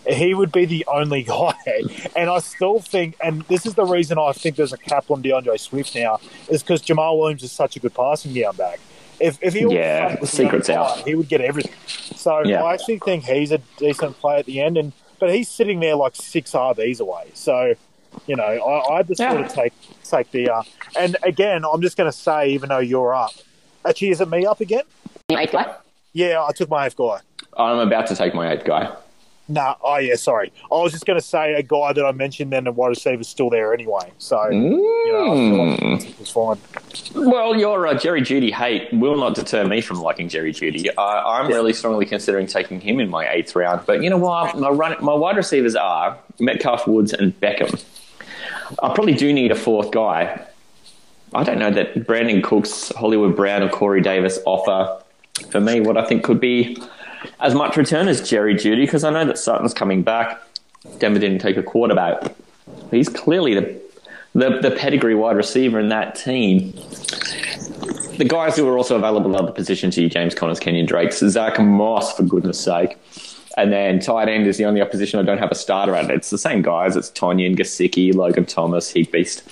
he 0.06 0.34
would 0.34 0.52
be 0.52 0.66
the 0.66 0.84
only 0.86 1.22
guy. 1.36 1.54
And 2.14 2.28
I 2.28 2.40
still 2.40 2.78
think, 2.80 3.16
and 3.24 3.40
this 3.42 3.64
is 3.64 3.72
the 3.74 3.86
reason 3.86 4.18
I 4.18 4.32
think 4.32 4.56
there's 4.56 4.74
a 4.74 4.76
cap 4.76 5.10
on 5.10 5.22
D'Andre 5.22 5.56
Swift 5.56 5.94
now, 5.94 6.18
is 6.50 6.62
because 6.62 6.82
Jamaal 6.82 7.18
Williams 7.18 7.42
is 7.42 7.52
such 7.52 7.74
a 7.76 7.78
good 7.80 7.94
passing 7.94 8.34
down 8.34 8.56
back. 8.56 8.80
If, 9.20 9.38
if 9.42 9.54
he 9.54 9.66
all 9.66 9.72
Yeah, 9.74 10.16
the 10.16 10.26
secret's 10.26 10.70
out. 10.70 10.96
guy, 10.96 11.02
he 11.02 11.14
would 11.14 11.28
get 11.28 11.40
everything. 11.40 11.72
So 12.16 12.42
Yeah. 12.44 12.62
I 12.64 12.74
actually 12.74 12.98
think 12.98 13.24
he's 13.24 13.52
a 13.52 13.58
decent 13.78 14.18
play 14.18 14.38
at 14.38 14.46
the 14.46 14.60
end, 14.60 14.76
and 14.76 14.92
but 15.18 15.32
he's 15.34 15.48
sitting 15.48 15.80
there 15.80 15.94
like 15.96 16.16
six 16.16 16.52
RBs 16.52 17.00
away. 17.00 17.30
So 17.34 17.74
you 18.26 18.36
know, 18.36 18.42
I, 18.44 18.98
I 18.98 19.02
just 19.02 19.20
Yeah. 19.20 19.30
sort 19.30 19.46
of 19.46 19.52
take 19.52 19.72
take 20.04 20.30
the. 20.32 20.48
Uh, 20.50 20.62
and 20.98 21.16
again, 21.22 21.64
I'm 21.70 21.80
just 21.82 21.96
going 21.96 22.10
to 22.10 22.16
say, 22.16 22.48
even 22.50 22.68
though 22.70 22.78
you're 22.78 23.14
up, 23.14 23.30
actually, 23.86 24.10
is 24.10 24.20
it 24.20 24.28
me 24.28 24.46
up 24.46 24.60
again? 24.60 24.82
Eighth 25.30 25.52
guy? 25.52 25.72
Yeah, 26.12 26.44
I 26.44 26.50
took 26.52 26.68
my 26.68 26.86
eighth 26.86 26.96
guy. 26.96 27.18
I'm 27.56 27.78
about 27.78 28.06
to 28.08 28.16
take 28.16 28.34
my 28.34 28.50
eighth 28.52 28.64
guy. 28.64 28.92
No, 29.50 29.74
oh 29.82 29.96
yeah, 29.96 30.14
sorry. 30.14 30.52
I 30.70 30.76
was 30.76 30.92
just 30.92 31.06
going 31.06 31.18
to 31.18 31.24
say 31.24 31.54
a 31.54 31.62
guy 31.62 31.92
that 31.92 32.04
I 32.04 32.12
mentioned, 32.12 32.52
then 32.52 32.64
the 32.64 32.72
wide 32.72 32.90
receiver's 32.90 33.26
still 33.26 33.50
there 33.50 33.74
anyway. 33.74 34.12
So 34.18 34.48
you 34.48 35.12
know, 35.12 35.32
I 35.32 35.34
feel 35.34 35.90
like 35.92 36.20
it's 36.20 36.30
fine. 36.30 36.58
Well, 37.14 37.56
your 37.58 37.84
uh, 37.88 37.94
Jerry 37.94 38.22
Jeudy 38.22 38.52
hate 38.52 38.92
will 38.92 39.16
not 39.16 39.34
deter 39.34 39.66
me 39.66 39.80
from 39.80 40.00
liking 40.00 40.28
Jerry 40.28 40.52
Jeudy. 40.52 40.88
I, 40.96 41.40
I'm 41.40 41.48
really 41.48 41.72
strongly 41.72 42.06
considering 42.06 42.46
taking 42.46 42.80
him 42.80 43.00
in 43.00 43.10
my 43.10 43.28
eighth 43.28 43.56
round. 43.56 43.84
But 43.86 44.04
you 44.04 44.10
know 44.10 44.18
what? 44.18 44.56
My 44.56 44.68
run, 44.68 44.96
my 45.00 45.14
wide 45.14 45.36
receivers 45.36 45.74
are 45.74 46.16
Metcalf, 46.38 46.86
Woods, 46.86 47.12
and 47.12 47.38
Beckham. 47.40 47.84
I 48.80 48.94
probably 48.94 49.14
do 49.14 49.32
need 49.32 49.50
a 49.50 49.56
fourth 49.56 49.90
guy. 49.90 50.46
I 51.34 51.42
don't 51.42 51.58
know 51.58 51.72
that 51.72 51.94
Brandin 52.06 52.42
Cooks, 52.42 52.92
Hollywood 52.96 53.34
Brown, 53.34 53.64
or 53.64 53.68
Corey 53.68 54.00
Davis 54.00 54.38
offer 54.46 55.02
for 55.50 55.60
me 55.60 55.80
what 55.80 55.96
I 55.96 56.04
think 56.04 56.22
could 56.22 56.40
be 56.40 56.80
as 57.40 57.54
much 57.54 57.76
return 57.76 58.08
as 58.08 58.28
Jerry 58.28 58.54
Jeudy 58.54 58.82
because 58.82 59.04
I 59.04 59.10
know 59.10 59.24
that 59.24 59.38
Sutton's 59.38 59.74
coming 59.74 60.02
back. 60.02 60.40
Denver 60.98 61.18
didn't 61.18 61.40
take 61.40 61.56
a 61.56 61.62
quarterback. 61.62 62.34
He's 62.90 63.08
clearly 63.08 63.54
the 63.54 63.80
the, 64.32 64.60
the 64.60 64.70
pedigree 64.70 65.14
wide 65.14 65.36
receiver 65.36 65.80
in 65.80 65.88
that 65.88 66.14
team. 66.14 66.72
The 68.16 68.26
guys 68.28 68.56
who 68.56 68.68
are 68.68 68.76
also 68.76 68.96
available 68.96 69.34
at 69.34 69.42
other 69.42 69.52
positions 69.52 69.96
here, 69.96 70.08
James 70.08 70.34
Connors, 70.34 70.60
Kenyon 70.60 70.86
Drake, 70.86 71.12
Zach 71.12 71.58
Moss, 71.58 72.16
for 72.16 72.22
goodness 72.22 72.60
sake. 72.60 72.96
And 73.56 73.72
then 73.72 73.98
tight 73.98 74.28
end 74.28 74.46
is 74.46 74.56
the 74.56 74.66
only 74.66 74.80
opposition 74.80 75.18
I 75.18 75.24
don't 75.24 75.38
have 75.38 75.50
a 75.50 75.56
starter 75.56 75.96
at. 75.96 76.10
It's 76.10 76.30
the 76.30 76.38
same 76.38 76.62
guys. 76.62 76.96
It's 76.96 77.10
Tonyan, 77.10 77.56
Gesicki, 77.56 78.14
Logan 78.14 78.46
Thomas, 78.46 78.90
Heat 78.90 79.10
Beast. 79.10 79.44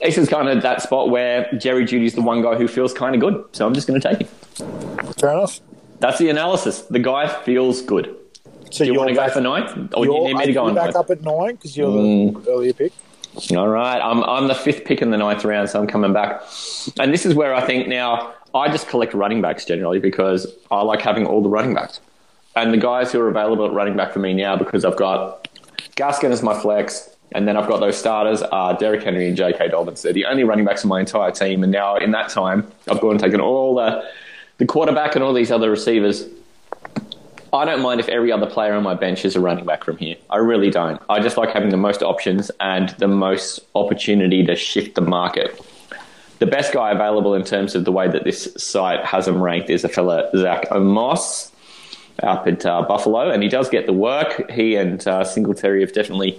This 0.00 0.18
is 0.18 0.28
kind 0.28 0.48
of 0.48 0.62
that 0.62 0.82
spot 0.82 1.10
where 1.10 1.50
Jerry 1.58 1.84
Jeudy's 1.84 2.14
the 2.14 2.22
one 2.22 2.42
guy 2.42 2.56
who 2.56 2.68
feels 2.68 2.92
kind 2.92 3.14
of 3.14 3.20
good. 3.20 3.44
So 3.52 3.66
I'm 3.66 3.74
just 3.74 3.86
going 3.86 4.00
to 4.00 4.08
take 4.08 4.20
him. 4.20 5.12
Fair 5.14 5.32
enough. 5.32 5.60
That's 6.00 6.18
the 6.18 6.28
analysis. 6.30 6.82
The 6.82 6.98
guy 6.98 7.28
feels 7.44 7.82
good. 7.82 8.16
So 8.70 8.84
Do 8.84 8.92
you 8.92 8.98
want 8.98 9.08
to 9.08 9.14
go 9.14 9.20
back, 9.20 9.32
for 9.32 9.40
ninth? 9.40 9.92
Or 9.94 10.04
do 10.04 10.12
you 10.12 10.24
need 10.24 10.36
me 10.36 10.46
to 10.46 10.52
go 10.52 10.64
on 10.66 10.74
back 10.74 10.86
ninth? 10.86 10.96
up 10.96 11.10
at 11.10 11.22
nine 11.22 11.54
because 11.56 11.76
you're 11.76 11.88
Mm. 11.90 12.44
the 12.44 12.50
earlier 12.50 12.72
pick. 12.72 12.92
All 13.56 13.68
right, 13.68 14.00
I'm 14.00 14.24
I'm 14.24 14.48
the 14.48 14.54
fifth 14.54 14.84
pick 14.84 15.02
in 15.02 15.10
the 15.10 15.16
ninth 15.16 15.44
round, 15.44 15.70
so 15.70 15.80
I'm 15.80 15.86
coming 15.86 16.12
back. 16.12 16.42
And 16.98 17.12
this 17.12 17.24
is 17.26 17.34
where 17.34 17.54
I 17.54 17.60
think 17.64 17.86
now 17.88 18.32
I 18.54 18.68
just 18.68 18.88
collect 18.88 19.14
running 19.14 19.40
backs 19.40 19.64
generally 19.64 20.00
because 20.00 20.46
I 20.70 20.82
like 20.82 21.00
having 21.00 21.26
all 21.26 21.40
the 21.42 21.48
running 21.48 21.74
backs. 21.74 22.00
And 22.56 22.72
the 22.72 22.76
guys 22.78 23.12
who 23.12 23.20
are 23.20 23.28
available 23.28 23.64
at 23.66 23.72
running 23.72 23.96
back 23.96 24.12
for 24.12 24.18
me 24.18 24.34
now, 24.34 24.56
because 24.56 24.84
I've 24.84 24.96
got 24.96 25.46
Gaskin 25.96 26.30
as 26.32 26.42
my 26.42 26.58
flex, 26.60 27.16
and 27.32 27.46
then 27.46 27.56
I've 27.56 27.68
got 27.68 27.78
those 27.78 27.96
starters 27.96 28.42
are 28.42 28.76
Derrick 28.76 29.04
Henry 29.04 29.28
and 29.28 29.36
J.K. 29.36 29.68
Dobbins. 29.68 30.02
They're 30.02 30.12
the 30.12 30.24
only 30.26 30.42
running 30.42 30.64
backs 30.64 30.82
in 30.82 30.88
my 30.88 30.98
entire 30.98 31.30
team. 31.30 31.62
And 31.62 31.70
now 31.70 31.96
in 31.96 32.10
that 32.10 32.28
time, 32.30 32.66
I've 32.90 33.00
gone 33.00 33.12
and 33.12 33.20
taken 33.20 33.40
all 33.40 33.76
the 33.76 34.02
the 34.60 34.66
quarterback 34.66 35.14
and 35.14 35.24
all 35.24 35.32
these 35.32 35.50
other 35.50 35.70
receivers. 35.70 36.26
I 37.52 37.64
don't 37.64 37.80
mind 37.80 37.98
if 37.98 38.08
every 38.08 38.30
other 38.30 38.46
player 38.46 38.74
on 38.74 38.82
my 38.82 38.94
bench 38.94 39.24
is 39.24 39.34
a 39.34 39.40
running 39.40 39.64
back 39.64 39.84
from 39.84 39.96
here. 39.96 40.16
I 40.28 40.36
really 40.36 40.70
don't. 40.70 41.00
I 41.08 41.18
just 41.18 41.38
like 41.38 41.50
having 41.50 41.70
the 41.70 41.78
most 41.78 42.02
options 42.02 42.50
and 42.60 42.90
the 42.98 43.08
most 43.08 43.60
opportunity 43.74 44.44
to 44.44 44.54
shift 44.54 44.96
the 44.96 45.00
market. 45.00 45.58
The 46.40 46.46
best 46.46 46.74
guy 46.74 46.92
available 46.92 47.34
in 47.34 47.42
terms 47.42 47.74
of 47.74 47.86
the 47.86 47.90
way 47.90 48.06
that 48.08 48.24
this 48.24 48.52
site 48.58 49.02
has 49.04 49.26
him 49.26 49.42
ranked 49.42 49.70
is 49.70 49.82
a 49.82 49.88
fella, 49.88 50.30
Zach 50.36 50.70
Moss, 50.72 51.50
up 52.22 52.46
at 52.46 52.64
uh, 52.66 52.82
Buffalo, 52.82 53.30
and 53.30 53.42
he 53.42 53.48
does 53.48 53.70
get 53.70 53.86
the 53.86 53.94
work. 53.94 54.50
He 54.50 54.76
and 54.76 55.06
uh, 55.08 55.24
Singletary 55.24 55.80
have 55.80 55.94
definitely 55.94 56.38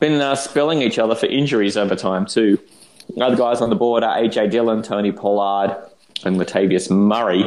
been 0.00 0.18
uh, 0.18 0.34
spelling 0.34 0.80
each 0.80 0.98
other 0.98 1.14
for 1.14 1.26
injuries 1.26 1.76
over 1.76 1.94
time, 1.94 2.24
too. 2.24 2.58
Other 3.20 3.36
guys 3.36 3.60
on 3.60 3.68
the 3.68 3.76
board 3.76 4.02
are 4.02 4.16
AJ 4.16 4.50
Dillon, 4.50 4.82
Tony 4.82 5.12
Pollard, 5.12 5.76
and 6.24 6.36
Latavius 6.36 6.90
Murray. 6.90 7.42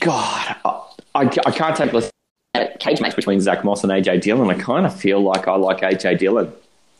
God, 0.00 0.56
I, 0.64 0.80
I, 1.14 1.22
I 1.46 1.50
can't 1.50 1.76
take 1.76 1.92
the 1.92 2.10
cage 2.80 3.00
match 3.00 3.16
between 3.16 3.40
Zach 3.40 3.64
Moss 3.64 3.82
and 3.82 3.92
AJ 3.92 4.22
Dillon. 4.22 4.50
I 4.50 4.60
kind 4.60 4.86
of 4.86 4.98
feel 4.98 5.20
like 5.20 5.48
I 5.48 5.56
like 5.56 5.80
AJ 5.80 6.18
Dillon. 6.18 6.52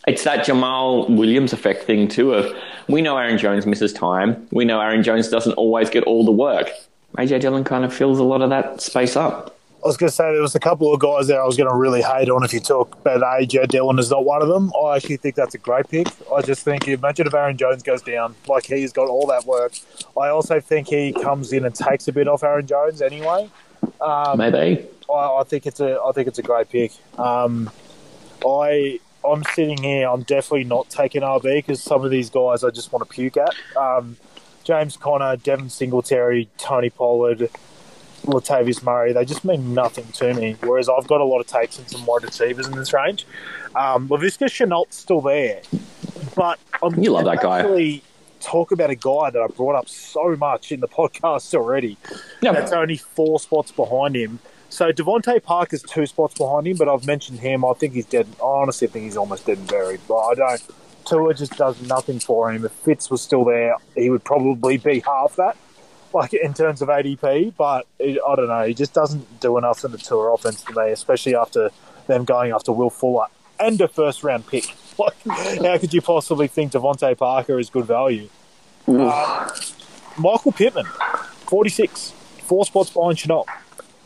It's 0.06 0.22
that 0.24 0.46
Jamaal 0.46 1.08
Williams 1.16 1.52
effect 1.52 1.84
thing 1.84 2.08
too. 2.08 2.34
Of 2.34 2.56
we 2.88 3.02
know 3.02 3.16
Aaron 3.16 3.38
Jones 3.38 3.66
misses 3.66 3.92
time. 3.92 4.46
We 4.52 4.64
know 4.64 4.80
Aaron 4.80 5.02
Jones 5.02 5.28
doesn't 5.28 5.54
always 5.54 5.90
get 5.90 6.04
all 6.04 6.24
the 6.24 6.32
work. 6.32 6.70
AJ 7.18 7.40
Dillon 7.40 7.64
kind 7.64 7.84
of 7.84 7.92
fills 7.92 8.18
a 8.18 8.24
lot 8.24 8.42
of 8.42 8.50
that 8.50 8.80
space 8.80 9.16
up. 9.16 9.55
I 9.86 9.88
was 9.88 9.96
going 9.96 10.08
to 10.08 10.16
say 10.16 10.32
there 10.32 10.42
was 10.42 10.56
a 10.56 10.58
couple 10.58 10.92
of 10.92 10.98
guys 10.98 11.28
there 11.28 11.40
I 11.40 11.46
was 11.46 11.56
going 11.56 11.70
to 11.70 11.76
really 11.76 12.02
hate 12.02 12.28
on 12.28 12.42
if 12.42 12.52
you 12.52 12.58
talk 12.58 12.92
about 12.96 13.20
AJ 13.20 13.68
Dillon 13.68 14.00
is 14.00 14.10
not 14.10 14.24
one 14.24 14.42
of 14.42 14.48
them. 14.48 14.72
I 14.74 14.96
actually 14.96 15.18
think 15.18 15.36
that's 15.36 15.54
a 15.54 15.58
great 15.58 15.88
pick. 15.88 16.08
I 16.34 16.42
just 16.42 16.64
think 16.64 16.88
imagine 16.88 17.28
if 17.28 17.34
Aaron 17.34 17.56
Jones 17.56 17.84
goes 17.84 18.02
down, 18.02 18.34
like 18.48 18.66
he's 18.66 18.92
got 18.92 19.06
all 19.06 19.28
that 19.28 19.46
work. 19.46 19.74
I 20.20 20.26
also 20.26 20.58
think 20.58 20.88
he 20.88 21.12
comes 21.12 21.52
in 21.52 21.64
and 21.64 21.72
takes 21.72 22.08
a 22.08 22.12
bit 22.12 22.26
off 22.26 22.42
Aaron 22.42 22.66
Jones 22.66 23.00
anyway. 23.00 23.48
Um, 24.00 24.38
Maybe. 24.38 24.88
I, 25.08 25.12
I 25.12 25.44
think 25.46 25.68
it's 25.68 25.78
a 25.78 26.00
I 26.04 26.10
think 26.10 26.26
it's 26.26 26.40
a 26.40 26.42
great 26.42 26.68
pick. 26.68 26.90
Um, 27.16 27.70
I 28.44 28.98
I'm 29.24 29.44
sitting 29.54 29.80
here. 29.84 30.08
I'm 30.08 30.22
definitely 30.22 30.64
not 30.64 30.90
taking 30.90 31.22
RB 31.22 31.58
because 31.58 31.80
some 31.80 32.04
of 32.04 32.10
these 32.10 32.28
guys 32.28 32.64
I 32.64 32.70
just 32.70 32.92
want 32.92 33.08
to 33.08 33.14
puke 33.14 33.36
at. 33.36 33.54
Um, 33.76 34.16
James 34.64 34.96
Conner, 34.96 35.36
Devin 35.36 35.70
Singletary, 35.70 36.48
Tony 36.58 36.90
Pollard, 36.90 37.50
Latavius 38.26 38.82
Murray. 38.82 39.12
They 39.12 39.24
just 39.24 39.44
mean 39.44 39.74
nothing 39.74 40.06
to 40.14 40.34
me. 40.34 40.56
Whereas 40.60 40.88
I've 40.88 41.06
got 41.06 41.20
a 41.20 41.24
lot 41.24 41.40
of 41.40 41.46
takes 41.46 41.78
and 41.78 41.88
some 41.88 42.04
wide 42.06 42.22
receivers 42.24 42.66
in 42.66 42.76
this 42.76 42.92
range. 42.92 43.26
Um, 43.74 44.08
Laviska 44.08 44.46
Shenault's 44.46 44.96
still 44.96 45.20
there, 45.20 45.62
but 46.34 46.58
I'm 46.82 47.02
You 47.02 47.12
love 47.12 47.24
that 47.24 47.40
guy. 47.42 47.60
actually 47.60 48.02
Talk 48.40 48.70
about 48.70 48.90
a 48.90 48.94
guy 48.94 49.30
that 49.30 49.40
I 49.42 49.46
brought 49.48 49.74
up 49.74 49.88
so 49.88 50.36
much 50.36 50.70
in 50.70 50.80
the 50.80 50.86
podcast 51.00 51.52
already. 51.54 51.96
Yeah. 52.42 52.52
That's 52.52 52.70
only 52.70 52.96
four 52.98 53.40
spots 53.40 53.72
behind 53.72 54.14
him. 54.14 54.38
So 54.68 54.92
DeVante 54.92 55.42
Parker's 55.42 55.82
two 55.82 56.06
spots 56.06 56.34
behind 56.36 56.66
him, 56.68 56.76
but 56.76 56.88
I've 56.88 57.06
mentioned 57.06 57.40
him. 57.40 57.64
I 57.64 57.72
think 57.72 57.94
he's 57.94 58.04
dead. 58.06 58.26
I 58.40 58.44
honestly 58.44 58.88
think 58.88 59.04
he's 59.06 59.16
almost 59.16 59.46
dead 59.46 59.58
and 59.58 59.66
buried. 59.66 60.00
But 60.06 60.18
I 60.18 60.34
don't. 60.34 60.62
Tua 61.06 61.34
just 61.34 61.56
does 61.56 61.80
nothing 61.88 62.20
for 62.20 62.52
him. 62.52 62.64
If 62.64 62.72
Fitz 62.72 63.10
was 63.10 63.22
still 63.22 63.44
there, 63.44 63.76
he 63.94 64.10
would 64.10 64.22
probably 64.24 64.76
be 64.76 65.00
half 65.00 65.36
that, 65.36 65.56
like 66.12 66.34
in 66.34 66.54
terms 66.54 66.82
of 66.82 66.88
ADP. 66.88 67.54
But 67.56 67.86
it, 67.98 68.18
I 68.26 68.34
don't 68.36 68.48
know. 68.48 68.64
He 68.64 68.74
just 68.74 68.94
doesn't 68.94 69.40
do 69.40 69.58
enough 69.58 69.84
in 69.84 69.92
the 69.92 69.98
Tua 69.98 70.32
offense 70.34 70.62
for 70.62 70.72
me, 70.72 70.92
especially 70.92 71.34
after 71.34 71.70
them 72.06 72.24
going 72.24 72.52
after 72.52 72.72
Will 72.72 72.90
Fuller 72.90 73.26
and 73.58 73.80
a 73.80 73.88
first 73.88 74.22
round 74.22 74.46
pick. 74.46 74.74
Like, 74.98 75.14
how 75.26 75.76
could 75.76 75.92
you 75.92 76.00
possibly 76.00 76.48
think 76.48 76.72
DeVante 76.72 77.18
Parker 77.18 77.58
is 77.58 77.68
good 77.68 77.84
value? 77.84 78.30
Uh, 78.88 79.50
Michael 80.16 80.52
Pittman, 80.52 80.86
46, 80.86 82.12
four 82.44 82.64
spots 82.64 82.88
behind 82.88 83.18
Shenault. 83.18 83.44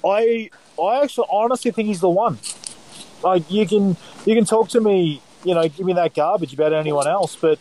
I 0.04 0.50
I 0.82 1.02
actually 1.02 1.28
honestly 1.30 1.70
think 1.70 1.86
he's 1.86 2.00
the 2.00 2.10
one. 2.10 2.40
Like 3.22 3.48
you 3.48 3.68
can 3.68 3.96
you 4.26 4.34
can 4.34 4.44
talk 4.44 4.68
to 4.70 4.80
me, 4.80 5.22
you 5.44 5.54
know, 5.54 5.68
give 5.68 5.86
me 5.86 5.92
that 5.92 6.12
garbage 6.12 6.54
about 6.54 6.72
anyone 6.72 7.06
else, 7.06 7.36
but 7.36 7.60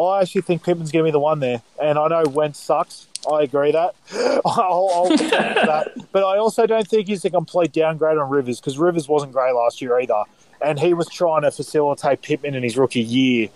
I 0.00 0.22
actually 0.22 0.42
think 0.42 0.64
Pittman's 0.64 0.90
going 0.90 1.04
to 1.04 1.08
be 1.08 1.12
the 1.12 1.20
one 1.20 1.40
there. 1.40 1.62
And 1.80 1.98
I 1.98 2.08
know 2.08 2.24
Wentz 2.24 2.58
sucks. 2.58 3.08
I 3.32 3.42
agree 3.42 3.72
that. 3.72 3.94
I'll, 4.44 4.90
I'll 4.92 5.08
that. 5.16 5.92
But 6.12 6.24
I 6.24 6.38
also 6.38 6.66
don't 6.66 6.86
think 6.86 7.08
he's 7.08 7.24
a 7.24 7.30
complete 7.30 7.72
downgrade 7.72 8.18
on 8.18 8.28
Rivers 8.30 8.60
because 8.60 8.78
Rivers 8.78 9.08
wasn't 9.08 9.32
great 9.32 9.52
last 9.52 9.80
year 9.80 9.98
either. 10.00 10.22
And 10.64 10.78
he 10.78 10.94
was 10.94 11.08
trying 11.08 11.42
to 11.42 11.50
facilitate 11.50 12.22
Pittman 12.22 12.54
in 12.54 12.62
his 12.62 12.76
rookie 12.78 13.02
year, 13.02 13.48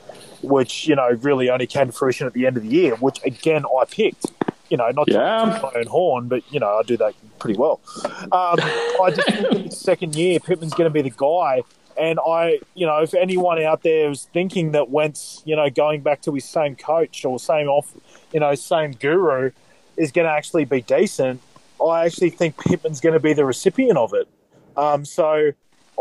which, 0.43 0.87
you 0.87 0.95
know, 0.97 1.11
really 1.23 1.49
only 1.49 1.67
came 1.67 1.87
to 1.87 1.93
fruition 1.93 2.27
at 2.27 2.33
the 2.35 2.47
end 2.47 2.57
of 2.57 2.63
the 2.65 2.69
year, 2.69 2.97
which 2.97 3.21
again 3.25 3.65
I 3.65 3.85
picked. 3.85 4.27
You 4.69 4.77
know, 4.77 4.91
not 4.91 5.09
Yeah. 5.11 5.45
to 5.59 5.61
my 5.63 5.73
own 5.81 5.87
horn, 5.87 6.29
but, 6.29 6.43
you 6.53 6.61
know, 6.61 6.79
I 6.79 6.83
do 6.83 6.99
that 6.99 7.15
pretty 7.39 7.59
well. 7.59 7.81
Um, 8.05 8.59
I 8.61 9.13
just 9.15 9.27
think 9.27 9.53
in 9.53 9.63
his 9.65 9.79
second 9.79 10.15
year, 10.15 10.39
Pittman's 10.41 10.75
going 10.75 10.85
to 10.91 10.93
be 10.93 11.01
the 11.01 11.15
guy. 11.17 11.63
And 11.99 12.19
I, 12.25 12.61
you 12.75 12.87
know, 12.87 12.99
if 13.03 13.13
anyone 13.13 13.61
out 13.63 13.83
there 13.83 14.11
is 14.11 14.25
thinking 14.33 14.73
that 14.73 14.91
Wentz, 14.91 15.43
you 15.45 15.57
know, 15.57 15.69
going 15.69 16.03
back 16.03 16.23
to 16.23 16.35
his 16.35 16.45
same 16.45 16.77
coach 16.77 17.25
or 17.25 17.39
same 17.39 17.69
off, 17.69 17.93
you 18.33 18.41
know, 18.41 18.55
same 18.55 18.93
guru 18.93 19.51
is 19.97 20.13
going 20.13 20.27
to 20.27 20.33
actually 20.33 20.65
be 20.65 20.81
decent, 20.81 21.41
I 21.85 22.07
actually 22.07 22.31
think 22.31 22.57
Pittman's 22.59 23.01
going 23.01 23.15
to 23.15 23.21
be 23.21 23.33
the 23.33 23.45
recipient 23.45 23.99
of 23.99 24.15
it. 24.15 24.29
Um, 24.77 25.05
so 25.05 25.53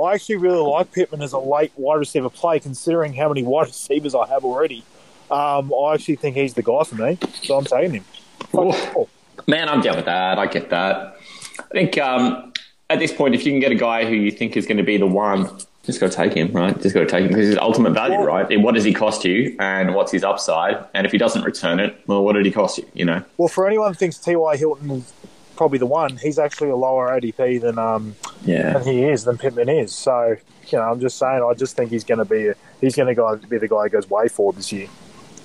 I 0.01 0.13
actually 0.13 0.35
really 0.35 0.59
like 0.59 0.91
Pittman 0.91 1.21
as 1.21 1.33
a 1.33 1.39
late 1.39 1.71
wide 1.75 1.95
receiver 1.95 2.29
play, 2.29 2.59
considering 2.59 3.13
how 3.13 3.29
many 3.29 3.43
wide 3.43 3.67
receivers 3.67 4.13
I 4.13 4.27
have 4.27 4.45
already. 4.45 4.83
Um, 5.31 5.73
I 5.73 5.95
actually 5.95 6.15
think 6.15 6.35
he's 6.35 6.53
the 6.53 6.63
guy 6.63 6.83
for 6.83 6.95
me, 6.95 7.17
so 7.43 7.57
I'm 7.57 7.65
taking 7.65 7.95
him. 7.95 8.05
Cool. 8.51 9.09
Man, 9.47 9.67
I'm 9.67 9.81
down 9.81 9.97
with 9.97 10.05
that. 10.05 10.39
I 10.39 10.45
get 10.45 10.69
that. 10.69 11.17
I 11.59 11.73
think 11.73 11.97
um, 11.97 12.53
at 12.89 12.99
this 12.99 13.11
point, 13.11 13.35
if 13.35 13.45
you 13.45 13.51
can 13.51 13.59
get 13.59 13.71
a 13.71 13.75
guy 13.75 14.05
who 14.05 14.15
you 14.15 14.31
think 14.31 14.55
is 14.55 14.65
going 14.65 14.77
to 14.77 14.83
be 14.83 14.97
the 14.97 15.07
one, 15.07 15.49
just 15.87 15.99
go 15.99 16.07
take 16.07 16.33
him, 16.33 16.51
right? 16.51 16.79
Just 16.79 16.93
go 16.93 17.03
take 17.05 17.23
him 17.23 17.27
because 17.29 17.47
his 17.47 17.57
ultimate 17.57 17.93
value, 17.93 18.19
right? 18.19 18.45
What 18.61 18.75
does 18.75 18.83
he 18.83 18.93
cost 18.93 19.25
you, 19.25 19.55
and 19.59 19.95
what's 19.95 20.11
his 20.11 20.23
upside? 20.23 20.85
And 20.93 21.07
if 21.07 21.11
he 21.11 21.17
doesn't 21.17 21.43
return 21.43 21.79
it, 21.79 21.99
well, 22.05 22.23
what 22.23 22.33
did 22.33 22.45
he 22.45 22.51
cost 22.51 22.77
you? 22.77 22.85
You 22.93 23.05
know? 23.05 23.23
Well, 23.37 23.47
for 23.47 23.65
anyone 23.65 23.87
who 23.87 23.93
thinks 23.95 24.17
T.Y. 24.19 24.57
Hilton 24.57 24.91
is 24.91 25.13
probably 25.55 25.79
the 25.79 25.85
one, 25.87 26.17
he's 26.17 26.37
actually 26.37 26.69
a 26.69 26.75
lower 26.75 27.07
ADP 27.09 27.61
than 27.61 27.79
um, 27.79 28.15
Yeah. 28.45 28.73
than 28.77 28.83
he 28.83 29.03
is 29.05 29.23
than 29.23 29.37
Pittman 29.39 29.69
is. 29.69 29.95
So 29.95 30.35
you 30.67 30.77
know, 30.77 30.83
I'm 30.83 30.99
just 30.99 31.17
saying, 31.17 31.41
I 31.41 31.53
just 31.53 31.75
think 31.77 31.89
he's 31.89 32.03
going 32.03 32.19
to 32.19 32.25
be 32.25 32.51
he's 32.81 32.95
going 32.95 33.07
to 33.07 33.15
go 33.15 33.35
be 33.49 33.57
the 33.57 33.67
guy 33.69 33.83
who 33.83 33.89
goes 33.89 34.09
way 34.09 34.27
forward 34.27 34.57
this 34.57 34.71
year. 34.73 34.87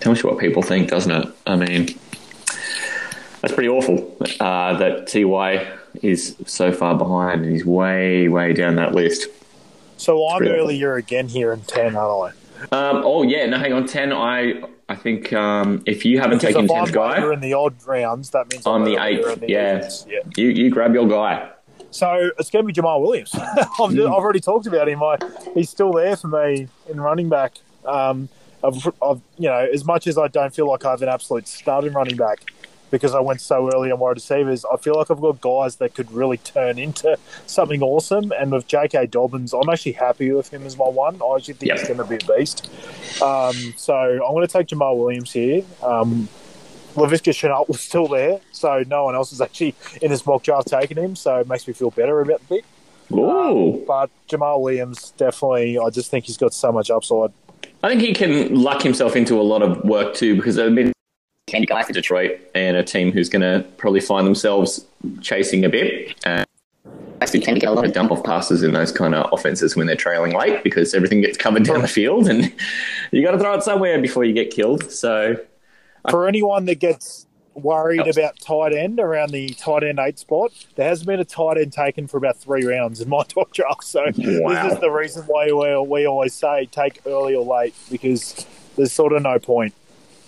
Tells 0.01 0.21
you 0.23 0.29
what 0.29 0.39
people 0.41 0.63
think, 0.63 0.89
doesn't 0.91 1.13
it? 1.13 1.29
I 1.47 1.55
mean, 1.55 1.87
that's 3.41 3.55
pretty 3.55 3.69
awful 3.69 4.17
uh, 4.41 4.77
that 4.79 5.07
Ty 5.07 5.79
is 6.03 6.35
so 6.47 6.73
far 6.73 6.97
behind, 6.97 7.43
and 7.45 7.53
he's 7.53 7.65
way, 7.65 8.27
way 8.29 8.53
down 8.53 8.75
that 8.77 8.95
list. 8.95 9.29
So 10.03 10.27
I'm 10.29 10.39
pretty 10.39 10.55
earlier 10.55 10.97
again 10.97 11.29
here 11.29 11.53
in 11.53 11.61
ten, 11.61 11.95
aren't 11.95 12.35
I? 12.73 12.77
Um, 12.77 13.03
oh 13.05 13.23
yeah, 13.23 13.47
no, 13.47 13.59
hang 13.59 13.73
on, 13.73 13.87
ten. 13.87 14.13
I 14.13 14.61
I 14.89 14.97
think 14.97 15.33
um, 15.33 15.83
if 15.87 16.05
you 16.05 16.19
haven't 16.19 16.39
Because 16.39 16.55
taken 16.55 16.65
if 16.65 16.71
tenth 16.73 16.89
I'm 16.89 16.95
guy, 16.95 17.15
later 17.15 17.33
in 17.33 17.41
the 17.41 17.53
odd 17.55 17.77
rounds, 17.87 18.31
that 18.31 18.51
means 18.51 18.67
On 18.67 18.83
I'm 18.83 18.85
the 18.85 19.01
eighth, 19.01 19.27
in 19.29 19.39
the 19.41 19.49
yeah. 19.49 19.77
evens. 19.77 20.07
yeah. 20.09 20.19
you 20.37 20.49
you 20.49 20.71
grab 20.71 20.93
your 20.93 21.07
guy. 21.07 21.49
So 21.93 22.31
it's 22.39 22.51
going 22.51 22.67
to 22.67 22.73
be 22.73 22.73
Jamaal 22.73 23.01
Williams. 23.03 23.31
I've, 23.35 23.69
Hmm. 23.77 24.01
I've 24.01 24.07
already 24.09 24.41
talked 24.41 24.67
about 24.67 24.89
him. 24.89 25.03
I, 25.03 25.19
he's 25.55 25.69
still 25.71 25.93
there 25.93 26.17
for 26.17 26.29
me 26.29 26.67
in 26.89 27.01
running 27.01 27.29
back. 27.29 27.53
Um, 27.85 28.29
I've, 28.65 28.87
I've, 29.03 29.21
you 29.39 29.49
know, 29.49 29.69
as 29.73 29.85
much 29.85 30.07
as 30.07 30.17
I 30.17 30.29
don't 30.29 30.55
feel 30.55 30.67
like 30.69 30.85
I 30.87 30.91
have 30.91 31.03
an 31.03 31.11
absolute 31.11 31.47
stud 31.47 31.85
in 31.85 31.93
running 31.93 32.17
back 32.17 32.51
because 32.93 33.13
I 33.17 33.21
went 33.21 33.41
so 33.41 33.69
early 33.75 33.91
on 33.91 33.99
wide 33.99 34.11
receivers, 34.11 34.65
I 34.65 34.77
feel 34.77 34.95
like 34.95 35.11
I've 35.11 35.21
got 35.21 35.41
guys 35.41 35.77
that 35.77 35.95
could 35.95 36.13
really 36.13 36.37
turn 36.37 36.79
into 36.79 37.17
something 37.47 37.83
awesome. 37.83 38.33
And 38.39 38.53
with 38.53 38.69
J.K. 38.69 39.07
Dobbins, 39.07 39.53
I'm 39.53 39.69
actually 39.69 39.93
happy 39.93 40.31
with 40.31 40.51
him 40.53 40.65
as 40.65 40.77
my 40.79 40.85
one. 40.85 41.21
I 41.21 41.37
actually 41.37 41.55
think 41.55 41.71
Yep. 41.71 41.79
he's 41.79 41.89
going 41.89 41.99
to 41.99 42.05
be 42.05 42.17
a 42.17 42.39
beast. 42.39 42.71
Um, 43.21 43.57
so 43.77 43.95
I'm 43.97 44.33
going 44.35 44.47
to 44.47 44.53
take 44.53 44.69
Jamaal 44.69 44.97
Williams 44.99 45.33
here. 45.33 45.65
Um, 45.83 46.29
Laviska 46.95 47.33
Shenault 47.33 47.67
was 47.69 47.81
still 47.81 48.07
there, 48.07 48.39
so 48.53 48.85
no 48.87 49.05
one 49.05 49.15
else 49.15 49.33
is 49.33 49.41
actually 49.41 49.75
in 50.03 50.11
this 50.11 50.25
mock 50.27 50.43
draft 50.43 50.69
taking 50.69 50.99
him, 50.99 51.17
so 51.17 51.39
it 51.39 51.49
makes 51.49 51.67
me 51.67 51.73
feel 51.73 51.91
better 51.91 52.21
about 52.21 52.41
the 52.47 52.57
pick. 52.57 52.65
Ooh, 53.19 53.83
But 53.87 54.11
Jamaal 54.29 54.61
Williams, 54.61 55.13
definitely, 55.17 55.79
I 55.79 55.89
just 55.91 56.11
think 56.11 56.27
he's 56.27 56.37
got 56.37 56.53
so 56.53 56.71
much 56.71 56.91
upside. 56.91 57.33
I 57.83 57.89
think 57.89 58.03
he 58.03 58.13
can 58.13 58.55
luck 58.55 58.83
himself 58.83 59.17
into 59.17 59.41
a 59.41 59.43
lot 59.43 59.63
of 59.63 59.83
work 59.85 60.15
too, 60.15 60.37
because 60.37 60.57
they've 60.57 60.75
been 60.75 60.93
Candy 61.53 61.67
guy. 61.67 61.83
for 61.83 61.93
Detroit 61.93 62.41
and 62.55 62.77
a 62.77 62.83
team 62.83 63.13
who's 63.13 63.29
going 63.29 63.43
to 63.43 63.65
probably 63.77 64.01
find 64.01 64.27
themselves 64.27 64.85
chasing 65.21 65.65
a 65.65 65.69
bit. 65.69 66.15
And 66.25 66.47
Actually, 67.21 67.39
tend 67.41 67.55
to 67.57 67.61
get 67.61 67.69
a 67.71 67.73
lot 67.73 67.85
of 67.85 67.93
dump 67.93 68.11
off 68.11 68.25
passes 68.25 68.65
in 68.65 68.73
those 68.73 68.91
kind 68.91 69.15
of 69.15 69.33
offenses 69.33 69.77
when 69.77 69.87
they're 69.87 69.95
trailing 69.95 70.33
late 70.37 70.65
because 70.65 70.93
everything 70.93 71.21
gets 71.21 71.39
covered 71.39 71.63
down 71.63 71.81
the 71.81 71.87
field 71.87 72.27
and 72.29 72.53
you 73.13 73.23
got 73.23 73.31
to 73.31 73.39
throw 73.39 73.55
it 73.55 73.63
somewhere 73.63 74.01
before 74.03 74.25
you 74.25 74.33
get 74.33 74.51
killed. 74.51 74.91
So 74.91 75.37
For 76.11 76.27
anyone 76.27 76.65
that 76.65 76.81
gets 76.81 77.27
worried 77.55 77.99
Helps. 78.01 78.17
about 78.17 78.41
tight 78.41 78.73
end 78.75 78.99
around 78.99 79.31
the 79.31 79.51
tight 79.51 79.85
end 79.85 80.01
eight 80.01 80.19
spot, 80.19 80.51
there 80.75 80.89
hasn't 80.89 81.07
been 81.07 81.21
a 81.21 81.25
tight 81.25 81.59
end 81.59 81.73
taken 81.73 82.09
for 82.09 82.17
about 82.17 82.39
three 82.39 82.65
rounds 82.65 83.01
in 83.01 83.09
my 83.09 83.23
top 83.29 83.53
draft. 83.53 83.85
So 83.85 84.03
Wow. 84.17 84.65
this 84.65 84.73
is 84.75 84.81
the 84.81 84.91
reason 84.91 85.23
why 85.29 85.47
we, 85.53 85.87
we 85.87 86.07
always 86.07 86.35
say 86.35 86.67
take 86.67 87.03
early 87.07 87.37
or 87.37 87.45
late 87.45 87.75
because 87.89 88.45
there's 88.75 88.91
sort 88.91 89.13
of 89.13 89.23
no 89.23 89.39
point. 89.39 89.75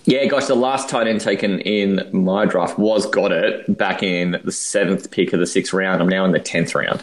Yeah, 0.07 0.27
gosh, 0.27 0.47
the 0.47 0.55
last 0.55 0.89
tight 0.89 1.07
end 1.07 1.21
taken 1.23 1.61
in 1.61 2.09
my 2.13 2.45
draft 2.45 2.79
was 2.79 3.07
got 3.07 3.33
it 3.33 3.79
back 3.79 4.03
in 4.03 4.41
the 4.45 4.53
seventh 4.53 5.11
pick 5.11 5.33
of 5.33 5.41
the 5.41 5.47
sixth 5.47 5.73
round. 5.73 6.03
I'm 6.03 6.09
now 6.09 6.25
in 6.27 6.33
the 6.33 6.39
tenth 6.39 6.75
round, 6.75 7.03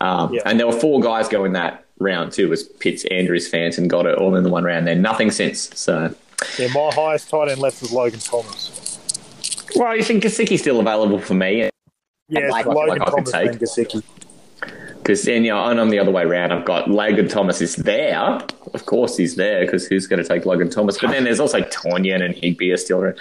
um, 0.00 0.32
Yeah. 0.32 0.40
and 0.46 0.58
there 0.58 0.66
were 0.66 0.72
four 0.72 1.00
guys 1.00 1.28
going 1.28 1.52
that 1.52 1.84
round 1.98 2.32
too. 2.32 2.46
It 2.46 2.50
was 2.50 2.62
Pitts, 2.62 3.04
Andrews, 3.10 3.46
Fanton 3.48 3.88
got 3.88 4.06
it 4.06 4.16
all 4.16 4.34
in 4.36 4.42
the 4.42 4.48
one 4.48 4.64
round. 4.64 4.86
Then 4.86 5.02
nothing 5.02 5.30
since. 5.30 5.70
So, 5.78 6.14
Yeah, 6.58 6.68
my 6.74 6.90
highest 6.94 7.28
tight 7.30 7.48
end 7.50 7.60
left 7.60 7.82
was 7.82 7.92
Logan 7.92 8.20
Thomas. 8.20 8.98
well, 9.76 9.94
you 9.96 10.02
think 10.02 10.24
Gesicki's 10.24 10.60
still 10.60 10.80
available 10.80 11.18
for 11.18 11.34
me? 11.34 11.68
Yeah, 12.28 12.48
like- 12.48 12.64
Logan 12.66 12.88
like 12.98 13.04
Thomas 13.06 13.34
and 13.34 13.60
Gesicki. 13.60 14.02
Because 15.04 15.22
then, 15.24 15.44
you 15.44 15.50
know, 15.50 15.62
and 15.66 15.78
I'm 15.78 15.90
the 15.90 15.98
other 15.98 16.10
way 16.10 16.22
around. 16.22 16.50
I've 16.50 16.64
got 16.64 16.88
Logan 16.90 17.28
Thomas 17.28 17.60
is 17.60 17.76
there. 17.76 18.40
Of 18.72 18.86
course 18.86 19.18
he's 19.18 19.36
there 19.36 19.62
because 19.62 19.86
who's 19.86 20.06
going 20.06 20.22
to 20.22 20.26
take 20.26 20.46
Logan 20.46 20.70
Thomas? 20.70 20.98
But 20.98 21.10
then 21.10 21.24
there's 21.24 21.40
also 21.40 21.60
Tonyan 21.60 22.24
and 22.24 22.34
Higbee 22.34 22.72
are 22.72 22.78
still 22.78 23.02
there. 23.02 23.14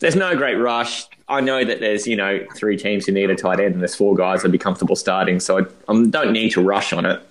There's 0.00 0.14
no 0.14 0.36
great 0.36 0.56
rush. 0.56 1.06
I 1.30 1.40
know 1.40 1.64
that 1.64 1.80
there's, 1.80 2.06
you 2.06 2.16
know, 2.16 2.44
three 2.54 2.76
teams 2.76 3.06
who 3.06 3.12
need 3.12 3.30
a 3.30 3.34
tight 3.34 3.60
end 3.60 3.72
and 3.72 3.80
there's 3.80 3.94
four 3.94 4.14
guys 4.14 4.40
that'd 4.40 4.52
be 4.52 4.58
comfortable 4.58 4.94
starting. 4.94 5.40
So 5.40 5.60
I, 5.60 5.62
I 5.90 6.04
don't 6.04 6.32
need 6.32 6.50
to 6.50 6.60
rush 6.62 6.92
on 6.92 7.06
it. 7.06 7.26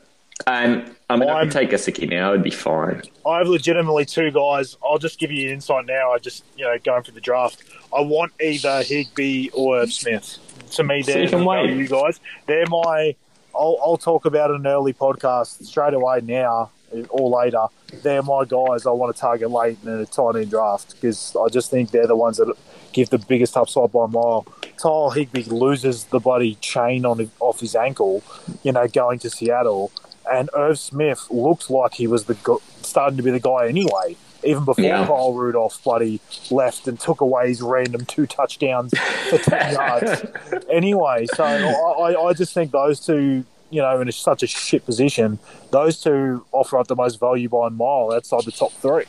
And 0.47 0.95
I 1.07 1.17
mean, 1.17 1.29
I 1.29 1.33
I'm- 1.33 1.43
could 1.45 1.51
take 1.53 1.69
Gesicki 1.69 2.09
now. 2.09 2.31
It'd 2.31 2.41
be 2.43 2.49
fine. 2.49 3.03
I 3.23 3.37
have 3.37 3.47
legitimately 3.49 4.05
two 4.05 4.31
guys. 4.31 4.77
I'll 4.83 4.97
just 4.97 5.19
give 5.19 5.31
you 5.31 5.45
an 5.49 5.53
insight 5.53 5.85
now. 5.85 6.11
I 6.11 6.17
just, 6.17 6.43
you 6.57 6.65
know, 6.65 6.75
going 6.83 7.03
for 7.03 7.11
the 7.11 7.21
draft. 7.21 7.61
I 7.95 8.01
want 8.01 8.31
either 8.41 8.81
Higbee 8.81 9.49
or 9.53 9.85
Smith. 9.85 10.39
To 10.71 10.83
me, 10.83 11.03
they're 11.03 11.21
you 11.21 11.29
can 11.29 11.41
the 11.41 11.45
wait. 11.45 11.67
value 11.67 11.87
guys. 11.87 12.19
They're 12.47 12.65
my. 12.67 13.15
I'll, 13.61 13.77
I'll 13.85 13.97
talk 13.97 14.25
about 14.25 14.49
an 14.49 14.65
early 14.65 14.91
podcast 14.91 15.63
straight 15.63 15.93
away 15.93 16.21
now 16.21 16.71
or 17.09 17.29
later. 17.29 17.67
They're 18.01 18.23
my 18.23 18.43
guys 18.43 18.87
I 18.87 18.89
want 18.89 19.15
to 19.15 19.21
target 19.21 19.51
late 19.51 19.77
in 19.83 19.89
a 19.89 20.05
tight 20.07 20.35
end 20.35 20.49
draft 20.49 20.95
because 20.95 21.35
I 21.39 21.47
just 21.47 21.69
think 21.69 21.91
they're 21.91 22.07
the 22.07 22.15
ones 22.15 22.37
that 22.37 22.51
give 22.91 23.11
the 23.11 23.19
biggest 23.19 23.55
upside 23.55 23.91
by 23.91 24.05
a 24.05 24.07
mile. 24.07 24.47
Tyler 24.81 25.13
Higbee 25.13 25.43
loses 25.43 26.05
the 26.05 26.19
bloody 26.19 26.55
chain 26.55 27.05
on 27.05 27.29
off 27.39 27.59
his 27.59 27.75
ankle, 27.75 28.23
you 28.63 28.71
know, 28.71 28.87
going 28.87 29.19
to 29.19 29.29
Seattle, 29.29 29.91
and 30.29 30.49
Irv 30.55 30.79
Smith 30.79 31.27
looks 31.29 31.69
like 31.69 31.93
he 31.93 32.07
was 32.07 32.25
the 32.25 32.59
starting 32.81 33.17
to 33.17 33.23
be 33.23 33.29
the 33.29 33.39
guy 33.39 33.67
anyway. 33.67 34.17
Even 34.43 34.65
before 34.65 34.83
Yeah. 34.83 35.05
Kyle 35.05 35.33
Rudolph 35.33 35.83
bloody 35.83 36.19
left 36.49 36.87
and 36.87 36.99
took 36.99 37.21
away 37.21 37.49
his 37.49 37.61
random 37.61 38.05
two 38.05 38.25
touchdowns 38.25 38.93
for 39.29 39.37
ten 39.37 39.73
yards. 39.75 40.25
Anyway, 40.69 41.27
so 41.35 41.43
I, 41.43 42.15
I- 42.29 42.33
just 42.33 42.53
think 42.53 42.71
those 42.71 42.99
two, 43.05 43.43
you 43.69 43.81
know, 43.81 44.01
in 44.01 44.07
a, 44.07 44.11
such 44.11 44.41
a 44.43 44.47
shit 44.47 44.85
position, 44.85 45.37
those 45.71 46.01
two 46.01 46.45
offer 46.51 46.77
up 46.77 46.87
the 46.87 46.95
most 46.95 47.19
value 47.19 47.49
by 47.49 47.67
a 47.67 47.69
mile 47.69 48.11
outside 48.13 48.43
the 48.45 48.51
top 48.51 48.71
three. 48.73 49.03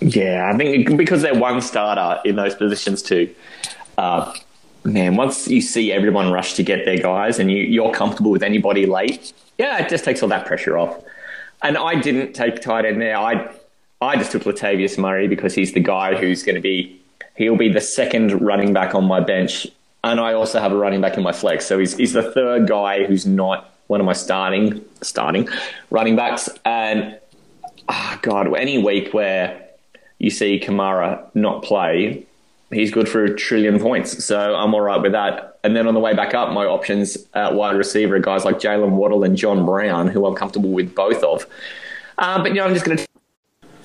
Yeah, 0.00 0.50
I 0.52 0.56
think 0.56 0.96
because 0.96 1.22
they're 1.22 1.34
one 1.38 1.60
starter 1.60 2.20
in 2.24 2.36
those 2.36 2.54
positions 2.54 3.02
too. 3.02 3.34
Uh, 3.96 4.32
man, 4.84 5.16
once 5.16 5.48
you 5.48 5.60
see 5.60 5.90
everyone 5.92 6.30
rush 6.30 6.54
to 6.54 6.62
get 6.62 6.84
their 6.84 6.98
guys 6.98 7.38
and 7.38 7.50
you, 7.50 7.58
you're 7.64 7.90
comfortable 7.92 8.30
with 8.30 8.42
anybody 8.42 8.86
late, 8.86 9.32
yeah, 9.58 9.78
it 9.78 9.88
just 9.88 10.04
takes 10.04 10.22
all 10.22 10.28
that 10.28 10.46
pressure 10.46 10.78
off. 10.78 11.02
And 11.62 11.76
I 11.76 11.96
didn't 12.00 12.34
take 12.34 12.60
tight 12.60 12.84
end 12.84 13.00
there. 13.02 13.16
I 13.16 13.50
I 14.00 14.16
just 14.16 14.32
took 14.32 14.44
Latavius 14.44 14.98
Murray 14.98 15.26
because 15.26 15.54
he's 15.54 15.72
the 15.72 15.80
guy 15.80 16.14
who's 16.16 16.42
going 16.42 16.54
to 16.54 16.60
be 16.60 17.00
he'll 17.36 17.56
be 17.56 17.72
the 17.72 17.80
second 17.80 18.40
running 18.40 18.72
back 18.72 18.94
on 18.94 19.04
my 19.04 19.20
bench, 19.20 19.66
and 20.04 20.20
I 20.20 20.34
also 20.34 20.60
have 20.60 20.72
a 20.72 20.76
running 20.76 21.00
back 21.00 21.16
in 21.16 21.22
my 21.22 21.32
flex. 21.32 21.66
So 21.66 21.78
he's 21.78 21.96
he's 21.96 22.12
the 22.12 22.30
third 22.32 22.68
guy 22.68 23.04
who's 23.04 23.26
not 23.26 23.72
one 23.88 24.00
of 24.00 24.06
my 24.06 24.12
starting 24.12 24.84
starting 25.02 25.48
running 25.90 26.16
backs. 26.16 26.48
And 26.64 27.18
ah, 27.88 28.18
God, 28.22 28.54
any 28.56 28.78
week 28.78 29.12
where 29.12 29.68
you 30.18 30.30
see 30.30 30.60
Kamara 30.60 31.24
not 31.34 31.62
play, 31.62 32.26
he's 32.70 32.90
good 32.90 33.08
for 33.08 33.24
a 33.24 33.34
trillion 33.34 33.80
points. 33.80 34.24
So 34.24 34.54
I'm 34.54 34.74
all 34.74 34.80
right 34.80 35.00
with 35.00 35.12
that. 35.12 35.58
And 35.64 35.74
then 35.74 35.88
on 35.88 35.94
the 35.94 36.00
way 36.00 36.14
back 36.14 36.34
up, 36.34 36.52
my 36.52 36.64
options 36.64 37.18
at 37.34 37.54
wide 37.54 37.76
receiver 37.76 38.16
are 38.16 38.20
guys 38.20 38.44
like 38.44 38.58
Jaylen 38.58 38.90
Waddle 38.90 39.24
and 39.24 39.36
John 39.36 39.66
Brown, 39.66 40.06
who 40.08 40.24
I'm 40.26 40.34
comfortable 40.34 40.70
with 40.70 40.94
both 40.94 41.22
of. 41.24 41.46
Uh, 42.18 42.42
but 42.42 42.48
you 42.48 42.54
know, 42.54 42.64
I'm 42.64 42.74
just 42.74 42.84
going 42.84 42.98
to. 42.98 43.07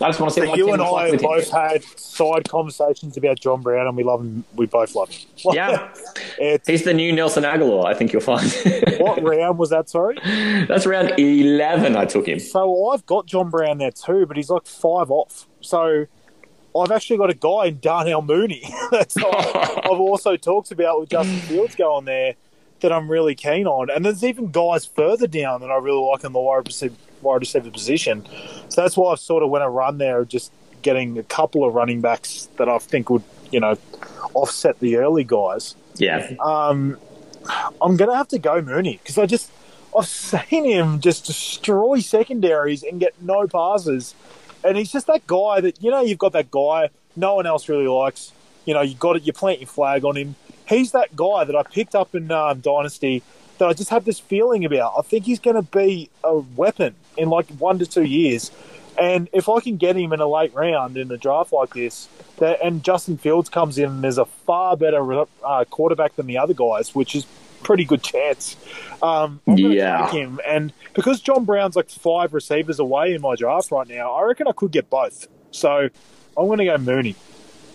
I 0.01 0.07
just 0.07 0.19
want 0.19 0.33
to 0.33 0.41
see 0.41 0.47
So 0.47 0.55
you 0.55 0.73
and 0.73 0.81
I 0.81 1.15
both 1.17 1.49
had 1.49 1.83
side 1.83 2.49
conversations 2.49 3.15
about 3.15 3.39
John 3.39 3.61
Brown, 3.61 3.87
and 3.87 3.95
we 3.95 4.03
love 4.03 4.21
him. 4.21 4.43
We 4.55 4.65
both 4.65 4.95
love 4.95 5.09
him. 5.09 5.29
Yeah. 5.53 5.93
it's, 6.37 6.67
He's 6.67 6.83
the 6.83 6.93
new 6.93 7.11
Nelson 7.13 7.43
Agholor. 7.43 7.85
I 7.85 7.93
think 7.93 8.11
you'll 8.11 8.21
find. 8.21 8.51
what 8.99 9.21
round 9.23 9.57
was 9.57 9.69
that? 9.69 9.89
Sorry. 9.89 10.17
That's 10.67 10.85
round 10.85 11.13
eleven. 11.17 11.95
I 11.95 12.05
took 12.05 12.27
him. 12.27 12.39
So 12.39 12.89
I've 12.89 13.05
got 13.05 13.27
John 13.27 13.49
Brown 13.49 13.77
there 13.77 13.91
too, 13.91 14.25
but 14.25 14.37
he's 14.37 14.49
like 14.49 14.65
five 14.65 15.11
off. 15.11 15.47
So 15.61 16.07
I've 16.75 16.91
actually 16.91 17.17
got 17.17 17.29
a 17.29 17.35
guy 17.35 17.65
in 17.67 17.79
Darnell 17.79 18.21
Mooney. 18.21 18.63
That's 18.91 19.15
I've 19.17 19.99
also 19.99 20.35
talked 20.35 20.71
about 20.71 20.99
with 20.99 21.09
Justin 21.09 21.39
Fields 21.39 21.75
going 21.75 22.05
there 22.05 22.35
that 22.79 22.91
I'm 22.91 23.09
really 23.09 23.35
keen 23.35 23.67
on. 23.67 23.89
And 23.89 24.03
there's 24.03 24.23
even 24.23 24.51
guys 24.51 24.85
further 24.85 25.27
down 25.27 25.61
that 25.61 25.71
I 25.71 25.77
really 25.77 26.05
like 26.05 26.23
in 26.23 26.33
the 26.33 26.39
wide 26.39 26.67
receiver, 26.67 26.95
wide 27.23 27.41
receiver 27.41 27.71
position. 27.71 28.25
So 28.69 28.81
that's 28.81 28.97
why 28.97 29.11
I've 29.11 29.19
sort 29.19 29.43
of 29.43 29.49
went 29.49 29.63
a 29.63 29.69
run 29.69 29.97
there, 29.97 30.25
just 30.25 30.51
getting 30.81 31.17
a 31.17 31.23
couple 31.23 31.65
of 31.65 31.73
running 31.73 32.01
backs 32.01 32.49
that 32.57 32.69
I 32.69 32.77
think 32.77 33.09
would, 33.09 33.23
you 33.51 33.59
know, 33.59 33.77
offset 34.33 34.79
the 34.79 34.97
early 34.97 35.23
guys. 35.23 35.75
Yeah. 35.95 36.31
Um, 36.43 36.97
I'm 37.81 37.97
going 37.97 38.09
to 38.09 38.15
have 38.15 38.27
to 38.29 38.39
go 38.39 38.61
Mooney 38.61 38.99
because 39.01 39.17
I 39.17 39.25
just 39.25 39.51
I've 39.97 40.07
seen 40.07 40.65
him 40.65 40.99
just 40.99 41.25
destroy 41.25 41.99
secondaries 41.99 42.83
and 42.83 42.99
get 42.99 43.13
no 43.21 43.47
passes, 43.47 44.15
and 44.63 44.77
he's 44.77 44.91
just 44.91 45.07
that 45.07 45.27
guy 45.27 45.61
that 45.61 45.81
you 45.83 45.91
know 45.91 46.01
you've 46.01 46.19
got 46.19 46.33
that 46.33 46.51
guy 46.51 46.89
no 47.15 47.35
one 47.35 47.45
else 47.45 47.69
really 47.69 47.87
likes. 47.87 48.31
You 48.65 48.73
know 48.73 48.81
you 48.81 48.95
got 48.95 49.15
it. 49.15 49.23
You 49.23 49.33
plant 49.33 49.59
your 49.59 49.67
flag 49.67 50.05
on 50.05 50.15
him. 50.15 50.35
He's 50.67 50.91
that 50.91 51.15
guy 51.15 51.43
that 51.43 51.55
I 51.55 51.63
picked 51.63 51.95
up 51.95 52.15
in 52.15 52.31
um, 52.31 52.59
Dynasty 52.61 53.21
that 53.57 53.67
I 53.67 53.73
just 53.73 53.89
have 53.89 54.05
this 54.05 54.19
feeling 54.19 54.65
about. 54.65 54.93
I 54.97 55.01
think 55.01 55.25
he's 55.25 55.39
going 55.39 55.57
to 55.57 55.61
be 55.61 56.09
a 56.23 56.37
weapon 56.37 56.95
in 57.17 57.29
like 57.29 57.47
one 57.59 57.79
to 57.79 57.85
two 57.85 58.03
years. 58.03 58.51
And 58.97 59.27
if 59.33 59.49
I 59.49 59.59
can 59.59 59.77
get 59.77 59.95
him 59.97 60.13
in 60.13 60.19
a 60.19 60.27
late 60.27 60.53
round 60.53 60.97
in 60.97 61.11
a 61.11 61.17
draft 61.17 61.51
like 61.51 61.73
this, 61.73 62.07
that, 62.37 62.59
and 62.63 62.83
Justin 62.83 63.17
Fields 63.17 63.49
comes 63.49 63.77
in 63.79 63.85
and 63.89 64.03
there's 64.03 64.19
a 64.19 64.25
far 64.25 64.77
better 64.77 65.25
uh, 65.43 65.65
quarterback 65.69 66.15
than 66.15 66.27
the 66.27 66.37
other 66.37 66.53
guys, 66.53 66.93
which 66.93 67.15
is 67.15 67.25
pretty 67.63 67.85
good 67.85 68.03
chance. 68.03 68.55
Um, 69.01 69.39
I'm 69.47 69.57
Yeah. 69.57 70.05
take 70.05 70.13
him, 70.13 70.39
and 70.45 70.71
because 70.93 71.21
John 71.21 71.43
Brown's 71.45 71.75
like 71.75 71.89
five 71.89 72.33
receivers 72.33 72.77
away 72.79 73.13
in 73.15 73.21
my 73.21 73.35
draft 73.35 73.71
right 73.71 73.87
now, 73.87 74.11
I 74.11 74.21
reckon 74.23 74.47
I 74.47 74.51
could 74.51 74.71
get 74.71 74.89
both. 74.91 75.27
So 75.51 75.89
I'm 76.37 76.45
going 76.47 76.59
to 76.59 76.65
go 76.65 76.77
Mooney. 76.77 77.15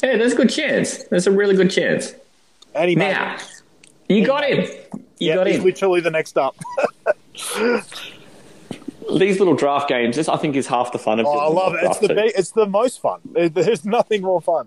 Hey, 0.01 0.17
there's 0.19 0.35
a 0.35 0.37
good 0.37 0.51
chance. 0.51 1.03
There's 1.05 1.27
a 1.27 1.33
really 1.33 1.57
good 1.57 1.71
chance. 1.71 2.15
And 2.75 2.89
he 2.91 2.95
made 2.95 3.13
Now, 3.13 3.35
it. 3.37 3.63
you 4.09 4.25
got 4.25 4.45
him. 4.45 4.61
You 4.93 5.01
yeah, 5.19 5.35
got 5.35 5.47
he's 5.49 5.57
him. 5.57 5.65
literally 5.65 6.01
the 6.01 6.11
next 6.13 6.39
up. 6.39 6.55
These 9.17 9.39
little 9.39 9.55
draft 9.55 9.89
games, 9.89 10.17
this 10.17 10.29
I 10.29 10.37
think 10.37 10.55
is 10.57 10.67
half 10.67 10.93
the 10.93 10.99
fun 10.99 11.19
of 11.21 11.27
Oh, 11.27 11.33
doing 11.33 11.45
I 11.45 11.49
love 11.49 11.75
it. 11.75 11.81
It's 11.85 11.99
the 11.99 12.09
be- 12.09 12.33
it's 12.37 12.51
the 12.53 12.67
most 12.67 13.01
fun. 13.01 13.21
There's 13.33 13.85
nothing 13.85 14.23
more 14.23 14.41
fun. 14.41 14.67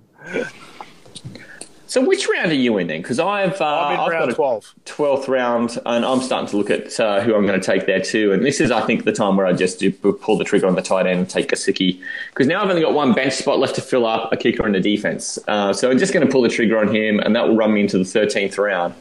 So 1.87 1.99
which 2.07 2.25
round 2.29 2.51
are 2.51 2.55
you 2.55 2.77
in 2.77 2.87
then? 2.87 3.01
Because 3.01 3.19
I've 3.19 3.59
uh, 3.59 3.65
I'm 3.65 3.93
in 3.95 3.99
I've 3.99 4.07
round 4.11 4.21
got 4.27 4.29
a 4.29 4.33
twelve. 4.33 4.73
twelfth 4.85 5.27
round, 5.27 5.77
and 5.85 6.05
I'm 6.05 6.21
starting 6.21 6.47
to 6.51 6.57
look 6.57 6.69
at 6.69 6.97
uh, 7.01 7.19
who 7.19 7.35
I'm 7.35 7.45
going 7.45 7.59
to 7.59 7.65
take 7.65 7.85
there 7.85 7.99
too. 7.99 8.31
And 8.31 8.45
this 8.45 8.61
is, 8.61 8.71
I 8.71 8.79
think, 8.85 9.03
the 9.03 9.11
time 9.11 9.35
where 9.35 9.45
I 9.45 9.51
just 9.51 9.77
do 9.77 9.91
pull 9.91 10.37
the 10.37 10.45
trigger 10.45 10.67
on 10.67 10.75
the 10.75 10.81
tight 10.81 11.05
end 11.05 11.19
and 11.19 11.29
take 11.29 11.49
Gesicki 11.49 12.01
because 12.29 12.47
now 12.47 12.63
I've 12.63 12.69
only 12.69 12.81
got 12.81 12.93
one 12.93 13.11
bench 13.13 13.33
spot 13.33 13.59
left 13.59 13.75
to 13.75 13.81
fill 13.81 14.05
up, 14.05 14.31
a 14.31 14.37
kicker 14.37 14.65
and 14.65 14.73
a 14.73 14.79
defense. 14.79 15.37
Uh, 15.49 15.73
so 15.73 15.91
I'm 15.91 15.97
just 15.97 16.13
going 16.13 16.25
to 16.25 16.31
pull 16.31 16.41
the 16.43 16.49
trigger 16.49 16.77
on 16.79 16.95
him, 16.95 17.19
and 17.19 17.35
that 17.35 17.45
will 17.49 17.57
run 17.57 17.73
me 17.73 17.81
into 17.81 17.97
the 17.97 18.05
13th 18.05 18.57
round. 18.57 18.93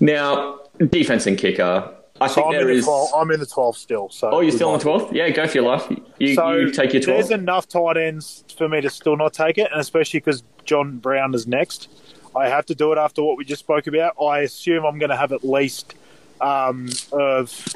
Now, 0.00 0.58
defense 0.90 1.28
and 1.28 1.38
kicker, 1.38 1.88
I 2.22 2.26
So 2.28 2.34
think 2.34 2.46
I'm 2.48 2.54
in, 2.60 2.66
the 2.66 2.72
is. 2.74 2.84
12, 2.84 3.10
I'm 3.14 3.30
in 3.30 3.40
the 3.40 3.46
12 3.46 3.76
still. 3.76 4.08
So 4.10 4.30
Oh, 4.30 4.40
you're 4.40 4.52
still 4.52 4.72
in 4.74 4.78
the 4.78 4.84
12th? 4.84 5.12
Yeah, 5.12 5.28
go 5.30 5.46
for 5.46 5.54
your 5.58 5.64
life. 5.66 5.92
You, 6.18 6.34
So 6.34 6.52
you 6.52 6.70
take 6.70 6.92
your 6.92 7.02
12th. 7.02 7.06
there's 7.06 7.30
enough 7.30 7.68
tight 7.68 7.96
ends 7.96 8.44
for 8.56 8.68
me 8.68 8.80
to 8.80 8.90
still 8.90 9.16
not 9.16 9.32
take 9.32 9.58
it, 9.58 9.70
and 9.70 9.80
especially 9.80 10.20
because 10.20 10.42
John 10.64 10.98
Brown 10.98 11.34
is 11.34 11.46
next. 11.46 11.88
I 12.34 12.48
have 12.48 12.64
to 12.66 12.74
do 12.74 12.92
it 12.92 12.98
after 12.98 13.22
what 13.22 13.36
we 13.36 13.44
just 13.44 13.60
spoke 13.60 13.86
about. 13.86 14.14
I 14.22 14.40
assume 14.40 14.84
I'm 14.86 14.98
going 14.98 15.10
to 15.10 15.16
have 15.16 15.32
at 15.32 15.44
least 15.44 15.94
um, 16.40 16.88
of 17.12 17.66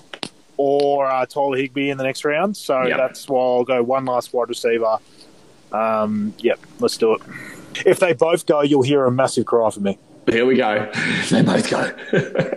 or 0.56 1.06
uh, 1.06 1.26
Tyler 1.26 1.56
Higbee 1.58 1.90
in 1.90 1.98
the 1.98 2.04
next 2.04 2.24
round. 2.24 2.56
So 2.56 2.84
Yep. 2.84 2.96
that's 2.96 3.28
why 3.28 3.38
I'll 3.40 3.64
go 3.64 3.82
one 3.82 4.06
last 4.06 4.32
wide 4.32 4.48
receiver. 4.48 4.96
Um, 5.72 6.32
yep, 6.38 6.58
let's 6.80 6.96
do 6.96 7.14
it. 7.14 7.20
If 7.84 7.98
they 8.00 8.14
both 8.14 8.46
go, 8.46 8.62
you'll 8.62 8.82
hear 8.82 9.04
a 9.04 9.10
massive 9.10 9.44
cry 9.44 9.68
from 9.70 9.82
me. 9.82 9.98
Here 10.28 10.44
we 10.46 10.56
go. 10.56 10.90
they 11.30 11.42
both 11.42 11.70
go. 11.70 11.92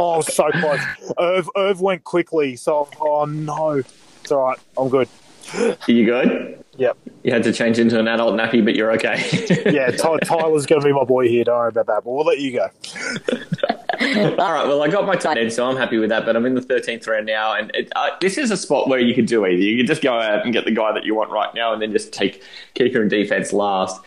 Oh, 0.00 0.20
so 0.20 0.48
close. 0.52 0.80
Irv, 1.18 1.50
Irv 1.56 1.80
went 1.80 2.04
quickly, 2.04 2.54
so 2.56 2.88
oh 3.00 3.24
no, 3.24 3.82
it's 4.22 4.30
all 4.32 4.46
right. 4.46 4.58
I'm 4.78 4.88
good. 4.88 5.08
Are 5.56 5.76
you 5.88 6.04
good? 6.06 6.64
Yep. 6.76 6.96
You 7.24 7.32
had 7.32 7.42
to 7.42 7.52
change 7.52 7.78
into 7.80 7.98
an 7.98 8.06
adult 8.06 8.34
nappy, 8.34 8.64
but 8.64 8.76
you're 8.76 8.92
okay. 8.92 9.24
Yeah, 9.72 9.90
Ty- 9.90 10.18
Tyler's 10.20 10.66
going 10.66 10.80
to 10.80 10.86
be 10.86 10.92
my 10.92 11.02
boy 11.04 11.28
here. 11.28 11.42
Don't 11.44 11.56
worry 11.58 11.68
about 11.70 11.86
that. 11.86 12.04
But 12.04 12.10
we'll 12.12 12.24
let 12.24 12.38
you 12.38 12.52
go. 12.52 12.68
All 14.38 14.52
right. 14.52 14.66
Well, 14.66 14.82
I 14.82 14.88
got 14.88 15.04
my 15.04 15.16
tight 15.16 15.36
end, 15.36 15.52
so 15.52 15.68
I'm 15.68 15.76
happy 15.76 15.98
with 15.98 16.10
that. 16.10 16.24
But 16.24 16.36
I'm 16.36 16.46
in 16.46 16.54
the 16.54 16.60
13th 16.60 17.06
round 17.08 17.26
now, 17.26 17.54
and 17.54 17.70
it, 17.74 17.90
uh, 17.96 18.10
this 18.20 18.38
is 18.38 18.50
a 18.52 18.56
spot 18.56 18.88
where 18.88 19.00
you 19.00 19.14
could 19.14 19.26
do 19.26 19.44
either. 19.44 19.56
You 19.60 19.76
could 19.78 19.88
just 19.88 20.02
go 20.02 20.14
out 20.18 20.44
and 20.44 20.52
get 20.52 20.64
the 20.64 20.70
guy 20.70 20.92
that 20.92 21.04
you 21.04 21.14
want 21.16 21.30
right 21.30 21.52
now, 21.54 21.72
and 21.72 21.82
then 21.82 21.90
just 21.90 22.12
take 22.12 22.42
kicker 22.74 23.00
and 23.02 23.10
defense 23.10 23.52
last. 23.52 24.00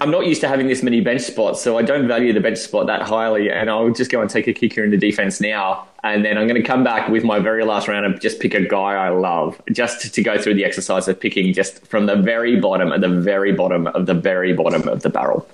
I'm 0.00 0.10
not 0.10 0.26
used 0.26 0.40
to 0.40 0.48
having 0.48 0.66
this 0.66 0.82
many 0.82 1.02
bench 1.02 1.20
spots, 1.20 1.60
so 1.62 1.76
I 1.76 1.82
don't 1.82 2.08
value 2.08 2.32
the 2.32 2.40
bench 2.40 2.56
spot 2.56 2.86
that 2.86 3.02
highly. 3.02 3.50
And 3.50 3.68
I'll 3.68 3.90
just 3.90 4.10
go 4.10 4.22
and 4.22 4.30
take 4.30 4.46
a 4.46 4.52
kicker 4.54 4.82
in 4.82 4.90
the 4.90 4.96
defense 4.96 5.42
now, 5.42 5.86
and 6.02 6.24
then 6.24 6.38
I'm 6.38 6.48
going 6.48 6.60
to 6.60 6.66
come 6.66 6.82
back 6.82 7.10
with 7.10 7.22
my 7.22 7.38
very 7.38 7.64
last 7.64 7.86
round 7.86 8.06
and 8.06 8.18
just 8.18 8.40
pick 8.40 8.54
a 8.54 8.66
guy 8.66 8.94
I 8.94 9.10
love, 9.10 9.60
just 9.70 10.14
to, 10.14 10.22
go 10.22 10.40
through 10.40 10.54
the 10.54 10.64
exercise 10.64 11.06
of 11.06 11.20
picking 11.20 11.52
just 11.52 11.86
from 11.86 12.06
the 12.06 12.16
very 12.16 12.58
bottom, 12.58 12.92
at 12.92 13.02
the 13.02 13.08
very 13.08 13.52
bottom 13.52 13.88
of 13.88 14.06
the 14.06 14.14
very 14.14 14.54
bottom 14.54 14.88
of 14.88 15.02
the 15.02 15.10
barrel. 15.10 15.46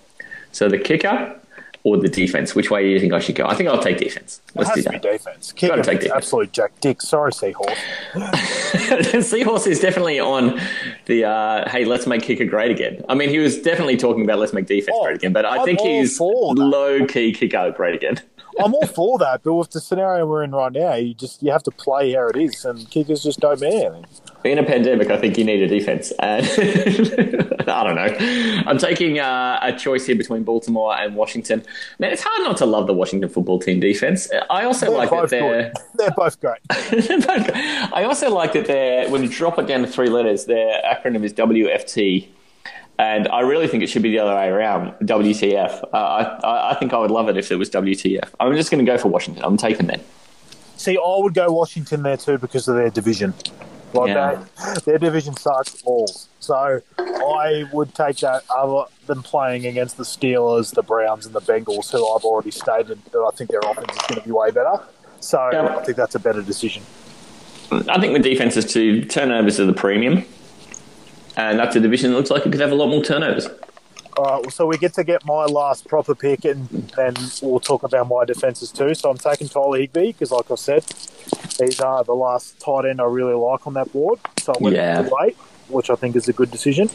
So 0.52 0.68
the 0.68 0.78
kicker, 0.78 1.38
or 1.86 1.96
the 1.96 2.08
defense? 2.08 2.52
Which 2.52 2.68
way 2.68 2.82
do 2.82 2.88
you 2.88 2.98
think 2.98 3.12
I 3.12 3.20
should 3.20 3.36
go? 3.36 3.46
I 3.46 3.54
think 3.54 3.68
I'll 3.68 3.80
take 3.80 3.98
defense. 3.98 4.42
Let's 4.56 4.74
do 4.74 4.82
that. 4.82 5.02
defense. 5.02 5.52
Kick 5.52 5.70
Gotta 5.70 5.84
take 5.84 6.00
defense. 6.00 6.16
Absolute 6.16 6.50
Jack 6.50 6.72
Dick. 6.80 7.00
Sorry, 7.00 7.32
seahorse. 7.32 7.78
Seahorse 9.24 9.68
is 9.68 9.78
definitely 9.78 10.18
on 10.18 10.60
the 11.04 11.24
uh, 11.24 11.70
hey, 11.70 11.84
let's 11.84 12.08
make 12.08 12.22
kicker 12.22 12.44
great 12.44 12.72
again. 12.72 13.04
I 13.08 13.14
mean, 13.14 13.28
he 13.28 13.38
was 13.38 13.62
definitely 13.62 13.96
talking 13.96 14.24
about 14.24 14.40
let's 14.40 14.52
make 14.52 14.66
defense 14.66 14.96
Oh, 14.98 15.04
great 15.04 15.18
again, 15.18 15.32
but 15.32 15.44
I 15.44 15.58
I'm 15.58 15.64
think 15.64 15.80
he's 15.80 16.18
low 16.18 17.06
key 17.06 17.32
kicker 17.32 17.70
great 17.70 17.94
again. 17.94 18.20
I'm 18.58 18.74
all 18.74 18.86
for 18.86 19.18
that, 19.18 19.42
but 19.42 19.54
with 19.54 19.70
the 19.70 19.80
scenario 19.80 20.26
we're 20.26 20.42
in 20.42 20.52
right 20.52 20.72
now, 20.72 20.94
you 20.94 21.14
just 21.14 21.42
you 21.42 21.50
have 21.52 21.62
to 21.64 21.70
play 21.70 22.12
how 22.12 22.28
it 22.28 22.36
is, 22.36 22.64
and 22.64 22.88
kickers 22.90 23.22
just 23.22 23.40
don't 23.40 23.60
mean 23.60 23.84
anything. 23.84 24.06
In 24.44 24.58
a 24.58 24.62
pandemic, 24.62 25.10
I 25.10 25.18
think 25.18 25.36
you 25.36 25.44
need 25.44 25.60
a 25.62 25.66
defense, 25.66 26.12
and 26.20 26.46
I 27.68 27.84
don't 27.84 27.96
know. 27.96 28.16
I'm 28.66 28.78
taking 28.78 29.18
uh, 29.18 29.58
a 29.60 29.76
choice 29.76 30.06
here 30.06 30.16
between 30.16 30.44
Baltimore 30.44 30.96
and 30.96 31.16
Washington. 31.16 31.64
Man, 31.98 32.12
it's 32.12 32.22
hard 32.22 32.42
not 32.42 32.56
to 32.58 32.66
love 32.66 32.86
the 32.86 32.94
Washington 32.94 33.28
football 33.28 33.58
team 33.58 33.80
defense. 33.80 34.30
I 34.48 34.64
also 34.64 34.86
They're 34.86 34.96
like 34.96 35.10
that 35.10 35.30
they're. 35.30 35.72
good. 35.72 35.82
They're 35.94 36.10
both 36.12 36.40
great. 36.40 36.60
I 36.70 38.04
also 38.04 38.30
like 38.30 38.52
that 38.52 38.66
they're 38.66 39.08
when 39.10 39.22
you 39.22 39.28
drop 39.28 39.58
it 39.58 39.66
down 39.66 39.80
to 39.82 39.86
three 39.88 40.08
letters, 40.08 40.44
their 40.44 40.80
acronym 40.82 41.24
is 41.24 41.32
WFT, 41.32 42.28
and 42.98 43.28
I 43.28 43.40
really 43.40 43.68
think 43.68 43.82
it 43.82 43.88
should 43.88 44.02
be 44.02 44.10
the 44.10 44.18
other 44.20 44.34
way 44.34 44.48
around, 44.48 44.92
WTF. 45.06 45.82
Uh, 45.92 45.96
I, 45.96 46.70
I- 46.72 46.74
think 46.74 46.92
I 46.92 46.98
would 46.98 47.10
love 47.10 47.28
it 47.28 47.36
if 47.36 47.50
it 47.52 47.56
was 47.56 47.70
WTF. 47.70 48.28
I'm 48.40 48.54
just 48.56 48.70
going 48.70 48.84
to 48.84 48.90
go 48.90 48.98
for 48.98 49.08
Washington. 49.08 49.44
I'm 49.44 49.56
taking 49.56 49.86
them. 49.86 50.00
See, 50.76 50.96
I 50.96 51.16
would 51.22 51.34
go 51.34 51.50
Washington 51.52 52.02
there 52.02 52.16
too 52.16 52.38
because 52.38 52.68
of 52.68 52.76
their 52.76 52.90
division. 52.90 53.32
Like 53.94 54.08
Yeah. 54.08 54.44
they, 54.74 54.80
their 54.92 54.98
division 54.98 55.36
sucks 55.36 55.80
balls. 55.82 56.28
So 56.40 56.82
I 56.98 57.64
would 57.72 57.94
take 57.94 58.18
that 58.18 58.42
other 58.54 58.84
than 59.06 59.22
playing 59.22 59.64
against 59.66 59.96
the 59.96 60.04
Steelers, 60.04 60.74
the 60.74 60.82
Browns, 60.82 61.24
and 61.24 61.34
the 61.34 61.40
Bengals, 61.40 61.90
who 61.90 61.98
I've 62.14 62.24
already 62.24 62.50
stated 62.50 63.02
that 63.12 63.18
I 63.18 63.30
think 63.34 63.50
their 63.50 63.60
offense 63.60 63.92
is 63.92 64.02
going 64.08 64.20
to 64.20 64.26
be 64.26 64.32
way 64.32 64.50
better. 64.50 64.80
So 65.20 65.48
Yeah. 65.52 65.76
I 65.76 65.82
think 65.84 65.96
that's 65.96 66.14
a 66.14 66.18
better 66.20 66.42
decision. 66.42 66.82
I 67.72 67.98
think 67.98 68.12
the 68.12 68.20
defense 68.22 68.56
is 68.56 68.64
to 68.74 69.04
turnovers 69.06 69.58
are 69.58 69.64
the 69.66 69.72
premium, 69.72 70.24
and 71.36 71.58
that's 71.58 71.76
a 71.76 71.80
division 71.80 72.10
that 72.10 72.16
looks 72.16 72.30
like 72.30 72.46
it 72.46 72.50
could 72.50 72.60
have 72.60 72.72
a 72.72 72.74
lot 72.74 72.88
more 72.88 73.02
turnovers. 73.02 73.46
All 74.16 74.24
right, 74.24 74.40
well, 74.42 74.50
so 74.50 74.66
we 74.66 74.78
get 74.78 74.94
to 74.94 75.04
get 75.04 75.26
my 75.26 75.44
last 75.44 75.86
proper 75.88 76.14
pick, 76.14 76.46
and 76.46 76.68
then 76.96 77.14
we'll 77.42 77.60
talk 77.60 77.82
about 77.82 78.08
my 78.08 78.24
defenses 78.24 78.70
too. 78.72 78.94
So 78.94 79.10
I'm 79.10 79.18
taking 79.18 79.46
Tyler 79.48 79.78
Higbee 79.78 80.12
because, 80.12 80.30
like 80.30 80.50
I 80.50 80.54
said, 80.54 80.84
he's 81.60 81.78
uh, 81.80 82.02
the 82.02 82.14
last 82.14 82.58
tight 82.58 82.86
end 82.86 83.00
I 83.00 83.04
really 83.04 83.34
like 83.34 83.66
on 83.66 83.74
that 83.74 83.92
board. 83.92 84.18
So 84.38 84.54
I 84.54 84.58
went 84.58 84.76
Yeah. 84.76 85.06
late, 85.20 85.36
which 85.68 85.90
I 85.90 85.96
think 85.96 86.16
is 86.16 86.28
a 86.28 86.32
good 86.32 86.50
decision. 86.50 86.88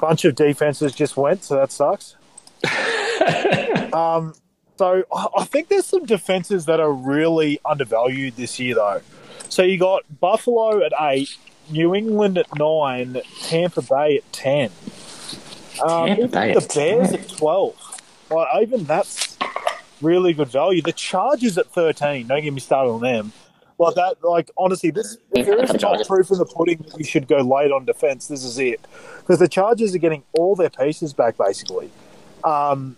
Bunch 0.00 0.24
of 0.24 0.34
defenses 0.34 0.92
just 0.92 1.16
went, 1.16 1.44
so 1.44 1.54
that 1.56 1.70
sucks. 1.70 2.16
um, 3.92 4.34
so 4.76 5.04
I 5.12 5.26
I 5.38 5.44
think 5.44 5.68
there's 5.68 5.86
some 5.86 6.04
defenses 6.04 6.66
that 6.66 6.80
are 6.80 6.92
really 6.92 7.60
undervalued 7.64 8.34
this 8.36 8.58
year, 8.58 8.74
though. 8.74 9.00
So 9.48 9.62
you 9.62 9.78
got 9.78 10.02
Buffalo 10.20 10.84
at 10.84 10.92
eight, 11.00 11.36
New 11.70 11.94
England 11.94 12.38
at 12.38 12.46
nine, 12.58 13.20
Tampa 13.42 13.82
Bay 13.82 14.18
at 14.18 14.32
ten. 14.32 14.70
Um, 15.82 16.08
even 16.08 16.22
the 16.22 16.28
Bears 16.28 16.66
10. 16.66 17.14
at 17.14 17.28
twelve. 17.28 17.76
Like 18.30 18.48
even 18.62 18.84
that's 18.84 19.38
really 20.00 20.32
good 20.32 20.48
value. 20.48 20.82
The 20.82 20.92
Chargers 20.92 21.58
at 21.58 21.66
thirteen. 21.66 22.26
Don't 22.26 22.42
get 22.42 22.52
me 22.52 22.60
started 22.60 22.90
on 22.90 23.00
them. 23.00 23.32
Like 23.78 23.94
that. 23.94 24.22
Like 24.24 24.50
honestly, 24.56 24.90
this 24.90 25.18
if 25.32 25.46
there 25.46 25.62
is 25.62 25.80
not 25.80 26.06
proof 26.06 26.30
in 26.30 26.38
the 26.38 26.46
pudding 26.46 26.78
that 26.88 26.98
you 26.98 27.04
should 27.04 27.28
go 27.28 27.38
late 27.38 27.70
on 27.70 27.84
defense. 27.84 28.28
This 28.28 28.44
is 28.44 28.58
it 28.58 28.80
because 29.18 29.38
the 29.38 29.48
Chargers 29.48 29.94
are 29.94 29.98
getting 29.98 30.22
all 30.32 30.56
their 30.56 30.70
pieces 30.70 31.12
back 31.12 31.36
basically. 31.36 31.90
Um, 32.44 32.96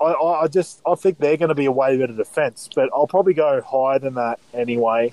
I, 0.00 0.06
I 0.06 0.42
I 0.42 0.46
just 0.48 0.80
I 0.86 0.94
think 0.94 1.18
they're 1.18 1.36
going 1.36 1.50
to 1.50 1.54
be 1.54 1.66
a 1.66 1.72
way 1.72 1.96
better 1.96 2.14
defense, 2.14 2.68
but 2.74 2.88
I'll 2.94 3.06
probably 3.06 3.34
go 3.34 3.60
higher 3.62 3.98
than 3.98 4.14
that 4.14 4.38
anyway. 4.54 5.10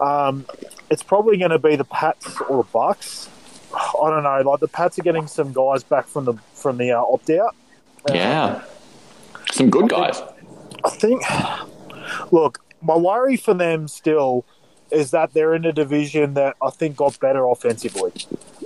Um, 0.00 0.46
it's 0.90 1.02
probably 1.02 1.36
going 1.36 1.50
to 1.50 1.58
be 1.58 1.76
the 1.76 1.84
Pats 1.84 2.40
or 2.42 2.58
the 2.62 2.68
Bucks. 2.70 3.28
I 3.74 4.10
don't 4.10 4.22
know. 4.22 4.50
Like 4.50 4.60
the 4.60 4.68
Pats 4.68 4.98
are 4.98 5.02
getting 5.02 5.26
some 5.26 5.52
guys 5.52 5.82
back 5.82 6.06
from 6.06 6.24
the 6.24 6.34
from 6.54 6.78
the 6.78 6.92
uh, 6.92 7.00
opt 7.02 7.30
out. 7.30 7.54
Yeah, 8.08 8.62
some 9.52 9.70
good 9.70 9.88
guys. 9.88 10.20
I 10.84 10.90
think. 10.90 11.22
Look, 12.30 12.60
my 12.80 12.96
worry 12.96 13.36
for 13.36 13.54
them 13.54 13.88
still 13.88 14.44
is 14.90 15.10
that 15.10 15.32
they're 15.34 15.54
in 15.54 15.64
a 15.64 15.72
division 15.72 16.34
that 16.34 16.56
I 16.62 16.70
think 16.70 16.96
got 16.96 17.18
better 17.18 17.44
offensively. 17.46 18.12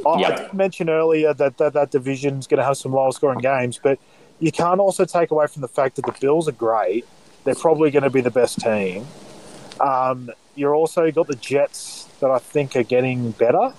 I, 0.05 0.11
I 0.11 0.21
Yep. 0.21 0.37
did 0.37 0.55
mention 0.55 0.91
earlier 0.91 1.33
that 1.33 1.57
that, 1.57 1.73
that 1.73 1.91
division's 1.91 2.47
going 2.47 2.59
to 2.59 2.65
have 2.65 2.77
some 2.77 2.93
low 2.93 3.11
scoring 3.11 3.39
games, 3.41 3.81
but 3.83 3.99
you 4.39 4.53
can't 4.53 4.81
also 4.81 5.05
take 5.07 5.31
away 5.31 5.47
from 5.47 5.63
the 5.63 5.69
fact 5.69 5.97
that 5.97 6.05
the 6.05 6.15
Bills 6.21 6.47
are 6.49 6.53
great. 6.53 7.07
They're 7.45 7.55
probably 7.55 7.91
going 7.91 8.03
to 8.03 8.11
be 8.11 8.21
the 8.21 8.31
best 8.31 8.59
team. 8.61 9.07
Um, 9.81 10.31
you're 10.61 10.75
also 10.75 11.11
got 11.11 11.27
the 11.27 11.37
Jets 11.37 12.05
that 12.21 12.31
I 12.31 12.39
think 12.39 12.77
are 12.77 12.83
getting 12.83 13.31
better. 13.31 13.73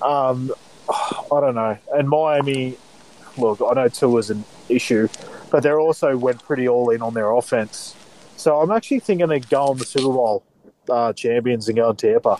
Um, 0.00 0.52
I 0.88 1.40
don't 1.40 1.56
know. 1.56 1.76
And 1.92 2.08
Miami, 2.08 2.78
look, 3.36 3.60
I 3.60 3.74
know 3.74 3.88
Tua's 3.88 4.30
an 4.30 4.44
issue, 4.68 5.08
but 5.50 5.64
they 5.64 5.72
also 5.72 6.16
went 6.16 6.40
pretty 6.44 6.68
all 6.68 6.90
in 6.90 7.02
on 7.02 7.14
their 7.14 7.32
offense. 7.32 7.96
So 8.36 8.60
I'm 8.60 8.70
actually 8.70 9.00
thinking 9.00 9.32
of 9.32 9.50
go 9.50 9.64
on 9.64 9.78
the 9.78 9.84
Super 9.84 10.12
Bowl 10.12 10.44
uh, 10.88 11.12
champions 11.12 11.68
and 11.68 11.76
go 11.76 11.88
on 11.88 11.96
Tampa. 11.96 12.38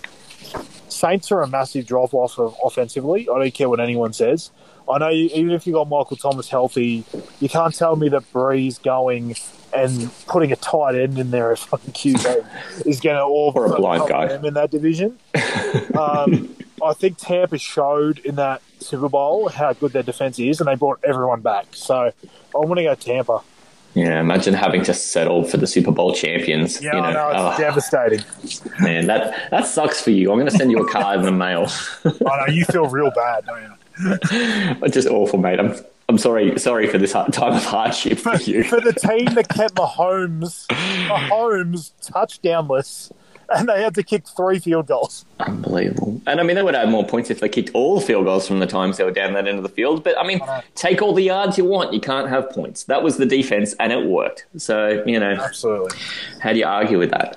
Saints 0.89 1.33
are 1.33 1.43
a 1.43 1.49
massive 1.49 1.85
drop 1.85 2.15
off 2.15 2.39
of 2.39 2.55
offensively. 2.63 3.23
I 3.29 3.37
don't 3.37 3.53
care 3.55 3.69
what 3.69 3.81
anyone 3.81 4.13
says. 4.13 4.53
I 4.89 4.99
know 4.99 5.09
you, 5.09 5.29
even 5.35 5.51
if 5.51 5.67
you 5.67 5.73
got 5.73 5.89
Michael 5.89 6.17
Thomas 6.17 6.49
healthy, 6.49 7.05
you 7.41 7.49
can't 7.49 7.75
tell 7.75 7.97
me 7.97 8.09
that 8.11 8.33
Brees 8.33 8.81
going 8.81 9.35
and 9.75 10.11
putting 10.27 10.53
a 10.53 10.57
tight 10.57 10.95
end 10.95 11.19
in 11.19 11.31
there 11.31 11.53
as 11.53 11.61
fucking 11.63 11.93
QB 11.93 12.47
is 12.87 13.01
going 13.01 13.17
to 13.17 13.23
all 13.23 13.53
Or 13.55 13.67
a 13.73 13.77
blind 13.77 14.09
guy. 14.09 14.27
them 14.29 14.45
in 14.45 14.55
that 14.55 14.71
division. 14.71 15.19
um, 15.99 16.55
I 16.83 16.93
think 16.95 17.17
Tampa 17.19 17.59
showed 17.59 18.19
in 18.21 18.35
that 18.37 18.61
Super 18.81 19.09
Bowl 19.09 19.49
how 19.49 19.73
good 19.73 19.93
their 19.93 20.03
defense 20.03 20.39
is, 20.39 20.61
and 20.61 20.69
they 20.69 20.75
brought 20.75 20.99
everyone 21.05 21.41
back. 21.41 21.67
So 21.73 21.95
I 21.95 22.13
want 22.59 22.77
to 22.79 22.83
go 22.85 22.95
Tampa. 22.95 23.41
Yeah, 23.95 24.21
imagine 24.21 24.55
having 24.55 24.83
to 24.85 24.95
settle 24.95 25.45
for 25.45 25.59
the 25.59 25.67
Super 25.67 25.93
Bowl 25.93 26.15
champions. 26.15 26.83
Yeah, 26.83 26.95
you 26.97 27.01
know, 27.03 27.13
know 27.13 27.29
it's 27.29 27.59
Oh, 27.59 27.63
devastating. 27.63 28.21
man, 28.81 29.07
that 29.07 29.51
that 29.51 29.67
sucks 29.67 30.01
for 30.01 30.11
you. 30.11 30.33
I'm 30.33 30.39
going 30.39 30.51
to 30.51 30.57
send 30.57 30.71
you 30.71 30.79
a 30.79 30.91
card 30.91 31.19
in 31.21 31.27
the 31.27 31.33
mail. 31.33 31.67
I 32.05 32.47
know 32.47 32.53
you 32.53 32.65
feel 32.65 32.87
real 32.87 33.11
bad, 33.11 33.45
don't 33.45 33.63
you? 33.63 34.89
Just 34.89 35.09
awful, 35.09 35.39
mate. 35.39 35.61
I'm 35.61 35.77
I'm 36.09 36.19
sorry 36.19 36.59
sorry 36.59 36.87
for 36.89 36.99
this 36.99 37.13
hard- 37.13 37.33
time 37.33 37.55
of 37.55 37.65
hardship 37.65 38.19
for 38.19 38.35
you. 38.37 38.65
For 38.65 38.81
the 38.81 38.93
team 39.09 39.35
that 39.35 39.49
kept 39.49 39.75
Mahomes, 39.77 40.67
Mahomes 40.69 41.93
touchdownless, 42.03 43.13
and 43.55 43.69
they 43.69 43.83
had 43.83 43.95
to 43.95 44.03
kick 44.03 44.27
three 44.29 44.59
field 44.59 44.87
goals. 44.89 45.25
Unbelievable. 45.41 46.21
And 46.27 46.41
I 46.41 46.43
mean, 46.43 46.57
they 46.57 46.63
would 46.63 46.75
have 46.75 46.89
more 46.89 47.05
points 47.07 47.31
if 47.31 47.41
they 47.41 47.49
kicked 47.49 47.71
all 47.75 48.01
field 48.01 48.25
goals 48.25 48.47
from 48.47 48.59
the 48.61 48.67
times 48.67 48.97
they 48.97 49.05
were 49.05 49.11
down 49.11 49.33
that 49.35 49.47
end 49.49 49.57
of 49.59 49.63
the 49.63 49.69
field. 49.69 50.05
But 50.05 50.19
I 50.19 50.27
mean, 50.27 50.41
take 50.75 51.03
all 51.03 51.15
the 51.15 51.23
yards 51.25 51.57
you 51.59 51.65
want. 51.65 51.93
You 51.93 52.01
can't 52.01 52.29
have 52.29 52.51
points. 52.51 52.85
That 52.85 53.03
was 53.03 53.17
the 53.17 53.27
defense, 53.27 53.75
and 53.81 53.93
it 53.93 54.07
worked. 54.07 54.47
So, 54.57 55.03
you 55.07 55.19
know, 55.19 55.33
Absolutely. 55.33 55.99
how 56.41 56.53
do 56.53 56.59
you 56.59 56.67
argue 56.67 56.99
with 56.99 57.11
that? 57.11 57.37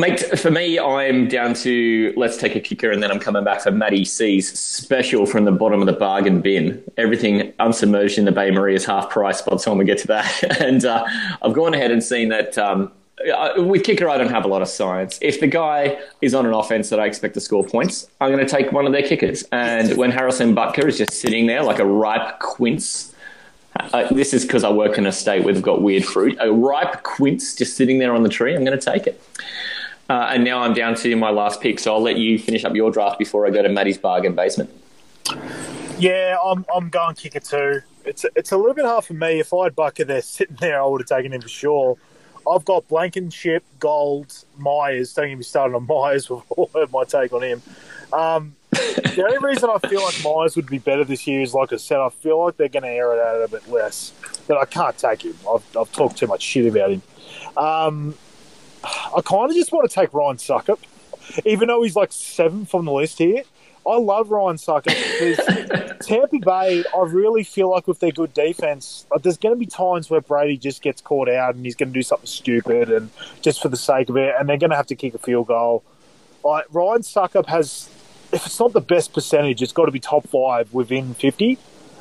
Mate, 0.00 0.20
for 0.38 0.50
me, 0.50 0.78
I'm 0.78 1.28
down 1.28 1.52
to 1.56 2.14
let's 2.16 2.38
take 2.38 2.56
a 2.56 2.60
kicker, 2.60 2.90
and 2.90 3.02
then 3.02 3.10
I'm 3.10 3.18
coming 3.18 3.44
back 3.44 3.60
for 3.60 3.70
Matty 3.70 4.06
C's 4.06 4.58
special 4.58 5.26
from 5.26 5.44
the 5.44 5.52
bottom 5.52 5.82
of 5.82 5.86
the 5.86 5.92
bargain 5.92 6.40
bin. 6.40 6.82
Everything 6.96 7.52
unsubmerged 7.60 8.16
in 8.16 8.24
the 8.24 8.32
bain-marie 8.32 8.74
is 8.74 8.86
half 8.86 9.10
price 9.10 9.42
by 9.42 9.54
the 9.54 9.60
time 9.60 9.76
we 9.76 9.84
get 9.84 9.98
to 9.98 10.06
that. 10.06 10.60
and 10.62 10.86
uh, 10.86 11.04
I've 11.42 11.52
gone 11.52 11.74
ahead 11.74 11.90
and 11.90 12.02
seen 12.02 12.30
that 12.30 12.56
um, 12.56 12.90
uh, 13.30 13.52
with 13.58 13.84
kicker, 13.84 14.08
I 14.08 14.16
don't 14.16 14.30
have 14.30 14.46
a 14.46 14.48
lot 14.48 14.62
of 14.62 14.68
science. 14.68 15.18
If 15.20 15.38
the 15.38 15.48
guy 15.48 15.98
is 16.22 16.32
on 16.32 16.46
an 16.46 16.54
offense 16.54 16.88
that 16.88 16.98
I 16.98 17.04
expect 17.04 17.34
to 17.34 17.40
score 17.42 17.62
points, 17.62 18.08
I'm 18.22 18.32
going 18.32 18.44
to 18.44 18.50
take 18.50 18.72
one 18.72 18.86
of 18.86 18.92
their 18.92 19.02
kickers. 19.02 19.44
And 19.52 19.98
when 19.98 20.10
Harrison 20.10 20.54
Butker 20.54 20.86
is 20.86 20.96
just 20.96 21.12
sitting 21.12 21.46
there 21.46 21.62
like 21.62 21.78
a 21.78 21.84
ripe 21.84 22.38
quince, 22.38 23.14
uh, 23.76 24.08
this 24.14 24.32
is 24.32 24.46
because 24.46 24.64
I 24.64 24.70
work 24.70 24.96
in 24.96 25.06
a 25.06 25.12
state 25.12 25.44
where 25.44 25.52
they've 25.52 25.62
got 25.62 25.82
weird 25.82 26.06
fruit. 26.06 26.38
A 26.40 26.50
ripe 26.50 27.02
quince 27.02 27.54
just 27.54 27.76
sitting 27.76 27.98
there 27.98 28.14
on 28.14 28.22
the 28.22 28.30
tree. 28.30 28.54
I'm 28.56 28.64
going 28.64 28.78
to 28.78 28.84
take 28.92 29.06
it. 29.06 29.22
Uh, 30.10 30.30
and 30.32 30.42
now 30.42 30.58
I'm 30.58 30.74
down 30.74 30.96
to 30.96 31.14
my 31.14 31.30
last 31.30 31.60
pick, 31.60 31.78
so 31.78 31.94
I'll 31.94 32.02
let 32.02 32.16
you 32.16 32.36
finish 32.36 32.64
up 32.64 32.74
your 32.74 32.90
draft 32.90 33.16
before 33.16 33.46
I 33.46 33.50
go 33.50 33.62
to 33.62 33.68
Matty's 33.68 33.96
bargain 33.96 34.34
basement. 34.34 34.68
Yeah, 36.00 36.36
I'm, 36.44 36.66
I'm 36.74 36.88
going 36.88 37.14
kicker 37.14 37.38
too. 37.38 37.82
It's 38.04 38.26
it's 38.34 38.50
a 38.50 38.56
little 38.56 38.74
bit 38.74 38.86
hard 38.86 39.04
for 39.04 39.14
me. 39.14 39.38
If 39.38 39.54
I 39.54 39.64
had 39.64 39.76
Butker 39.76 40.04
there 40.04 40.20
sitting 40.20 40.56
there, 40.58 40.82
I 40.82 40.84
would 40.84 41.02
have 41.02 41.08
taken 41.08 41.32
him 41.32 41.40
for 41.40 41.48
sure. 41.48 41.96
I've 42.50 42.64
got 42.64 42.88
Blankenship, 42.88 43.62
Gould, 43.78 44.34
Myers. 44.58 45.14
Don't 45.14 45.28
get 45.28 45.38
me 45.38 45.44
started 45.44 45.76
on 45.76 45.86
Myers. 45.88 46.28
We've 46.28 46.42
all 46.50 46.68
heard 46.74 46.90
my 46.90 47.04
take 47.04 47.32
on 47.32 47.44
him. 47.44 47.62
Um, 48.12 48.56
the 48.72 49.24
only 49.24 49.38
reason 49.46 49.70
I 49.70 49.78
feel 49.86 50.02
like 50.02 50.24
Myers 50.24 50.56
would 50.56 50.66
be 50.66 50.78
better 50.78 51.04
this 51.04 51.24
year 51.28 51.42
is, 51.42 51.54
like 51.54 51.72
I 51.72 51.76
said, 51.76 52.00
I 52.00 52.08
feel 52.08 52.44
like 52.44 52.56
they're 52.56 52.68
going 52.68 52.82
to 52.82 52.88
air 52.88 53.12
it 53.12 53.20
out 53.20 53.42
a 53.42 53.48
bit 53.48 53.68
less. 53.70 54.12
But 54.48 54.56
I 54.56 54.64
can't 54.64 54.98
take 54.98 55.24
him. 55.24 55.36
I've, 55.48 55.76
I've 55.76 55.92
talked 55.92 56.16
too 56.16 56.26
much 56.26 56.42
shit 56.42 56.66
about 56.66 56.90
him. 56.90 57.02
Um, 57.56 58.14
I 58.84 59.20
kind 59.24 59.50
of 59.50 59.56
just 59.56 59.72
want 59.72 59.88
to 59.88 59.94
take 59.94 60.12
Ryan 60.14 60.36
Succop, 60.36 60.78
even 61.44 61.68
though 61.68 61.82
he's 61.82 61.96
like 61.96 62.12
seventh 62.12 62.74
on 62.74 62.84
the 62.84 62.92
list 62.92 63.18
here. 63.18 63.42
I 63.86 63.96
love 63.96 64.30
Ryan 64.30 64.56
Succop 64.56 64.84
because 64.84 66.06
Tampa 66.06 66.38
Bay, 66.38 66.84
I 66.94 67.02
really 67.02 67.44
feel 67.44 67.70
like 67.70 67.88
with 67.88 68.00
their 68.00 68.12
good 68.12 68.34
defense, 68.34 69.06
like, 69.10 69.22
there's 69.22 69.38
going 69.38 69.54
to 69.54 69.58
be 69.58 69.66
times 69.66 70.10
where 70.10 70.20
Brady 70.20 70.58
just 70.58 70.82
gets 70.82 71.00
caught 71.00 71.28
out 71.28 71.54
and 71.54 71.64
he's 71.64 71.74
going 71.74 71.88
to 71.88 71.94
do 71.94 72.02
something 72.02 72.26
stupid 72.26 72.90
and 72.90 73.10
just 73.40 73.62
for 73.62 73.68
the 73.68 73.76
sake 73.76 74.08
of 74.10 74.16
it, 74.16 74.34
and 74.38 74.48
they're 74.48 74.58
going 74.58 74.70
to 74.70 74.76
have 74.76 74.86
to 74.88 74.94
kick 74.94 75.14
a 75.14 75.18
field 75.18 75.46
goal. 75.46 75.82
Like 76.44 76.66
Ryan 76.70 77.02
Succop 77.02 77.46
has, 77.46 77.88
if 78.32 78.46
it's 78.46 78.60
not 78.60 78.72
the 78.72 78.80
best 78.80 79.12
percentage, 79.12 79.62
it's 79.62 79.72
got 79.72 79.86
to 79.86 79.92
be 79.92 80.00
top 80.00 80.28
five 80.28 80.72
within 80.72 81.14
fifty. 81.14 81.58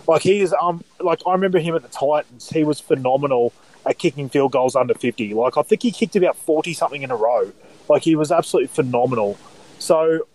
Like 0.08 0.22
he 0.22 0.42
is, 0.42 0.54
um, 0.60 0.84
like 1.00 1.22
I 1.26 1.34
remember 1.34 1.60
him 1.60 1.76
at 1.76 1.84
the 1.84 1.90
Titans. 1.90 2.50
He 2.50 2.64
was 2.64 2.80
phenomenal 2.80 3.54
at 3.86 3.98
kicking 3.98 4.30
field 4.30 4.52
goals 4.52 4.76
under 4.76 4.94
fifty. 4.94 5.34
Like 5.34 5.58
I 5.58 5.62
think 5.62 5.84
he 5.84 5.92
kicked 5.92 6.16
about 6.16 6.36
forty 6.36 6.74
something 6.74 7.02
in 7.02 7.12
a 7.12 7.16
row. 7.16 7.52
Like 7.88 8.04
he 8.04 8.16
was 8.16 8.32
absolutely 8.32 8.68
phenomenal. 8.68 9.38
So 9.80 10.28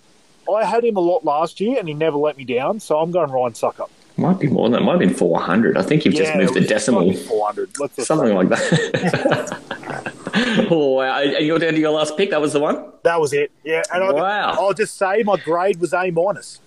I 0.53 0.65
had 0.65 0.85
him 0.85 0.97
a 0.97 1.01
lot 1.01 1.25
last 1.25 1.61
year, 1.61 1.79
and 1.79 1.89
he 1.89 1.95
never 1.95 2.17
let 2.17 2.37
me 2.37 2.45
down. 2.45 2.81
So 2.81 2.99
I'm 2.99 3.11
going 3.11 3.31
Ryan 3.31 3.53
Succop. 3.53 3.91
Might 4.17 4.39
be 4.39 4.47
more 4.47 4.69
than 4.69 4.73
that. 4.79 4.83
Might 4.83 4.93
have 4.93 5.01
been 5.01 5.15
400. 5.15 5.77
I 5.77 5.83
think 5.83 6.05
you've 6.05 6.15
just 6.15 6.37
moved 6.37 6.55
the 6.55 6.61
decimal. 6.61 7.13
Four 7.15 7.47
hundred. 7.47 7.71
Something 7.99 8.35
like 8.35 8.49
that. 8.49 10.67
oh, 10.71 10.95
wow. 10.95 11.21
And 11.21 11.45
you're 11.45 11.59
down 11.59 11.73
to 11.73 11.81
your 11.81 11.91
last 11.91 12.17
pick. 12.17 12.31
That 12.31 12.41
was 12.41 12.53
the 12.53 12.61
one? 12.61 12.93
That 13.03 13.21
was 13.21 13.33
it. 13.33 13.51
Yeah. 13.65 13.83
And 13.93 14.05
Wow. 14.15 14.23
I, 14.23 14.41
I'll 14.55 14.73
just 14.73 14.97
say 14.97 15.25
my 15.25 15.37
grade 15.37 15.81
was 15.81 15.93
A 15.93 16.13
minus. 16.13 16.61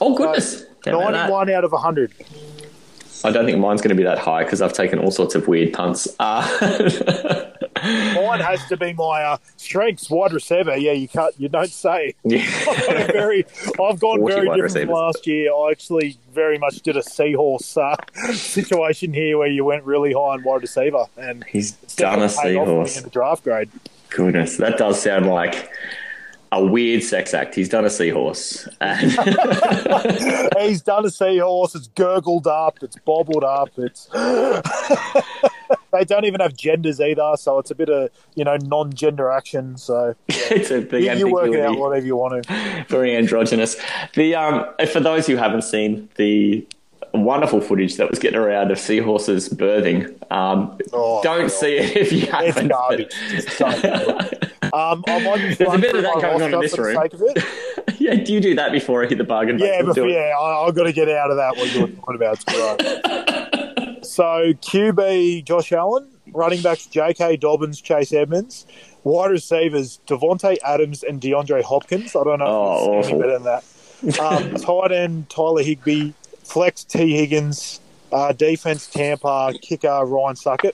Oh, 0.00 0.16
goodness. 0.16 0.66
That. 0.84 0.92
Ninety-one 0.92 1.50
out 1.50 1.64
of 1.64 1.72
hundred. 1.72 2.12
I 3.24 3.30
don't 3.30 3.46
think 3.46 3.58
mine's 3.58 3.80
going 3.80 3.90
to 3.90 3.94
be 3.96 4.02
that 4.04 4.18
high 4.18 4.44
because 4.44 4.60
I've 4.60 4.72
taken 4.72 4.98
all 4.98 5.10
sorts 5.10 5.34
of 5.34 5.48
weird 5.48 5.72
punts. 5.72 6.08
Uh, 6.20 7.50
Mine 8.14 8.40
has 8.40 8.64
to 8.68 8.76
be 8.78 8.92
my 8.94 9.22
uh, 9.22 9.36
strengths 9.56 10.08
wide 10.08 10.32
receiver. 10.32 10.76
Yeah, 10.76 10.92
you 10.92 11.08
can't. 11.08 11.34
You 11.38 11.48
don't 11.48 11.70
say. 11.70 12.14
I've, 12.24 13.08
very, 13.08 13.44
I've 13.80 13.98
gone 13.98 14.20
40 14.20 14.20
very 14.20 14.46
different 14.46 14.62
receivers. 14.62 14.84
from 14.86 14.94
last 14.94 15.26
year. 15.26 15.52
I 15.52 15.70
actually 15.72 16.16
very 16.32 16.56
much 16.56 16.76
did 16.82 16.96
a 16.96 17.02
seahorse 17.02 17.76
uh, 17.76 17.96
situation 18.32 19.12
here 19.12 19.36
where 19.38 19.48
you 19.48 19.64
went 19.64 19.84
really 19.84 20.12
high 20.12 20.18
on 20.18 20.44
wide 20.44 20.62
receiver, 20.62 21.04
and 21.18 21.44
He's 21.44 21.72
done 21.72 22.20
a 22.20 22.28
definitely 22.28 22.52
paid 22.52 22.56
off 22.56 22.66
for 22.66 22.70
seahorse. 22.70 22.96
in 22.96 23.02
the 23.04 23.10
draft 23.10 23.44
grade. 23.44 23.70
Goodness, 24.10 24.56
that 24.58 24.78
does 24.78 25.02
sound 25.02 25.26
like 25.26 25.70
a 26.52 26.64
weird 26.64 27.02
sex 27.02 27.34
act. 27.34 27.54
He's 27.54 27.68
done 27.68 27.84
a 27.84 27.90
seahorse. 27.90 28.68
And 28.80 29.10
He's 30.60 30.82
done 30.82 31.04
a 31.04 31.10
seahorse. 31.10 31.74
It's 31.74 31.88
gurgled 31.88 32.46
up. 32.46 32.78
It's 32.82 32.96
bobbled 32.96 33.44
up. 33.44 33.70
It's 33.76 34.06
they 35.92 36.04
don't 36.04 36.24
even 36.24 36.40
have 36.40 36.56
genders 36.56 37.00
either, 37.00 37.32
so 37.36 37.58
it's 37.58 37.70
a 37.70 37.74
bit 37.74 37.88
of 37.88 38.10
you 38.34 38.44
know 38.44 38.56
non-gender 38.56 39.30
action. 39.30 39.76
So 39.76 40.14
it's 40.28 40.70
a 40.70 40.80
big 40.80 41.04
you, 41.04 41.26
you 41.26 41.32
work 41.32 41.52
it 41.52 41.60
out 41.60 41.78
whatever 41.78 42.06
you 42.06 42.16
want 42.16 42.44
to. 42.44 42.86
very 42.88 43.16
androgynous. 43.16 43.76
The 44.14 44.34
um, 44.34 44.66
for 44.92 45.00
those 45.00 45.26
who 45.26 45.36
haven't 45.36 45.62
seen 45.62 46.08
the 46.16 46.66
wonderful 47.20 47.60
footage 47.60 47.96
that 47.96 48.10
was 48.10 48.18
getting 48.18 48.38
around 48.38 48.70
of 48.70 48.78
seahorses 48.78 49.48
birthing, 49.48 50.06
um, 50.32 50.78
Oh, 50.92 51.22
don't 51.22 51.42
God. 51.42 51.50
see 51.50 51.76
it 51.76 51.96
if 51.96 52.12
you 52.12 52.26
haven't. 52.26 52.68
garbage. 52.68 53.12
Just 53.30 53.58
don't 53.58 53.80
do 53.82 53.88
it. 53.92 54.52
Um, 54.74 55.04
I 55.06 55.20
might 55.24 55.38
just 55.40 55.58
There's 55.58 55.74
a 55.74 55.78
bit 55.78 55.94
of 55.94 56.02
that 56.02 56.14
going 56.20 56.42
on 56.42 56.54
in 56.54 56.60
this 56.60 56.76
room. 56.76 56.96
sake 56.96 57.12
of 57.14 57.22
it. 57.22 57.44
yeah, 58.00 58.14
do 58.14 58.32
you 58.32 58.40
do 58.40 58.54
that 58.56 58.72
before 58.72 59.04
I 59.04 59.06
hit 59.08 59.18
the 59.18 59.24
bargain? 59.24 59.58
Yeah, 59.58 59.82
Do 59.82 60.06
yeah, 60.08 60.32
I, 60.38 60.66
I've 60.66 60.74
got 60.74 60.84
to 60.84 60.92
get 60.92 61.08
out 61.08 61.30
of 61.30 61.36
that. 61.36 61.56
What 61.56 61.72
you 61.74 61.82
were 61.82 61.86
talking 61.88 62.16
about, 62.16 62.42
it's 62.44 64.10
so 64.10 64.52
QB 64.54 65.44
Josh 65.44 65.72
Allen, 65.72 66.08
running 66.32 66.60
backs 66.62 66.86
J.K. 66.86 67.36
Dobbins, 67.38 67.80
Chase 67.80 68.12
Edmonds, 68.12 68.66
wide 69.04 69.30
receivers 69.30 70.00
Davante 70.06 70.56
Adams 70.64 71.02
and 71.02 71.20
DeAndre 71.20 71.62
Hopkins. 71.62 72.14
I 72.16 72.24
don't 72.24 72.38
know 72.40 72.46
Oh, 72.46 72.92
if 72.98 73.04
it's 73.04 73.08
any 73.10 73.20
better 73.20 73.38
than 73.38 73.44
that. 73.44 73.64
Um, 74.20 74.54
tight 74.56 74.92
end 74.92 75.30
Tyler 75.30 75.62
Higbee, 75.62 76.12
flex 76.44 76.84
Tee 76.84 77.16
Higgins, 77.16 77.80
uh, 78.12 78.32
defense 78.32 78.86
Tampa, 78.86 79.52
kicker 79.60 80.04
Ryan 80.04 80.36
Succop. 80.36 80.72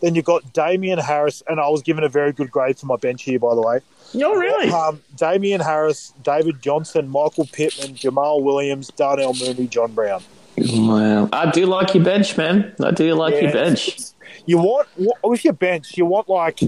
Then 0.00 0.16
you've 0.16 0.24
got 0.24 0.52
Damien 0.52 0.98
Harris, 0.98 1.42
and 1.48 1.60
I 1.60 1.68
was 1.68 1.82
given 1.82 2.02
a 2.02 2.08
very 2.08 2.32
good 2.32 2.50
grade 2.50 2.76
for 2.76 2.86
my 2.86 2.96
bench 2.96 3.22
here, 3.22 3.38
by 3.38 3.54
the 3.54 3.62
way. 3.62 3.78
Oh, 4.16 4.34
really? 4.34 4.68
Um, 4.68 5.00
Damien 5.16 5.60
Harris, 5.60 6.12
David 6.22 6.60
Johnson, 6.60 7.08
Michael 7.08 7.48
Pittman, 7.52 7.94
Jamaal 7.94 8.42
Williams, 8.42 8.88
Darnell 8.88 9.32
Mooney, 9.34 9.68
John 9.68 9.92
Brown. 9.92 10.22
Wow. 10.58 11.28
I 11.32 11.50
do 11.50 11.66
like 11.66 11.94
your 11.94 12.04
bench, 12.04 12.36
man. 12.36 12.74
I 12.82 12.90
do 12.90 13.14
like 13.14 13.40
your 13.40 13.52
bench. 13.52 14.12
You 14.44 14.58
want 14.58 14.88
with 15.22 15.44
your 15.44 15.54
bench, 15.54 15.96
you 15.96 16.04
want 16.04 16.28
like 16.28 16.60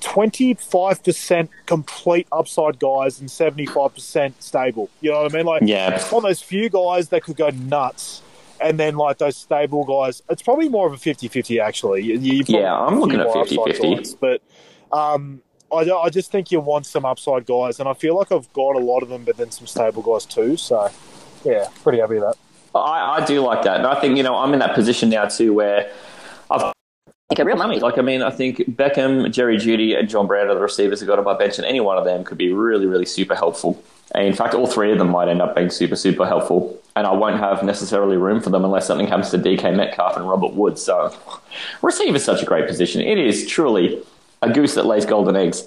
twenty 0.00 0.54
five 0.54 1.02
percent 1.02 1.50
complete 1.66 2.26
upside 2.32 2.78
guys 2.78 3.20
and 3.20 3.30
seventy 3.30 3.66
five 3.66 3.94
percent 3.94 4.42
stable. 4.42 4.88
You 5.00 5.10
know 5.12 5.22
what 5.22 5.32
I 5.34 5.36
mean? 5.36 5.46
Like 5.46 5.62
Yeah. 5.64 6.02
on 6.12 6.22
those 6.22 6.40
few 6.42 6.68
guys 6.68 7.08
that 7.10 7.22
could 7.22 7.36
go 7.36 7.50
nuts. 7.50 8.22
And 8.62 8.78
then, 8.78 8.96
like 8.96 9.16
those 9.16 9.38
stable 9.38 9.84
guys, 9.84 10.22
it's 10.28 10.42
probably 10.42 10.68
more 10.68 10.86
of 10.86 10.92
a 10.92 10.98
50 10.98 11.28
50 11.28 11.60
actually. 11.60 12.02
You- 12.02 12.44
Yeah, 12.46 12.74
I'm 12.78 13.00
looking 13.00 13.18
at 13.18 13.26
more 13.26 13.42
50-50. 13.46 14.16
But 14.20 14.42
um, 14.92 15.40
I, 15.72 15.90
I 15.90 16.10
just 16.10 16.30
think 16.30 16.52
you 16.52 16.60
want 16.60 16.84
some 16.84 17.06
upside 17.06 17.46
guys, 17.46 17.80
and 17.80 17.88
I 17.88 17.94
feel 17.94 18.16
like 18.16 18.30
I've 18.30 18.52
got 18.52 18.76
a 18.76 18.78
lot 18.78 19.02
of 19.02 19.08
them, 19.08 19.24
but 19.24 19.38
then 19.38 19.50
some 19.50 19.66
stable 19.66 20.02
guys 20.02 20.26
too. 20.26 20.58
So, 20.58 20.90
yeah, 21.42 21.68
pretty 21.82 22.00
happy 22.00 22.14
with 22.16 22.24
that. 22.24 22.36
I, 22.78 23.20
I 23.22 23.24
do 23.24 23.40
like 23.40 23.62
that. 23.62 23.78
And 23.78 23.86
I 23.86 23.98
think, 23.98 24.18
you 24.18 24.22
know, 24.22 24.36
I'm 24.36 24.52
in 24.52 24.58
that 24.58 24.74
position 24.74 25.08
now 25.08 25.24
too 25.24 25.54
where 25.54 25.90
I've 26.50 26.72
real 27.38 27.56
mummy. 27.56 27.78
Like, 27.78 27.96
I 27.98 28.02
mean, 28.02 28.22
I 28.22 28.30
think 28.30 28.58
Beckham, 28.58 29.30
Jerry 29.30 29.56
Jeudy, 29.56 29.98
and 29.98 30.08
John 30.08 30.26
Brown 30.26 30.48
are 30.48 30.54
the 30.54 30.60
receivers 30.60 31.00
who 31.00 31.06
got 31.06 31.18
on 31.18 31.24
my 31.24 31.36
bench, 31.36 31.58
and 31.58 31.66
any 31.66 31.80
one 31.80 31.96
of 31.96 32.04
them 32.04 32.24
could 32.24 32.38
be 32.38 32.52
really, 32.52 32.86
really 32.86 33.06
super 33.06 33.34
helpful. 33.34 33.82
And 34.12 34.26
in 34.26 34.34
fact, 34.34 34.54
all 34.54 34.66
three 34.66 34.90
of 34.90 34.98
them 34.98 35.10
might 35.10 35.28
end 35.28 35.40
up 35.40 35.54
being 35.54 35.70
super, 35.70 35.96
super 35.96 36.26
helpful. 36.26 36.76
And 36.96 37.06
I 37.06 37.12
won't 37.12 37.38
have 37.38 37.62
necessarily 37.62 38.16
room 38.16 38.40
for 38.40 38.50
them 38.50 38.64
unless 38.64 38.86
something 38.86 39.06
happens 39.06 39.30
to 39.30 39.38
DK 39.38 39.74
Metcalf 39.76 40.16
and 40.16 40.28
Robert 40.28 40.54
Woods. 40.54 40.82
So, 40.82 41.14
receiver 41.82 42.16
is 42.16 42.24
such 42.24 42.42
a 42.42 42.46
great 42.46 42.66
position. 42.66 43.00
It 43.00 43.18
is 43.18 43.46
truly 43.46 44.02
a 44.42 44.52
goose 44.52 44.74
that 44.74 44.86
lays 44.86 45.06
golden 45.06 45.36
eggs. 45.36 45.64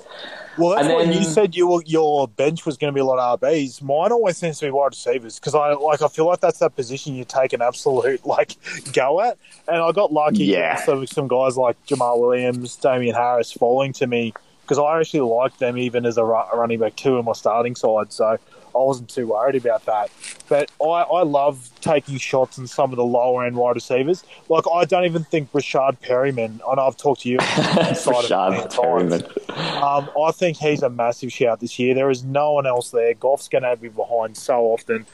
Well, 0.58 0.72
that's 0.76 0.86
And 0.86 0.94
what 0.94 1.06
then- 1.08 1.18
you 1.18 1.24
said. 1.24 1.56
Your 1.56 1.82
your 1.86 2.28
bench 2.28 2.66
was 2.66 2.78
going 2.78 2.92
to 2.92 2.96
be 2.96 3.00
a 3.02 3.06
lot 3.06 3.20
of 3.20 3.40
RBs. 3.40 3.82
Mine 3.82 4.12
always 4.12 4.38
seems 4.38 4.60
to 4.60 4.66
be 4.68 4.72
wide 4.72 4.88
receivers 4.92 5.40
because 5.40 5.56
I 5.56 5.74
like. 5.74 6.02
I 6.02 6.08
feel 6.08 6.26
like 6.28 6.40
that's 6.42 6.60
that 6.60 6.76
position 6.76 7.16
you 7.16 7.26
take 7.26 7.54
an 7.54 7.62
absolute 7.62 8.26
like 8.26 8.56
go 8.94 9.22
at. 9.22 9.38
And 9.68 9.78
I 9.78 9.92
got 9.92 10.14
lucky. 10.14 10.46
Yeah. 10.46 10.76
with 10.76 10.84
some, 10.86 11.08
some 11.08 11.28
guys 11.28 11.58
like 11.58 11.84
Jamaal 11.86 12.20
Williams, 12.20 12.76
Damien 12.76 13.16
Harris 13.16 13.52
falling 13.52 13.94
to 13.94 14.08
me 14.08 14.34
because 14.64 14.80
I 14.80 15.00
actually 15.00 15.22
liked 15.22 15.60
them 15.60 15.78
even 15.78 16.06
as 16.06 16.18
a 16.18 16.26
ru- 16.26 16.36
a 16.36 16.58
running 16.58 16.80
back 16.80 16.96
two 16.96 17.18
in 17.18 17.26
my 17.26 17.34
starting 17.34 17.76
side. 17.76 18.12
So 18.12 18.38
I 18.76 18.80
wasn't 18.80 19.10
too 19.10 19.28
worried 19.28 19.56
about 19.56 19.86
that. 19.86 20.10
But 20.50 20.72
I, 20.82 20.86
I 20.86 21.24
love 21.24 21.70
taking 21.82 22.18
shots 22.18 22.58
on 22.58 22.68
some 22.68 22.92
of 22.92 22.98
the 22.98 23.06
lower 23.06 23.46
end 23.46 23.56
wide 23.56 23.76
receivers. 23.76 24.24
Like 24.50 24.66
I 24.74 24.86
don't 24.86 25.06
even 25.06 25.24
think 25.26 25.52
Rashad 25.52 26.00
Perriman. 26.00 26.60
I 26.68 26.76
know 26.76 26.88
I've 26.88 26.98
talked 26.98 27.22
to 27.22 27.30
you. 27.30 27.38
inside 27.40 28.26
of 28.26 28.26
it 28.26 28.30
many 28.32 28.64
Rashad. 28.64 28.72
Perriman. 28.72 29.84
Um, 29.84 30.10
I 30.20 30.32
think 30.32 30.58
he's 30.58 30.82
a 30.82 30.90
massive 30.90 31.32
shout 31.32 31.60
this 31.60 31.78
year. 31.78 31.94
There 31.94 32.10
is 32.10 32.24
no 32.24 32.54
one 32.54 32.66
else 32.66 32.92
there. 32.92 33.14
Goff's 33.14 33.48
going 33.48 33.64
to 33.64 33.76
be 33.76 33.90
behind 33.90 34.38
so 34.38 34.66
often. 34.66 35.06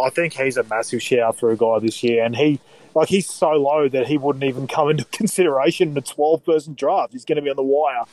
I 0.00 0.10
think 0.10 0.32
he's 0.32 0.56
a 0.56 0.64
massive 0.64 1.02
shout 1.02 1.38
for 1.38 1.52
a 1.52 1.56
guy 1.56 1.78
this 1.78 2.02
year, 2.02 2.24
and 2.24 2.34
he 2.34 2.58
like 2.94 3.08
he's 3.08 3.28
so 3.28 3.50
low 3.50 3.88
that 3.88 4.06
he 4.06 4.18
wouldn't 4.18 4.44
even 4.44 4.66
come 4.66 4.90
into 4.90 5.04
consideration 5.12 5.90
in 5.90 5.98
a 5.98 6.00
twelve-person 6.00 6.74
draft. 6.74 7.12
He's 7.12 7.24
going 7.24 7.36
to 7.36 7.42
be 7.42 7.50
on 7.50 7.56
the 7.56 7.62
wire. 7.62 8.04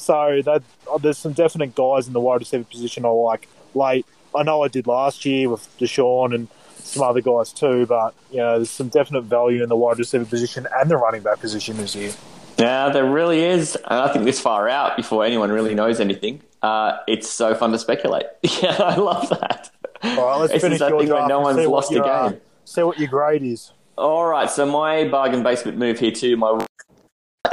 So 0.00 0.40
that 0.44 0.62
uh, 0.90 0.98
there's 0.98 1.18
some 1.18 1.34
definite 1.34 1.74
guys 1.74 2.06
in 2.06 2.14
the 2.14 2.20
wide 2.20 2.40
receiver 2.40 2.64
position 2.64 3.04
I 3.04 3.08
like 3.08 3.48
late. 3.74 4.06
I 4.34 4.42
know 4.42 4.62
I 4.62 4.68
did 4.68 4.86
last 4.86 5.26
year 5.26 5.50
with 5.50 5.68
Deshaun 5.78 6.34
and 6.34 6.48
some 6.78 7.02
other 7.02 7.20
guys 7.20 7.52
too, 7.52 7.84
but 7.86 8.14
you 8.30 8.38
know 8.38 8.56
there's 8.56 8.70
some 8.70 8.88
definite 8.88 9.22
value 9.24 9.62
in 9.62 9.68
the 9.68 9.76
wide 9.76 9.98
receiver 9.98 10.24
position 10.24 10.66
and 10.74 10.90
the 10.90 10.96
running 10.96 11.20
back 11.20 11.40
position 11.40 11.76
this 11.76 11.94
year. 11.94 12.12
Yeah, 12.58 12.88
there 12.88 13.04
really 13.04 13.44
is. 13.44 13.76
And 13.76 14.00
I 14.00 14.12
think 14.12 14.24
this 14.24 14.40
far 14.40 14.68
out, 14.68 14.96
before 14.96 15.24
anyone 15.24 15.52
really 15.52 15.74
knows 15.74 16.00
anything, 16.00 16.42
uh, 16.62 16.98
it's 17.06 17.28
so 17.28 17.54
fun 17.54 17.72
to 17.72 17.78
speculate. 17.78 18.26
Yeah, 18.62 18.76
I 18.78 18.96
love 18.96 19.28
that. 19.28 19.70
All 20.02 20.26
right, 20.26 20.36
let's 20.36 20.52
This 20.54 20.62
finish 20.62 20.80
your 20.80 21.04
draft 21.04 21.28
no 21.28 21.40
one's 21.40 21.66
lost 21.66 21.92
a 21.92 22.02
uh, 22.02 22.30
game. 22.30 22.40
see 22.64 22.82
what 22.82 22.98
your 22.98 23.08
grade 23.08 23.42
is. 23.42 23.72
All 23.98 24.24
right, 24.24 24.50
so 24.50 24.64
my 24.64 25.08
bargain 25.08 25.42
basement 25.42 25.76
move 25.76 25.98
here 25.98 26.10
too. 26.10 26.36
My 26.38 26.66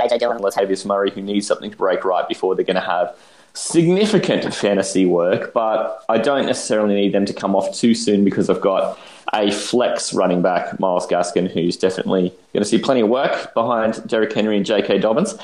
AJ 0.07 0.19
Dillon. 0.19 0.39
Latavius 0.39 0.85
Murray, 0.85 1.11
who 1.11 1.21
needs 1.21 1.47
something 1.47 1.71
to 1.71 1.77
break 1.77 2.05
right 2.05 2.27
before 2.27 2.55
they're 2.55 2.65
going 2.65 2.75
to 2.75 2.81
have 2.81 3.15
significant 3.53 4.53
fantasy 4.53 5.05
work, 5.05 5.53
but 5.53 6.03
I 6.09 6.17
don't 6.17 6.45
necessarily 6.45 6.95
need 6.95 7.13
them 7.13 7.25
to 7.25 7.33
come 7.33 7.55
off 7.55 7.73
too 7.75 7.95
soon 7.95 8.23
because 8.23 8.49
I've 8.49 8.61
got 8.61 8.97
a 9.33 9.51
flex 9.51 10.13
running 10.13 10.41
back, 10.41 10.79
Myles 10.79 11.05
Gaskin, 11.07 11.51
who's 11.51 11.75
definitely 11.75 12.29
going 12.53 12.63
to 12.63 12.69
see 12.69 12.77
plenty 12.77 13.01
of 13.01 13.09
work 13.09 13.53
behind 13.53 14.07
Derrick 14.07 14.33
Henry 14.33 14.55
and 14.57 14.65
J.K. 14.65 14.99
Dobbins. 14.99 15.35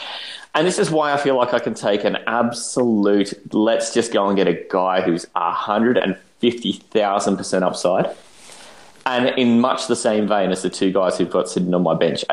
And 0.56 0.68
this 0.68 0.78
is 0.78 0.92
why 0.92 1.12
I 1.12 1.18
feel 1.18 1.36
like 1.36 1.56
I 1.56 1.60
can 1.60 1.74
take 1.74 2.04
an 2.04 2.18
absolute, 2.28 3.34
let's 3.54 3.92
just 3.94 4.14
go 4.14 4.28
and 4.28 4.38
get 4.38 4.48
a 4.48 4.64
guy 4.70 5.02
who's 5.02 5.26
150,000% 5.36 7.64
upside. 7.64 8.16
And 9.06 9.38
in 9.38 9.60
much 9.60 9.88
the 9.88 9.96
same 9.96 10.28
vein 10.28 10.52
as 10.52 10.62
the 10.62 10.70
two 10.70 10.92
guys 10.92 11.18
who've 11.18 11.30
got 11.30 11.50
sitting 11.50 11.74
on 11.74 11.82
my 11.82 11.96
bench, 11.96 12.24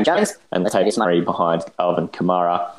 Jones. 0.00 0.34
and 0.52 0.64
Latavius 0.64 0.96
Murray 0.98 1.20
behind 1.20 1.62
Alvin 1.78 2.08
Kamara. 2.08 2.70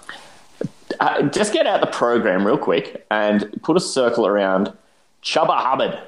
Uh, 0.99 1.21
just 1.23 1.53
get 1.53 1.67
out 1.67 1.79
the 1.81 1.87
program 1.87 2.45
real 2.45 2.57
quick 2.57 3.05
and 3.11 3.49
put 3.61 3.77
a 3.77 3.79
circle 3.79 4.25
around 4.25 4.73
Chuba 5.21 5.55
Hubbard. 5.55 5.99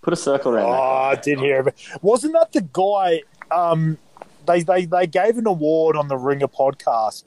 Put 0.00 0.12
a 0.14 0.16
circle 0.16 0.52
around 0.52 0.66
Oh. 0.66 0.72
I 0.72 1.16
did 1.16 1.38
hear 1.38 1.68
it. 1.68 1.74
Wasn't 2.00 2.32
that 2.32 2.52
the 2.52 2.62
guy? 2.62 3.22
Um, 3.54 3.98
they, 4.46 4.62
they 4.62 4.86
they 4.86 5.06
gave 5.06 5.36
an 5.36 5.46
award 5.46 5.96
on 5.96 6.08
the 6.08 6.16
Ringer 6.16 6.48
podcast 6.48 7.24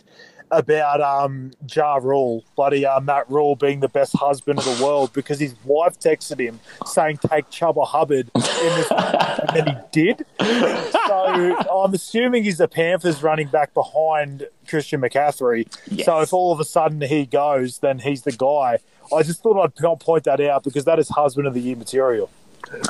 about 0.51 1.01
um 1.01 1.51
Ja 1.73 1.95
Rule, 1.95 2.43
bloody 2.55 2.85
uh, 2.85 2.99
Matt 2.99 3.29
Rhule 3.29 3.55
being 3.55 3.79
the 3.79 3.89
best 3.89 4.15
husband 4.15 4.59
of 4.59 4.65
the 4.65 4.83
world 4.83 5.11
because 5.13 5.39
his 5.39 5.55
wife 5.63 5.99
texted 5.99 6.39
him 6.39 6.59
saying 6.85 7.17
take 7.17 7.49
Chuba 7.49 7.87
Hubbard 7.87 8.29
in 8.35 8.41
this, 8.41 8.91
and 8.91 9.49
then 9.55 9.67
he 9.67 9.75
did. 9.91 10.25
So 10.39 11.55
I'm 11.83 11.93
assuming 11.93 12.43
he's 12.43 12.57
the 12.57 12.67
Panthers 12.67 13.23
running 13.23 13.47
back 13.47 13.73
behind 13.73 14.47
Christian 14.67 15.01
McCaffrey. 15.01 15.67
Yes. 15.89 16.05
So 16.05 16.19
if 16.19 16.33
all 16.33 16.51
of 16.51 16.59
a 16.59 16.65
sudden 16.65 17.01
he 17.01 17.25
goes, 17.25 17.79
then 17.79 17.99
he's 17.99 18.23
the 18.23 18.31
guy. 18.31 18.79
I 19.13 19.23
just 19.23 19.41
thought 19.41 19.61
I'd 19.61 19.99
point 19.99 20.25
that 20.25 20.39
out 20.41 20.63
because 20.63 20.85
that 20.85 20.99
is 20.99 21.09
husband 21.09 21.47
of 21.47 21.53
the 21.53 21.61
year 21.61 21.75
material. 21.75 22.29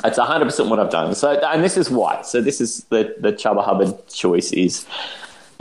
It's 0.04 0.18
100% 0.18 0.68
what 0.68 0.78
I've 0.78 0.90
done. 0.90 1.14
So, 1.14 1.32
and 1.32 1.64
this 1.64 1.76
is 1.76 1.90
why. 1.90 2.22
So, 2.22 2.40
this 2.40 2.60
is 2.60 2.84
the, 2.84 3.14
the 3.18 3.32
Chuba 3.32 3.64
Hubbard 3.64 4.06
choice 4.08 4.52
is 4.52 4.86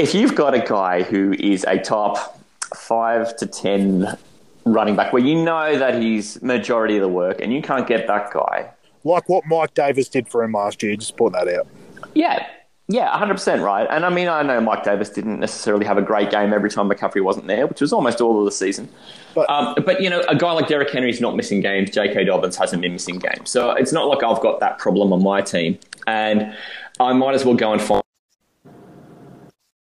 if 0.02 0.16
you've 0.16 0.34
got 0.36 0.54
a 0.54 0.60
guy 0.60 1.04
who 1.04 1.34
is 1.34 1.64
a 1.68 1.78
top 1.78 2.40
five 2.76 3.36
to 3.38 3.46
10 3.46 4.18
running 4.66 4.96
back 4.96 5.14
where 5.14 5.22
you 5.22 5.36
know 5.44 5.78
that 5.78 6.02
he's 6.02 6.42
majority 6.42 6.96
of 6.96 7.02
the 7.02 7.08
work 7.08 7.40
and 7.42 7.54
you 7.54 7.62
can't 7.62 7.88
get 7.88 8.08
that 8.08 8.32
guy, 8.34 8.70
like 9.04 9.30
what 9.30 9.44
Mike 9.46 9.74
Davis 9.74 10.10
did 10.10 10.28
for 10.28 10.44
him 10.44 10.54
last 10.54 10.82
year. 10.82 10.96
Just 10.96 11.16
point 11.18 11.34
that 11.34 11.48
out. 11.48 11.68
yeah. 12.14 12.46
Yeah, 12.88 13.10
100% 13.18 13.64
right. 13.64 13.88
And 13.90 14.04
I 14.06 14.10
mean, 14.10 14.28
I 14.28 14.42
know 14.42 14.60
Mike 14.60 14.84
Davis 14.84 15.10
didn't 15.10 15.40
necessarily 15.40 15.86
have 15.86 15.98
a 15.98 16.02
great 16.02 16.30
game 16.30 16.52
every 16.52 16.70
time 16.70 16.90
McCaffrey 16.90 17.24
wasn't 17.24 17.48
there, 17.48 17.66
which 17.66 17.80
was 17.80 17.94
almost 17.94 18.20
all 18.20 18.38
of 18.40 18.44
the 18.44 18.52
season. 18.52 18.90
But- 19.34 19.50
um, 19.50 19.76
but, 19.86 20.02
you 20.02 20.10
know, 20.10 20.22
a 20.28 20.36
guy 20.36 20.52
like 20.52 20.68
Derrick 20.68 20.90
Henry's 20.92 21.22
not 21.22 21.38
missing 21.38 21.62
games. 21.62 21.90
J.K. 21.92 22.26
Dobbins 22.26 22.58
hasn't 22.58 22.82
been 22.82 22.92
missing 22.92 23.18
games. 23.20 23.50
So 23.50 23.72
it's 23.72 23.94
not 23.94 24.08
like 24.10 24.24
I've 24.24 24.42
got 24.42 24.60
that 24.60 24.78
problem 24.78 25.14
on 25.14 25.24
my 25.24 25.40
team. 25.42 25.80
And 26.06 26.54
I 27.00 27.14
might 27.14 27.34
as 27.34 27.46
well 27.46 27.56
go 27.56 27.72
and 27.72 27.82
find 27.82 28.01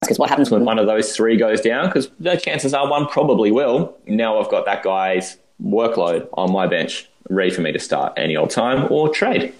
Because 0.05 0.19
what 0.19 0.29
happens 0.29 0.51
when 0.51 0.65
one 0.65 0.79
of 0.79 0.85
those 0.85 1.15
three 1.15 1.37
goes 1.37 1.61
down 1.61 1.87
because 1.87 2.09
the 2.19 2.35
chances 2.35 2.73
are 2.73 2.89
one 2.89 3.07
probably 3.07 3.51
will. 3.51 3.95
Now 4.07 4.39
I've 4.39 4.49
got 4.49 4.65
that 4.65 4.83
guy's 4.83 5.37
workload 5.63 6.27
on 6.33 6.51
my 6.51 6.67
bench 6.67 7.09
ready 7.29 7.51
for 7.51 7.61
me 7.61 7.71
to 7.71 7.79
start 7.79 8.13
any 8.17 8.35
old 8.35 8.49
time 8.49 8.91
or 8.91 9.09
trade. 9.09 9.53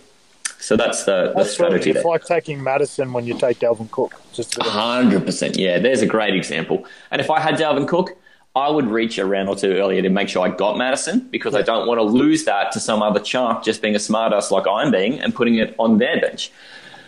So 0.60 0.76
that's 0.76 1.04
the, 1.04 1.28
the 1.28 1.34
That's 1.36 1.52
strategy 1.52 1.91
It's 1.91 2.06
like 2.06 2.26
taking 2.26 2.64
Mattison 2.64 3.14
when 3.14 3.26
you 3.26 3.38
take 3.38 3.60
Dalvin 3.60 3.91
Cook. 3.91 4.20
Just 4.34 4.58
a 4.58 4.64
Hundred 4.64 5.26
percent, 5.26 5.58
yeah. 5.58 5.80
There's 5.80 6.02
a 6.02 6.08
great 6.08 6.34
example. 6.34 6.86
And 7.12 7.22
if 7.22 7.30
I 7.30 7.39
had 7.39 7.56
Dalvin 7.56 7.88
Cook, 7.88 8.18
I 8.56 8.70
would 8.70 8.88
reach 8.88 9.18
a 9.18 9.26
round 9.26 9.50
or 9.50 9.56
two 9.56 9.74
earlier 9.74 10.02
to 10.02 10.10
make 10.10 10.30
sure 10.30 10.46
I 10.46 10.50
got 10.50 10.78
Mattison 10.78 11.28
because 11.30 11.56
I 11.56 11.62
don't 11.62 11.88
want 11.88 12.00
to 12.00 12.04
lose 12.04 12.46
that 12.46 12.72
to 12.72 12.80
some 12.80 13.02
other 13.02 13.20
chump 13.20 13.64
just 13.64 13.82
being 13.82 13.96
a 13.96 14.00
smartass 14.00 14.50
like 14.50 14.66
I'm 14.66 14.91
being 14.91 15.20
and 15.20 15.36
putting 15.36 15.56
it 15.56 15.76
on 15.78 15.98
their 15.98 16.22
bench. 16.22 16.52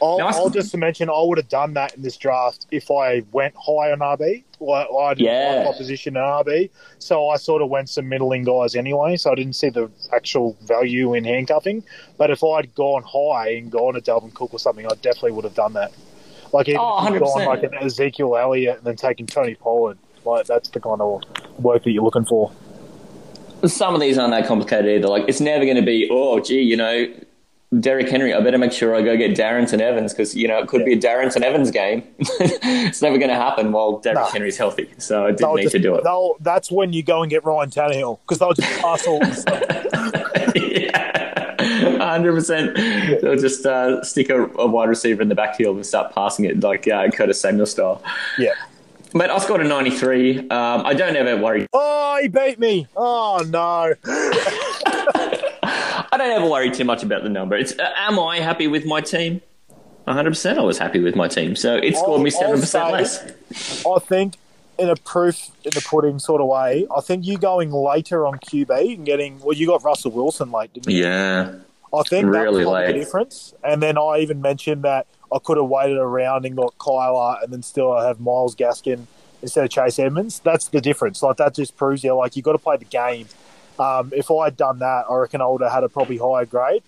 I'll, 0.02 0.18
Now, 0.18 0.28
I'll 0.30 0.50
just 0.50 0.76
mention 0.76 1.10
I 1.10 1.22
would 1.22 1.38
have 1.38 1.50
done 1.50 1.74
that 1.74 1.96
in 1.96 2.02
this 2.02 2.18
draft 2.18 2.66
if 2.72 2.90
I 2.92 3.24
went 3.32 3.56
high 3.56 3.92
on 3.92 4.00
RB. 4.00 4.44
Well, 4.60 4.98
I 5.00 5.14
didn't 5.14 5.26
Yeah. 5.34 5.56
like 5.58 5.66
my 5.72 5.78
position 5.78 6.16
in 6.18 6.22
RB, 6.24 6.70
so 7.00 7.30
I 7.30 7.38
sort 7.38 7.62
of 7.62 7.70
went 7.70 7.90
some 7.90 8.08
middling 8.10 8.44
guys 8.44 8.76
anyway. 8.76 9.18
So 9.18 9.32
I 9.32 9.36
didn't 9.36 9.54
see 9.54 9.70
the 9.70 9.90
actual 10.14 10.56
value 10.64 11.14
in 11.14 11.24
handcuffing. 11.24 11.84
But 12.18 12.32
if 12.32 12.44
I'd 12.44 12.74
gone 12.76 13.04
high 13.04 13.50
and 13.52 13.72
gone 13.72 13.94
to 13.94 14.02
Dalvin 14.02 14.34
Cook 14.34 14.54
or 14.54 14.60
something, 14.60 14.86
I 14.86 14.96
definitely 15.02 15.32
would 15.34 15.44
have 15.46 15.56
done 15.56 15.74
that. 15.74 15.92
Like 16.54 16.68
even 16.70 16.80
Oh, 16.82 17.06
if 17.06 17.14
you'd 17.14 17.20
gone 17.20 17.42
100%. 17.42 17.46
like 17.48 17.64
an 17.64 17.74
Ezekiel 17.76 18.36
Elliott 18.38 18.78
and 18.78 18.86
then 18.86 18.96
taken 18.96 19.28
Tony 19.28 19.56
Pollard, 19.56 19.98
like 20.26 20.46
that's 20.48 20.70
the 20.70 20.80
kind 20.80 21.02
of 21.02 21.22
work 21.60 21.84
that 21.84 21.92
you're 21.92 22.04
looking 22.04 22.26
for. 22.26 22.52
some 23.66 23.94
of 23.96 24.00
these 24.02 24.18
aren't 24.18 24.32
that 24.32 24.48
complicated 24.48 24.86
either. 24.88 25.08
Like 25.08 25.26
it's 25.28 25.42
never 25.42 25.66
going 25.66 25.78
to 25.78 25.82
be, 25.86 26.08
oh, 26.12 26.40
gee, 26.40 26.62
you 26.62 26.78
know, 26.78 27.08
Derrick 27.80 28.08
Henry. 28.08 28.34
I 28.34 28.40
better 28.40 28.58
make 28.58 28.72
sure 28.72 28.96
I 28.96 29.02
go 29.02 29.18
get 29.18 29.36
Darrynton 29.36 29.82
Evans 29.82 30.14
because 30.14 30.34
you 30.36 30.48
know 30.48 30.60
it 30.60 30.68
could 30.68 30.86
be 30.86 30.94
a 30.94 30.98
Darrynton 30.98 31.42
Evans 31.42 31.70
game. 31.70 32.04
it's 32.20 33.02
never 33.02 33.18
going 33.18 33.30
to 33.30 33.36
happen 33.36 33.74
while 33.74 34.00
Derrick 34.00 34.20
No. 34.20 34.26
Henry's 34.26 34.58
healthy. 34.58 34.90
So 34.98 35.26
I 35.26 35.28
didn't 35.28 35.40
They'll 35.40 35.56
need 35.56 35.64
just, 35.64 35.74
to 35.74 35.80
do 35.80 35.96
it. 35.96 36.04
That's 36.40 36.72
when 36.72 36.94
you 36.94 37.04
go 37.04 37.24
and 37.24 37.30
get 37.30 37.44
Ryan 37.44 37.70
Tannehill 37.70 38.20
because 38.22 38.40
they'll 38.40 38.54
just 38.54 38.80
pass 38.80 39.06
all 39.06 39.20
yeah, 40.56 41.58
hundred 41.98 42.34
percent. 42.34 42.76
They'll 43.22 43.36
just 43.36 43.66
uh, 43.66 44.02
stick 44.04 44.30
a, 44.30 44.46
a 44.46 44.66
wide 44.66 44.88
receiver 44.88 45.22
in 45.22 45.28
the 45.28 45.36
backfield 45.36 45.76
and 45.76 45.86
start 45.86 46.16
passing 46.16 46.46
it 46.46 46.62
like 46.62 46.88
uh, 46.88 47.10
Curtis 47.12 47.42
Samuel 47.42 47.66
style. 47.66 48.02
Yeah. 48.40 48.54
Mate, 49.14 49.30
I 49.30 49.38
scored 49.40 49.62
a 49.62 49.68
ninety-three. 49.68 50.40
Um, 50.40 50.86
I 50.86 50.94
don't 50.94 51.16
ever 51.16 51.42
worry. 51.42 51.68
Oh, 51.74 52.20
he 52.22 52.30
beat 52.30 52.60
me. 52.60 52.88
Oh 52.96 53.44
no. 53.50 53.94
I 56.22 56.26
don't 56.28 56.42
ever 56.42 56.50
worry 56.50 56.72
too 56.72 56.84
much 56.86 57.04
about 57.04 57.24
the 57.24 57.30
number. 57.30 57.56
It's 57.56 57.78
uh, 57.78 57.92
am 57.98 58.20
I 58.20 58.40
happy 58.40 58.68
with 58.68 58.86
my 58.86 59.02
team? 59.02 59.42
One 60.06 60.16
hundred 60.16 60.32
percent. 60.32 60.58
I 60.58 60.64
was 60.64 60.78
happy 60.78 61.00
with 61.00 61.16
my 61.16 61.28
team, 61.28 61.56
so 61.56 61.76
it 61.76 61.96
scored 61.96 62.22
me 62.22 62.32
I'll- 62.42 62.52
percent 62.52 62.68
say- 62.68 62.92
less. 62.92 63.86
I 63.86 64.00
think 64.00 64.36
in 64.80 64.90
a 64.90 64.96
proof 64.96 65.50
in 65.64 65.72
the 65.74 65.82
pudding 65.82 66.18
sort 66.20 66.40
of 66.42 66.48
way, 66.48 66.88
I 66.96 67.02
think 67.02 67.26
you 67.26 67.38
going 67.38 67.72
later 67.72 68.26
on 68.26 68.40
QB 68.40 68.96
and 68.96 69.06
getting 69.06 69.40
well, 69.40 69.54
you 69.54 69.68
got 69.68 69.84
Russell 69.84 70.12
Wilson 70.12 70.52
late, 70.52 70.74
didn't 70.74 70.90
you? 70.90 71.04
Yeah. 71.04 71.56
I 71.94 72.02
think 72.04 72.26
really 72.28 72.64
that's 72.64 72.70
probably 72.70 72.88
the 72.88 73.00
difference. 73.00 73.54
And 73.64 73.82
then 73.82 73.98
I 73.98 74.18
even 74.20 74.42
mentioned 74.42 74.84
that 74.84 75.08
I 75.34 75.40
could 75.40 75.58
have 75.58 75.68
waited 75.68 75.98
around 75.98 76.46
and 76.46 76.56
got 76.56 76.78
Kyler 76.78 77.42
and 77.44 77.52
then 77.54 77.64
still 77.64 77.98
have 77.98 78.20
Myles 78.20 78.56
Gaskin 78.56 79.06
instead 79.42 79.64
of 79.64 79.70
Chase 79.72 79.98
Edmonds. 79.98 80.40
That's 80.40 80.68
the 80.68 80.82
difference. 80.82 81.24
Like 81.24 81.38
that 81.38 81.56
just 81.56 81.78
proves 81.78 82.04
you 82.04 82.14
like 82.16 82.36
you've 82.36 82.44
got 82.46 82.52
to 82.54 82.58
play 82.58 82.76
the 82.78 82.86
game. 82.86 83.28
Um, 83.80 84.12
if 84.16 84.32
I 84.32 84.46
had 84.46 84.58
done 84.58 84.80
that, 84.80 85.06
I 85.10 85.16
reckon 85.16 85.42
I 85.42 85.48
would 85.48 85.62
have 85.62 85.72
had 85.72 85.84
a 85.84 85.90
probably 85.90 86.18
higher 86.18 86.46
grade. 86.46 86.84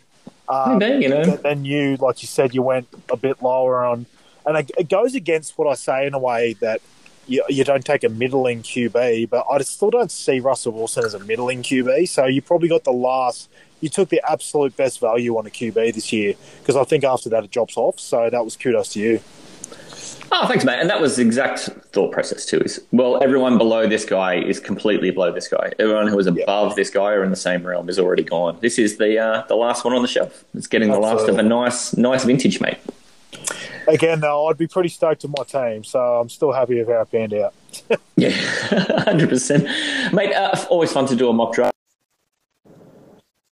Um, 0.47 0.79
Maybe, 0.79 1.03
you 1.03 1.09
know. 1.09 1.23
but 1.23 1.43
then 1.43 1.63
you, 1.63 1.97
like 1.97 2.21
you 2.23 2.27
said, 2.27 2.55
you 2.55 2.63
went 2.63 2.87
a 3.11 3.17
bit 3.17 3.41
lower 3.41 3.85
on, 3.85 4.07
and 4.45 4.57
it, 4.57 4.71
it 4.77 4.89
goes 4.89 5.13
against 5.13 5.57
what 5.57 5.67
I 5.67 5.75
say 5.75 6.07
in 6.07 6.13
a 6.13 6.19
way 6.19 6.53
that 6.61 6.81
you, 7.29 7.43
you 7.47 7.63
don't 7.63 7.85
take 7.85 8.03
a 8.03 8.09
middling 8.09 8.63
QB, 8.63 9.29
but 9.29 9.45
I 9.49 9.59
still 9.59 9.91
don't 9.91 10.11
see 10.11 10.39
Russell 10.39 10.73
Wilson 10.73 11.05
as 11.05 11.13
a 11.13 11.19
middling 11.19 11.61
QB. 11.61 12.09
So 12.09 12.25
you 12.25 12.41
probably 12.41 12.67
got 12.67 12.83
the 12.83 12.91
last, 12.91 13.49
you 13.81 13.89
took 13.89 14.09
the 14.09 14.21
absolute 14.27 14.75
best 14.75 14.99
value 14.99 15.37
on 15.37 15.45
a 15.45 15.51
QB 15.51 15.93
this 15.93 16.11
year 16.11 16.33
because 16.59 16.75
I 16.75 16.83
think 16.83 17.03
after 17.03 17.29
that 17.29 17.43
it 17.43 17.51
drops 17.51 17.77
off. 17.77 17.99
So 17.99 18.29
that 18.29 18.43
was 18.43 18.57
kudos 18.57 18.89
to 18.93 18.99
you. 18.99 19.21
Oh, 20.31 20.47
thanks, 20.47 20.63
mate. 20.63 20.79
And 20.79 20.89
that 20.89 21.01
was 21.01 21.15
the 21.15 21.23
exact 21.23 21.61
thought 21.91 22.11
process 22.11 22.45
too. 22.45 22.59
Is 22.59 22.81
well, 22.91 23.21
everyone 23.23 23.57
below 23.57 23.87
this 23.87 24.05
guy 24.05 24.35
is 24.35 24.59
completely 24.59 25.11
below 25.11 25.31
this 25.31 25.47
guy. 25.47 25.71
Everyone 25.79 26.07
who 26.07 26.19
is 26.19 26.27
above 26.27 26.75
this 26.75 26.89
guy 26.89 27.11
or 27.13 27.23
in 27.23 27.29
the 27.29 27.35
same 27.35 27.65
realm 27.65 27.89
is 27.89 27.97
already 27.97 28.23
gone. 28.23 28.57
This 28.61 28.77
is 28.77 28.97
the 28.97 29.17
uh, 29.17 29.45
the 29.47 29.55
last 29.55 29.83
one 29.85 29.93
on 29.93 30.01
the 30.01 30.07
shelf. 30.07 30.43
It's 30.53 30.67
getting 30.67 30.91
the 30.91 30.99
last 30.99 31.27
of 31.27 31.37
a 31.37 31.43
nice 31.43 31.95
nice 31.95 32.25
vintage, 32.25 32.61
mate. 32.61 32.77
Again, 33.87 34.19
though, 34.19 34.47
I'd 34.47 34.57
be 34.57 34.67
pretty 34.67 34.89
stoked 34.89 35.23
with 35.23 35.33
my 35.35 35.43
team, 35.43 35.83
so 35.83 35.99
I'm 35.99 36.29
still 36.29 36.51
happy 36.51 36.77
with 36.77 36.87
how 36.89 37.01
it 37.01 37.11
panned 37.11 37.33
out. 37.33 37.53
Yeah, 38.17 38.31
hundred 39.03 39.29
percent, 39.29 39.63
mate. 40.13 40.33
Uh, 40.33 40.53
always 40.69 40.91
fun 40.91 41.05
to 41.05 41.15
do 41.15 41.29
a 41.29 41.33
mock 41.33 41.53
draft. 41.53 41.73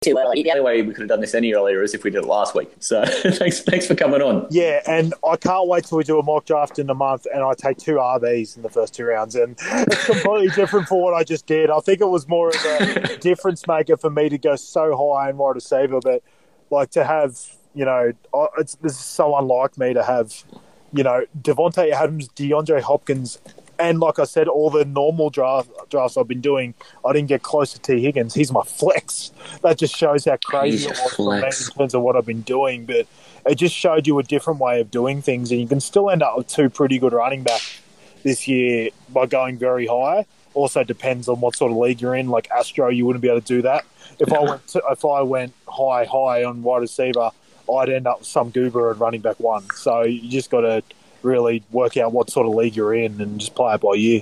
Too 0.05 0.17
early. 0.17 0.43
The 0.43 0.51
only 0.51 0.61
way 0.61 0.81
we 0.83 0.93
could 0.93 1.01
have 1.01 1.09
done 1.09 1.21
this 1.21 1.33
any 1.33 1.53
earlier 1.53 1.81
is 1.81 1.95
if 1.95 2.03
we 2.03 2.11
did 2.11 2.23
it 2.23 2.27
last 2.27 2.53
week. 2.53 2.71
So 2.79 3.03
thanks, 3.31 3.61
thanks 3.61 3.87
for 3.87 3.95
coming 3.95 4.21
on. 4.21 4.47
Yeah, 4.51 4.81
and 4.87 5.13
I 5.27 5.35
can't 5.35 5.67
wait 5.67 5.85
till 5.85 5.97
we 5.97 6.03
do 6.03 6.19
a 6.19 6.23
mock 6.23 6.45
draft 6.45 6.77
in 6.77 6.89
a 6.89 6.93
month 6.93 7.25
and 7.33 7.43
I 7.43 7.53
take 7.55 7.77
two 7.77 7.95
RBs 7.95 8.55
in 8.55 8.61
the 8.61 8.69
first 8.69 8.93
two 8.93 9.05
rounds. 9.05 9.35
And 9.35 9.57
it's 9.59 10.05
completely 10.05 10.49
different 10.49 10.87
for 10.87 11.01
what 11.01 11.15
I 11.15 11.23
just 11.23 11.47
did. 11.47 11.71
I 11.71 11.79
think 11.79 12.01
it 12.01 12.07
was 12.07 12.27
more 12.27 12.49
of 12.49 12.55
a 12.55 13.17
difference 13.17 13.65
maker 13.67 13.97
for 13.97 14.09
me 14.09 14.29
to 14.29 14.37
go 14.37 14.55
so 14.55 14.95
high 14.95 15.29
in 15.31 15.37
wide 15.37 15.55
receiver, 15.55 15.99
but 15.99 16.21
like 16.69 16.91
to 16.91 17.03
have, 17.03 17.39
you 17.73 17.85
know, 17.85 18.13
it's 18.57 18.75
this 18.75 18.93
is 18.93 18.99
so 18.99 19.35
unlike 19.35 19.77
me 19.77 19.93
to 19.93 20.03
have, 20.03 20.43
you 20.93 21.03
know, 21.03 21.25
Davante 21.41 21.91
Adams, 21.91 22.29
DeAndre 22.29 22.81
Hopkins, 22.81 23.39
and 23.79 23.99
like 23.99 24.19
I 24.19 24.23
said, 24.23 24.47
all 24.47 24.69
the 24.69 24.85
normal 24.85 25.29
draft 25.29 25.69
drafts 25.89 26.17
I've 26.17 26.27
been 26.27 26.41
doing, 26.41 26.73
I 27.05 27.13
didn't 27.13 27.27
get 27.27 27.43
close 27.43 27.73
to 27.73 27.79
Tee 27.79 28.01
Higgins. 28.01 28.33
He's 28.33 28.51
my 28.51 28.61
flex. 28.65 29.31
That 29.61 29.77
just 29.77 29.95
shows 29.95 30.25
how 30.25 30.37
crazy 30.43 30.77
He's 30.77 30.85
it 30.85 31.03
was 31.03 31.13
for 31.13 31.35
me 31.35 31.45
in 31.45 31.77
terms 31.77 31.93
of 31.93 32.01
what 32.01 32.15
I've 32.15 32.25
been 32.25 32.41
doing. 32.41 32.85
But 32.85 33.07
it 33.45 33.55
just 33.55 33.75
showed 33.75 34.07
you 34.07 34.17
a 34.19 34.23
different 34.23 34.59
way 34.59 34.81
of 34.81 34.91
doing 34.91 35.21
things, 35.21 35.51
and 35.51 35.59
you 35.59 35.67
can 35.67 35.79
still 35.79 36.09
end 36.09 36.23
up 36.23 36.37
with 36.37 36.47
two 36.47 36.69
pretty 36.69 36.99
good 36.99 37.13
running 37.13 37.43
backs 37.43 37.81
this 38.23 38.47
year 38.47 38.89
by 39.09 39.25
going 39.25 39.57
very 39.57 39.87
high. 39.87 40.25
Also 40.53 40.83
depends 40.83 41.27
on 41.27 41.41
what 41.41 41.55
sort 41.55 41.71
of 41.71 41.77
league 41.77 42.01
you're 42.01 42.15
in. 42.15 42.29
Like 42.29 42.49
Astro, 42.49 42.89
you 42.89 43.05
wouldn't 43.05 43.21
be 43.21 43.27
able 43.27 43.41
to 43.41 43.47
do 43.47 43.61
that. 43.63 43.85
If 44.19 44.31
I 44.31 44.39
went 44.39 44.67
to, 44.69 44.81
if 44.89 45.03
I 45.03 45.21
went 45.21 45.53
high 45.67 46.05
high 46.05 46.43
on 46.43 46.63
wide 46.63 46.81
receiver, 46.81 47.31
I'd 47.71 47.89
end 47.89 48.07
up 48.07 48.19
with 48.19 48.27
some 48.27 48.49
goober 48.51 48.91
at 48.91 48.99
running 48.99 49.21
back 49.21 49.39
one. 49.39 49.65
So 49.75 50.03
you 50.03 50.29
just 50.29 50.49
got 50.49 50.61
to 50.61 50.83
really 51.25 51.63
work 51.71 51.97
out 51.97 52.13
what 52.13 52.29
sort 52.29 52.47
of 52.47 52.53
league 52.53 52.75
you're 52.75 52.93
in 52.93 53.19
and 53.19 53.39
just 53.39 53.55
play 53.55 53.73
it 53.73 53.81
by 53.81 53.95
ear. 53.95 54.21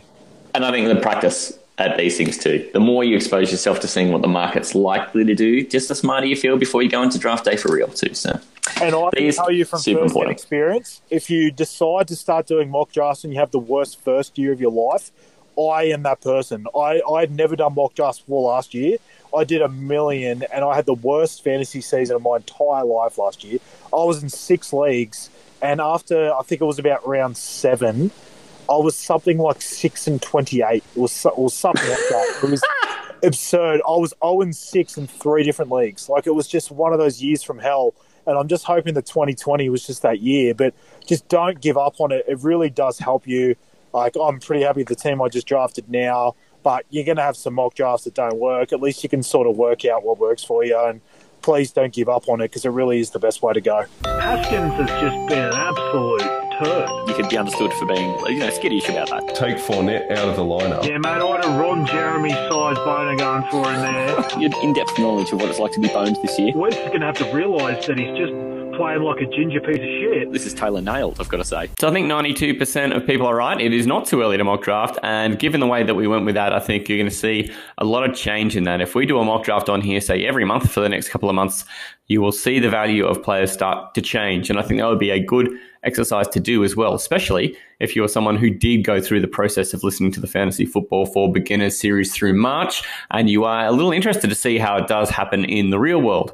And 0.56 0.66
I 0.66 0.72
think 0.72 0.88
the 0.88 1.02
practice 1.02 1.58
at 1.78 1.98
these 1.98 2.18
things 2.18 2.38
too. 2.38 2.70
The 2.74 2.80
more 2.80 3.04
you 3.04 3.16
expose 3.16 3.52
yourself 3.52 3.80
to 3.82 3.88
seeing 3.88 4.12
what 4.12 4.22
the 4.22 4.28
market's 4.28 4.76
likely 4.76 5.26
to 5.26 5.36
do, 5.36 5.66
just 5.66 5.88
the 5.88 5.96
smarter 5.96 6.28
you 6.28 6.36
feel 6.36 6.58
before 6.58 6.84
you 6.84 6.90
go 6.90 7.02
into 7.02 7.18
draft 7.18 7.46
day 7.46 7.56
for 7.56 7.74
real 7.74 7.88
too. 7.88 8.14
So 8.14 8.40
And 8.82 8.96
I 8.96 9.10
can 9.12 9.32
tell 9.32 9.52
you 9.52 9.66
from 9.66 9.82
first 9.82 10.16
experience, 10.30 11.02
if 11.10 11.30
you 11.30 11.52
decide 11.52 12.08
to 12.10 12.16
start 12.16 12.48
doing 12.48 12.70
mock 12.70 12.92
drafts 12.92 13.24
and 13.24 13.34
you 13.34 13.40
have 13.40 13.52
the 13.52 13.60
worst 13.60 14.00
first 14.00 14.38
year 14.38 14.52
of 14.52 14.62
your 14.62 14.72
life, 14.72 15.12
I 15.60 15.86
am 15.86 16.04
that 16.04 16.22
person. 16.22 16.68
I 16.76 17.02
I 17.12 17.22
had 17.22 17.32
never 17.32 17.56
done 17.56 17.76
mock 17.76 17.96
drafts 17.96 18.20
before 18.20 18.52
last 18.52 18.74
year. 18.74 18.98
I 19.36 19.44
did 19.44 19.64
a 19.64 19.68
million, 19.68 20.44
and 20.54 20.64
I 20.64 20.76
had 20.76 20.86
the 20.86 20.94
worst 20.94 21.44
fantasy 21.44 21.82
season 21.82 22.16
of 22.16 22.22
my 22.22 22.36
entire 22.36 22.86
life 22.86 23.18
last 23.18 23.44
year. 23.44 23.60
I 23.92 24.04
was 24.04 24.22
in 24.22 24.30
six 24.30 24.72
leagues, 24.72 25.32
and 25.64 25.82
after 25.82 26.32
I 26.34 26.44
think 26.44 26.62
it 26.62 26.66
was 26.66 26.78
about 26.78 27.08
round 27.08 27.38
seven, 27.38 28.12
I 28.70 28.76
was 28.76 28.96
something 28.96 29.38
like 29.40 29.62
six 29.62 30.06
and 30.08 30.22
twenty-eight. 30.22 30.84
or, 30.96 31.08
so- 31.10 31.34
was 31.38 31.54
something 31.54 31.90
like 31.90 31.98
that. 31.98 32.40
It 32.44 32.50
was 32.52 32.64
absurd. 33.24 33.82
I 33.88 33.92
was 33.92 34.14
zero 34.22 34.42
and 34.42 34.56
six 34.56 34.98
in 34.98 35.08
three 35.08 35.44
different 35.44 35.72
leagues. 35.72 36.10
Like 36.10 36.28
it 36.28 36.36
was 36.36 36.48
just 36.48 36.70
one 36.70 36.94
of 36.94 37.00
those 37.00 37.22
years 37.24 37.42
from 37.42 37.60
hell. 37.60 37.96
And 38.26 38.38
I'm 38.38 38.48
just 38.48 38.64
hoping 38.64 38.94
that 38.94 39.06
2020 39.06 39.70
was 39.70 39.86
just 39.86 40.02
that 40.04 40.22
year. 40.22 40.54
But 40.54 40.74
just 41.06 41.28
don't 41.28 41.60
give 41.60 41.78
up 41.78 42.00
on 42.00 42.12
it. 42.12 42.24
It 42.28 42.40
really 42.40 42.70
does 42.70 43.00
help 43.00 43.28
you. 43.28 43.56
Like 43.94 44.16
I'm 44.22 44.40
pretty 44.40 44.64
happy 44.64 44.82
with 44.82 44.88
the 44.90 44.96
team 44.96 45.22
I 45.22 45.30
just 45.30 45.48
drafted 45.48 45.90
now. 45.90 46.36
But 46.64 46.86
you're 46.90 47.04
going 47.04 47.18
to 47.18 47.24
have 47.24 47.36
some 47.36 47.56
mock 47.56 47.76
drafts 47.76 48.06
that 48.06 48.14
don't 48.14 48.38
work. 48.38 48.72
At 48.72 48.80
least 48.82 49.04
you 49.04 49.10
can 49.10 49.24
sort 49.24 49.48
of 49.48 49.58
work 49.58 49.84
out 49.84 50.04
what 50.04 50.18
works 50.20 50.44
for 50.44 50.64
you. 50.64 50.80
And 50.80 51.02
please 51.44 51.72
don't 51.72 51.94
give 51.94 52.10
up 52.10 52.28
on 52.30 52.42
it 52.42 52.46
because 52.46 52.66
it 52.66 52.70
really 52.70 53.00
is 53.00 53.12
the 53.12 53.20
best 53.20 53.42
way 53.42 53.54
to 53.54 53.62
go. 53.62 53.86
Haskins 54.06 54.74
has 54.74 54.90
just 55.02 55.30
been 55.30 55.46
an 55.46 55.54
absolute 55.54 56.22
turd. 56.60 57.08
You 57.08 57.14
could 57.14 57.30
be 57.30 57.38
understood 57.38 57.72
for 57.74 57.86
being, 57.86 58.18
you 58.28 58.40
know, 58.40 58.50
skittish 58.50 58.90
about 58.90 59.10
that. 59.10 59.36
Take 59.36 59.58
Fournette 59.58 60.10
out 60.12 60.30
of 60.30 60.36
the 60.36 60.44
lineup. 60.44 60.84
Yeah, 60.86 60.98
mate, 60.98 61.10
I 61.10 61.36
had 61.36 61.46
a 61.46 61.50
Ron 61.60 61.86
Jeremy 61.86 62.32
size 62.32 62.78
boner 62.78 63.16
going 63.16 63.44
for 63.52 63.70
him 63.72 63.82
there. 63.82 64.14
You 64.40 64.50
had 64.50 64.64
in-depth 64.64 64.98
knowledge 65.00 65.32
of 65.32 65.40
what 65.40 65.50
it's 65.50 65.60
like 65.60 65.72
to 65.74 65.80
be 65.80 65.90
boned 65.90 66.18
this 66.22 66.40
year. 66.40 66.54
Wentz 66.56 66.78
is 66.78 66.88
going 66.88 67.02
to 67.02 67.06
have 67.06 67.18
to 67.18 67.32
realise 67.34 67.86
that 67.86 68.00
he's 68.00 68.18
just 68.18 68.34
playing 68.76 69.02
like 69.02 69.22
a 69.22 69.26
ginger 69.26 69.60
piece 69.60 69.78
of 69.78 69.84
shit. 69.84 70.32
This 70.32 70.46
is 70.46 70.54
Talor 70.54 70.84
nailed, 70.84 71.20
I've 71.20 71.30
got 71.30 71.38
to 71.38 71.44
say. 71.44 71.70
So 71.80 71.88
I 71.88 71.92
think 71.92 72.08
92% 72.08 72.96
of 72.96 73.06
people 73.06 73.28
are 73.28 73.36
right. 73.36 73.60
It 73.60 73.74
is 73.74 73.88
not 73.88 74.06
too 74.06 74.22
early 74.22 74.38
to 74.38 74.44
mock 74.44 74.62
draft. 74.64 74.98
And 75.04 75.38
given 75.40 75.60
the 75.60 75.68
way 75.68 75.84
that 75.84 75.96
we 75.96 76.08
went 76.08 76.26
with 76.26 76.36
that, 76.36 76.54
I 76.54 76.60
think 76.60 76.90
you're 76.90 76.98
going 76.98 77.10
to 77.10 77.16
see 77.16 77.52
a 77.78 77.86
lot 77.86 78.08
of 78.08 78.16
change 78.16 78.56
in 78.56 78.64
that. 78.64 78.82
If 78.82 78.96
we 78.96 79.06
do 79.06 79.20
a 79.20 79.26
mock 79.26 79.44
draft 79.44 79.70
on 79.70 79.82
here, 79.82 80.02
say 80.02 80.26
every 80.26 80.46
month 80.46 80.72
for 80.72 80.80
the 80.80 80.90
next 80.90 81.10
couple 81.10 81.30
of 81.30 81.36
months, 81.36 81.66
you 82.08 82.22
will 82.22 82.32
see 82.32 82.60
the 82.60 82.70
value 82.70 83.06
of 83.06 83.24
players 83.24 83.52
start 83.52 83.94
to 83.96 84.02
change. 84.02 84.50
And 84.50 84.60
I 84.60 84.62
think 84.62 84.80
that 84.80 84.88
would 84.88 85.00
be 85.00 85.12
a 85.12 85.24
good 85.24 85.50
exercise 85.84 86.28
to 86.30 86.40
do 86.40 86.64
as 86.64 86.76
well, 86.76 86.94
especially 86.94 87.58
if 87.80 87.96
you're 87.96 88.08
someone 88.08 88.38
who 88.38 88.50
did 88.50 88.84
go 88.84 89.02
through 89.02 89.22
the 89.22 89.28
process 89.28 89.74
of 89.74 89.84
listening 89.84 90.12
to 90.14 90.22
the 90.22 90.28
Fantasy 90.28 90.66
Football 90.66 91.06
for 91.06 91.32
Beginners 91.32 91.80
series 91.80 92.14
through 92.14 92.34
March 92.34 92.84
and 93.12 93.30
you 93.30 93.44
are 93.44 93.66
a 93.66 93.72
little 93.72 93.92
interested 93.92 94.30
to 94.30 94.36
see 94.36 94.58
how 94.58 94.78
it 94.78 94.88
does 94.88 95.10
happen 95.10 95.46
in 95.46 95.70
the 95.70 95.80
real 95.80 96.02
world. 96.02 96.34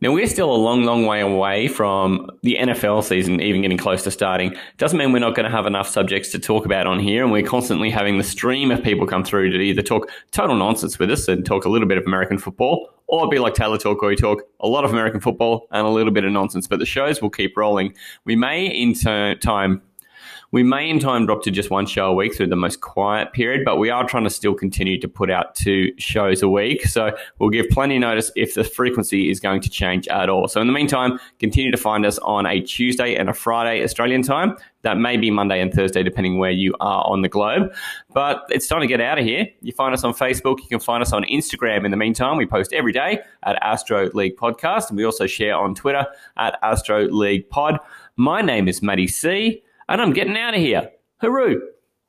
Now, 0.00 0.12
we're 0.12 0.28
still 0.28 0.54
a 0.54 0.56
long, 0.56 0.84
long 0.84 1.06
way 1.06 1.20
away 1.20 1.66
from 1.66 2.30
the 2.42 2.56
NFL 2.60 3.02
season 3.02 3.40
even 3.40 3.62
getting 3.62 3.78
close 3.78 4.04
to 4.04 4.12
starting. 4.12 4.54
Doesn't 4.76 4.96
mean 4.96 5.10
we're 5.10 5.18
not 5.18 5.34
going 5.34 5.44
to 5.44 5.50
have 5.50 5.66
enough 5.66 5.88
subjects 5.88 6.30
to 6.30 6.38
talk 6.38 6.64
about 6.64 6.86
on 6.86 7.00
here, 7.00 7.24
and 7.24 7.32
we're 7.32 7.42
constantly 7.42 7.90
having 7.90 8.16
the 8.16 8.22
stream 8.22 8.70
of 8.70 8.80
people 8.80 9.08
come 9.08 9.24
through 9.24 9.50
to 9.50 9.58
either 9.58 9.82
talk 9.82 10.08
total 10.30 10.54
nonsense 10.54 11.00
with 11.00 11.10
us 11.10 11.26
and 11.26 11.44
talk 11.44 11.64
a 11.64 11.68
little 11.68 11.88
bit 11.88 11.98
of 11.98 12.04
American 12.06 12.38
football, 12.38 12.88
or 13.08 13.28
be 13.28 13.38
like 13.38 13.54
Talor 13.54 13.80
Talk, 13.80 14.00
where 14.00 14.10
we 14.10 14.16
talk 14.16 14.42
a 14.60 14.68
lot 14.68 14.84
of 14.84 14.92
American 14.92 15.20
football 15.20 15.66
and 15.72 15.86
a 15.86 15.90
little 15.90 16.12
bit 16.12 16.24
of 16.24 16.32
nonsense. 16.32 16.68
But 16.68 16.78
the 16.78 16.86
shows 16.86 17.20
will 17.20 17.30
keep 17.30 17.56
rolling. 17.56 17.94
We 18.24 18.36
may, 18.36 18.66
in 18.66 18.94
time, 18.94 19.82
we 20.50 20.62
may 20.62 20.88
in 20.88 20.98
time 20.98 21.26
drop 21.26 21.42
to 21.42 21.50
just 21.50 21.70
one 21.70 21.84
show 21.84 22.06
a 22.06 22.14
week 22.14 22.34
through 22.34 22.46
the 22.46 22.56
most 22.56 22.80
quiet 22.80 23.32
period, 23.32 23.64
but 23.66 23.76
we 23.76 23.90
are 23.90 24.06
trying 24.06 24.24
to 24.24 24.30
still 24.30 24.54
continue 24.54 24.98
to 24.98 25.08
put 25.08 25.30
out 25.30 25.54
two 25.54 25.92
shows 25.98 26.42
a 26.42 26.48
week. 26.48 26.86
So 26.86 27.14
we'll 27.38 27.50
give 27.50 27.68
plenty 27.68 27.96
of 27.96 28.00
notice 28.00 28.30
if 28.34 28.54
the 28.54 28.64
frequency 28.64 29.30
is 29.30 29.40
going 29.40 29.60
to 29.62 29.68
change 29.68 30.08
at 30.08 30.30
all. 30.30 30.48
So 30.48 30.60
in 30.60 30.66
the 30.66 30.72
meantime, 30.72 31.18
continue 31.38 31.70
to 31.70 31.76
find 31.76 32.06
us 32.06 32.18
on 32.20 32.46
a 32.46 32.60
Tuesday 32.60 33.14
and 33.14 33.28
a 33.28 33.34
Friday 33.34 33.82
Australian 33.84 34.22
time. 34.22 34.56
That 34.82 34.96
may 34.96 35.16
be 35.16 35.30
Monday 35.30 35.60
and 35.60 35.72
Thursday, 35.72 36.02
depending 36.02 36.38
where 36.38 36.50
you 36.50 36.74
are 36.80 37.04
on 37.04 37.22
the 37.22 37.28
globe. 37.28 37.72
But 38.12 38.44
it's 38.48 38.68
time 38.68 38.80
to 38.80 38.86
get 38.86 39.00
out 39.00 39.18
of 39.18 39.24
here. 39.24 39.46
You 39.60 39.72
find 39.72 39.92
us 39.92 40.04
on 40.04 40.14
Facebook. 40.14 40.58
You 40.60 40.68
can 40.68 40.80
find 40.80 41.02
us 41.02 41.12
on 41.12 41.24
Instagram 41.24 41.84
in 41.84 41.90
the 41.90 41.96
meantime. 41.96 42.36
We 42.36 42.46
post 42.46 42.72
every 42.72 42.92
day 42.92 43.20
at 43.44 43.56
Astro 43.62 44.10
League 44.14 44.36
Podcast. 44.36 44.88
And 44.88 44.96
we 44.96 45.04
also 45.04 45.26
share 45.26 45.56
on 45.56 45.74
Twitter 45.74 46.06
at 46.36 46.58
Astro 46.62 47.08
League 47.08 47.50
Pod. 47.50 47.78
My 48.16 48.40
name 48.40 48.68
is 48.68 48.82
Matty 48.82 49.08
C 49.08 49.62
and 49.88 50.00
I'm 50.00 50.12
getting 50.12 50.36
out 50.36 50.54
of 50.54 50.60
here. 50.60 50.90
Hooroo! 51.22 51.60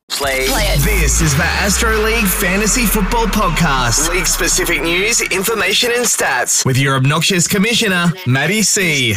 Play. 0.09 0.47
This 0.77 1.21
is 1.21 1.37
the 1.37 1.43
Astro 1.43 1.95
League 1.99 2.25
Fantasy 2.25 2.85
Football 2.85 3.27
Podcast. 3.27 4.09
League 4.09 4.25
specific 4.25 4.81
news, 4.81 5.21
information, 5.21 5.91
and 5.95 6.03
stats 6.03 6.65
with 6.65 6.77
your 6.77 6.95
obnoxious 6.95 7.47
commissioner, 7.47 8.07
Matty 8.25 8.63
C. 8.63 9.15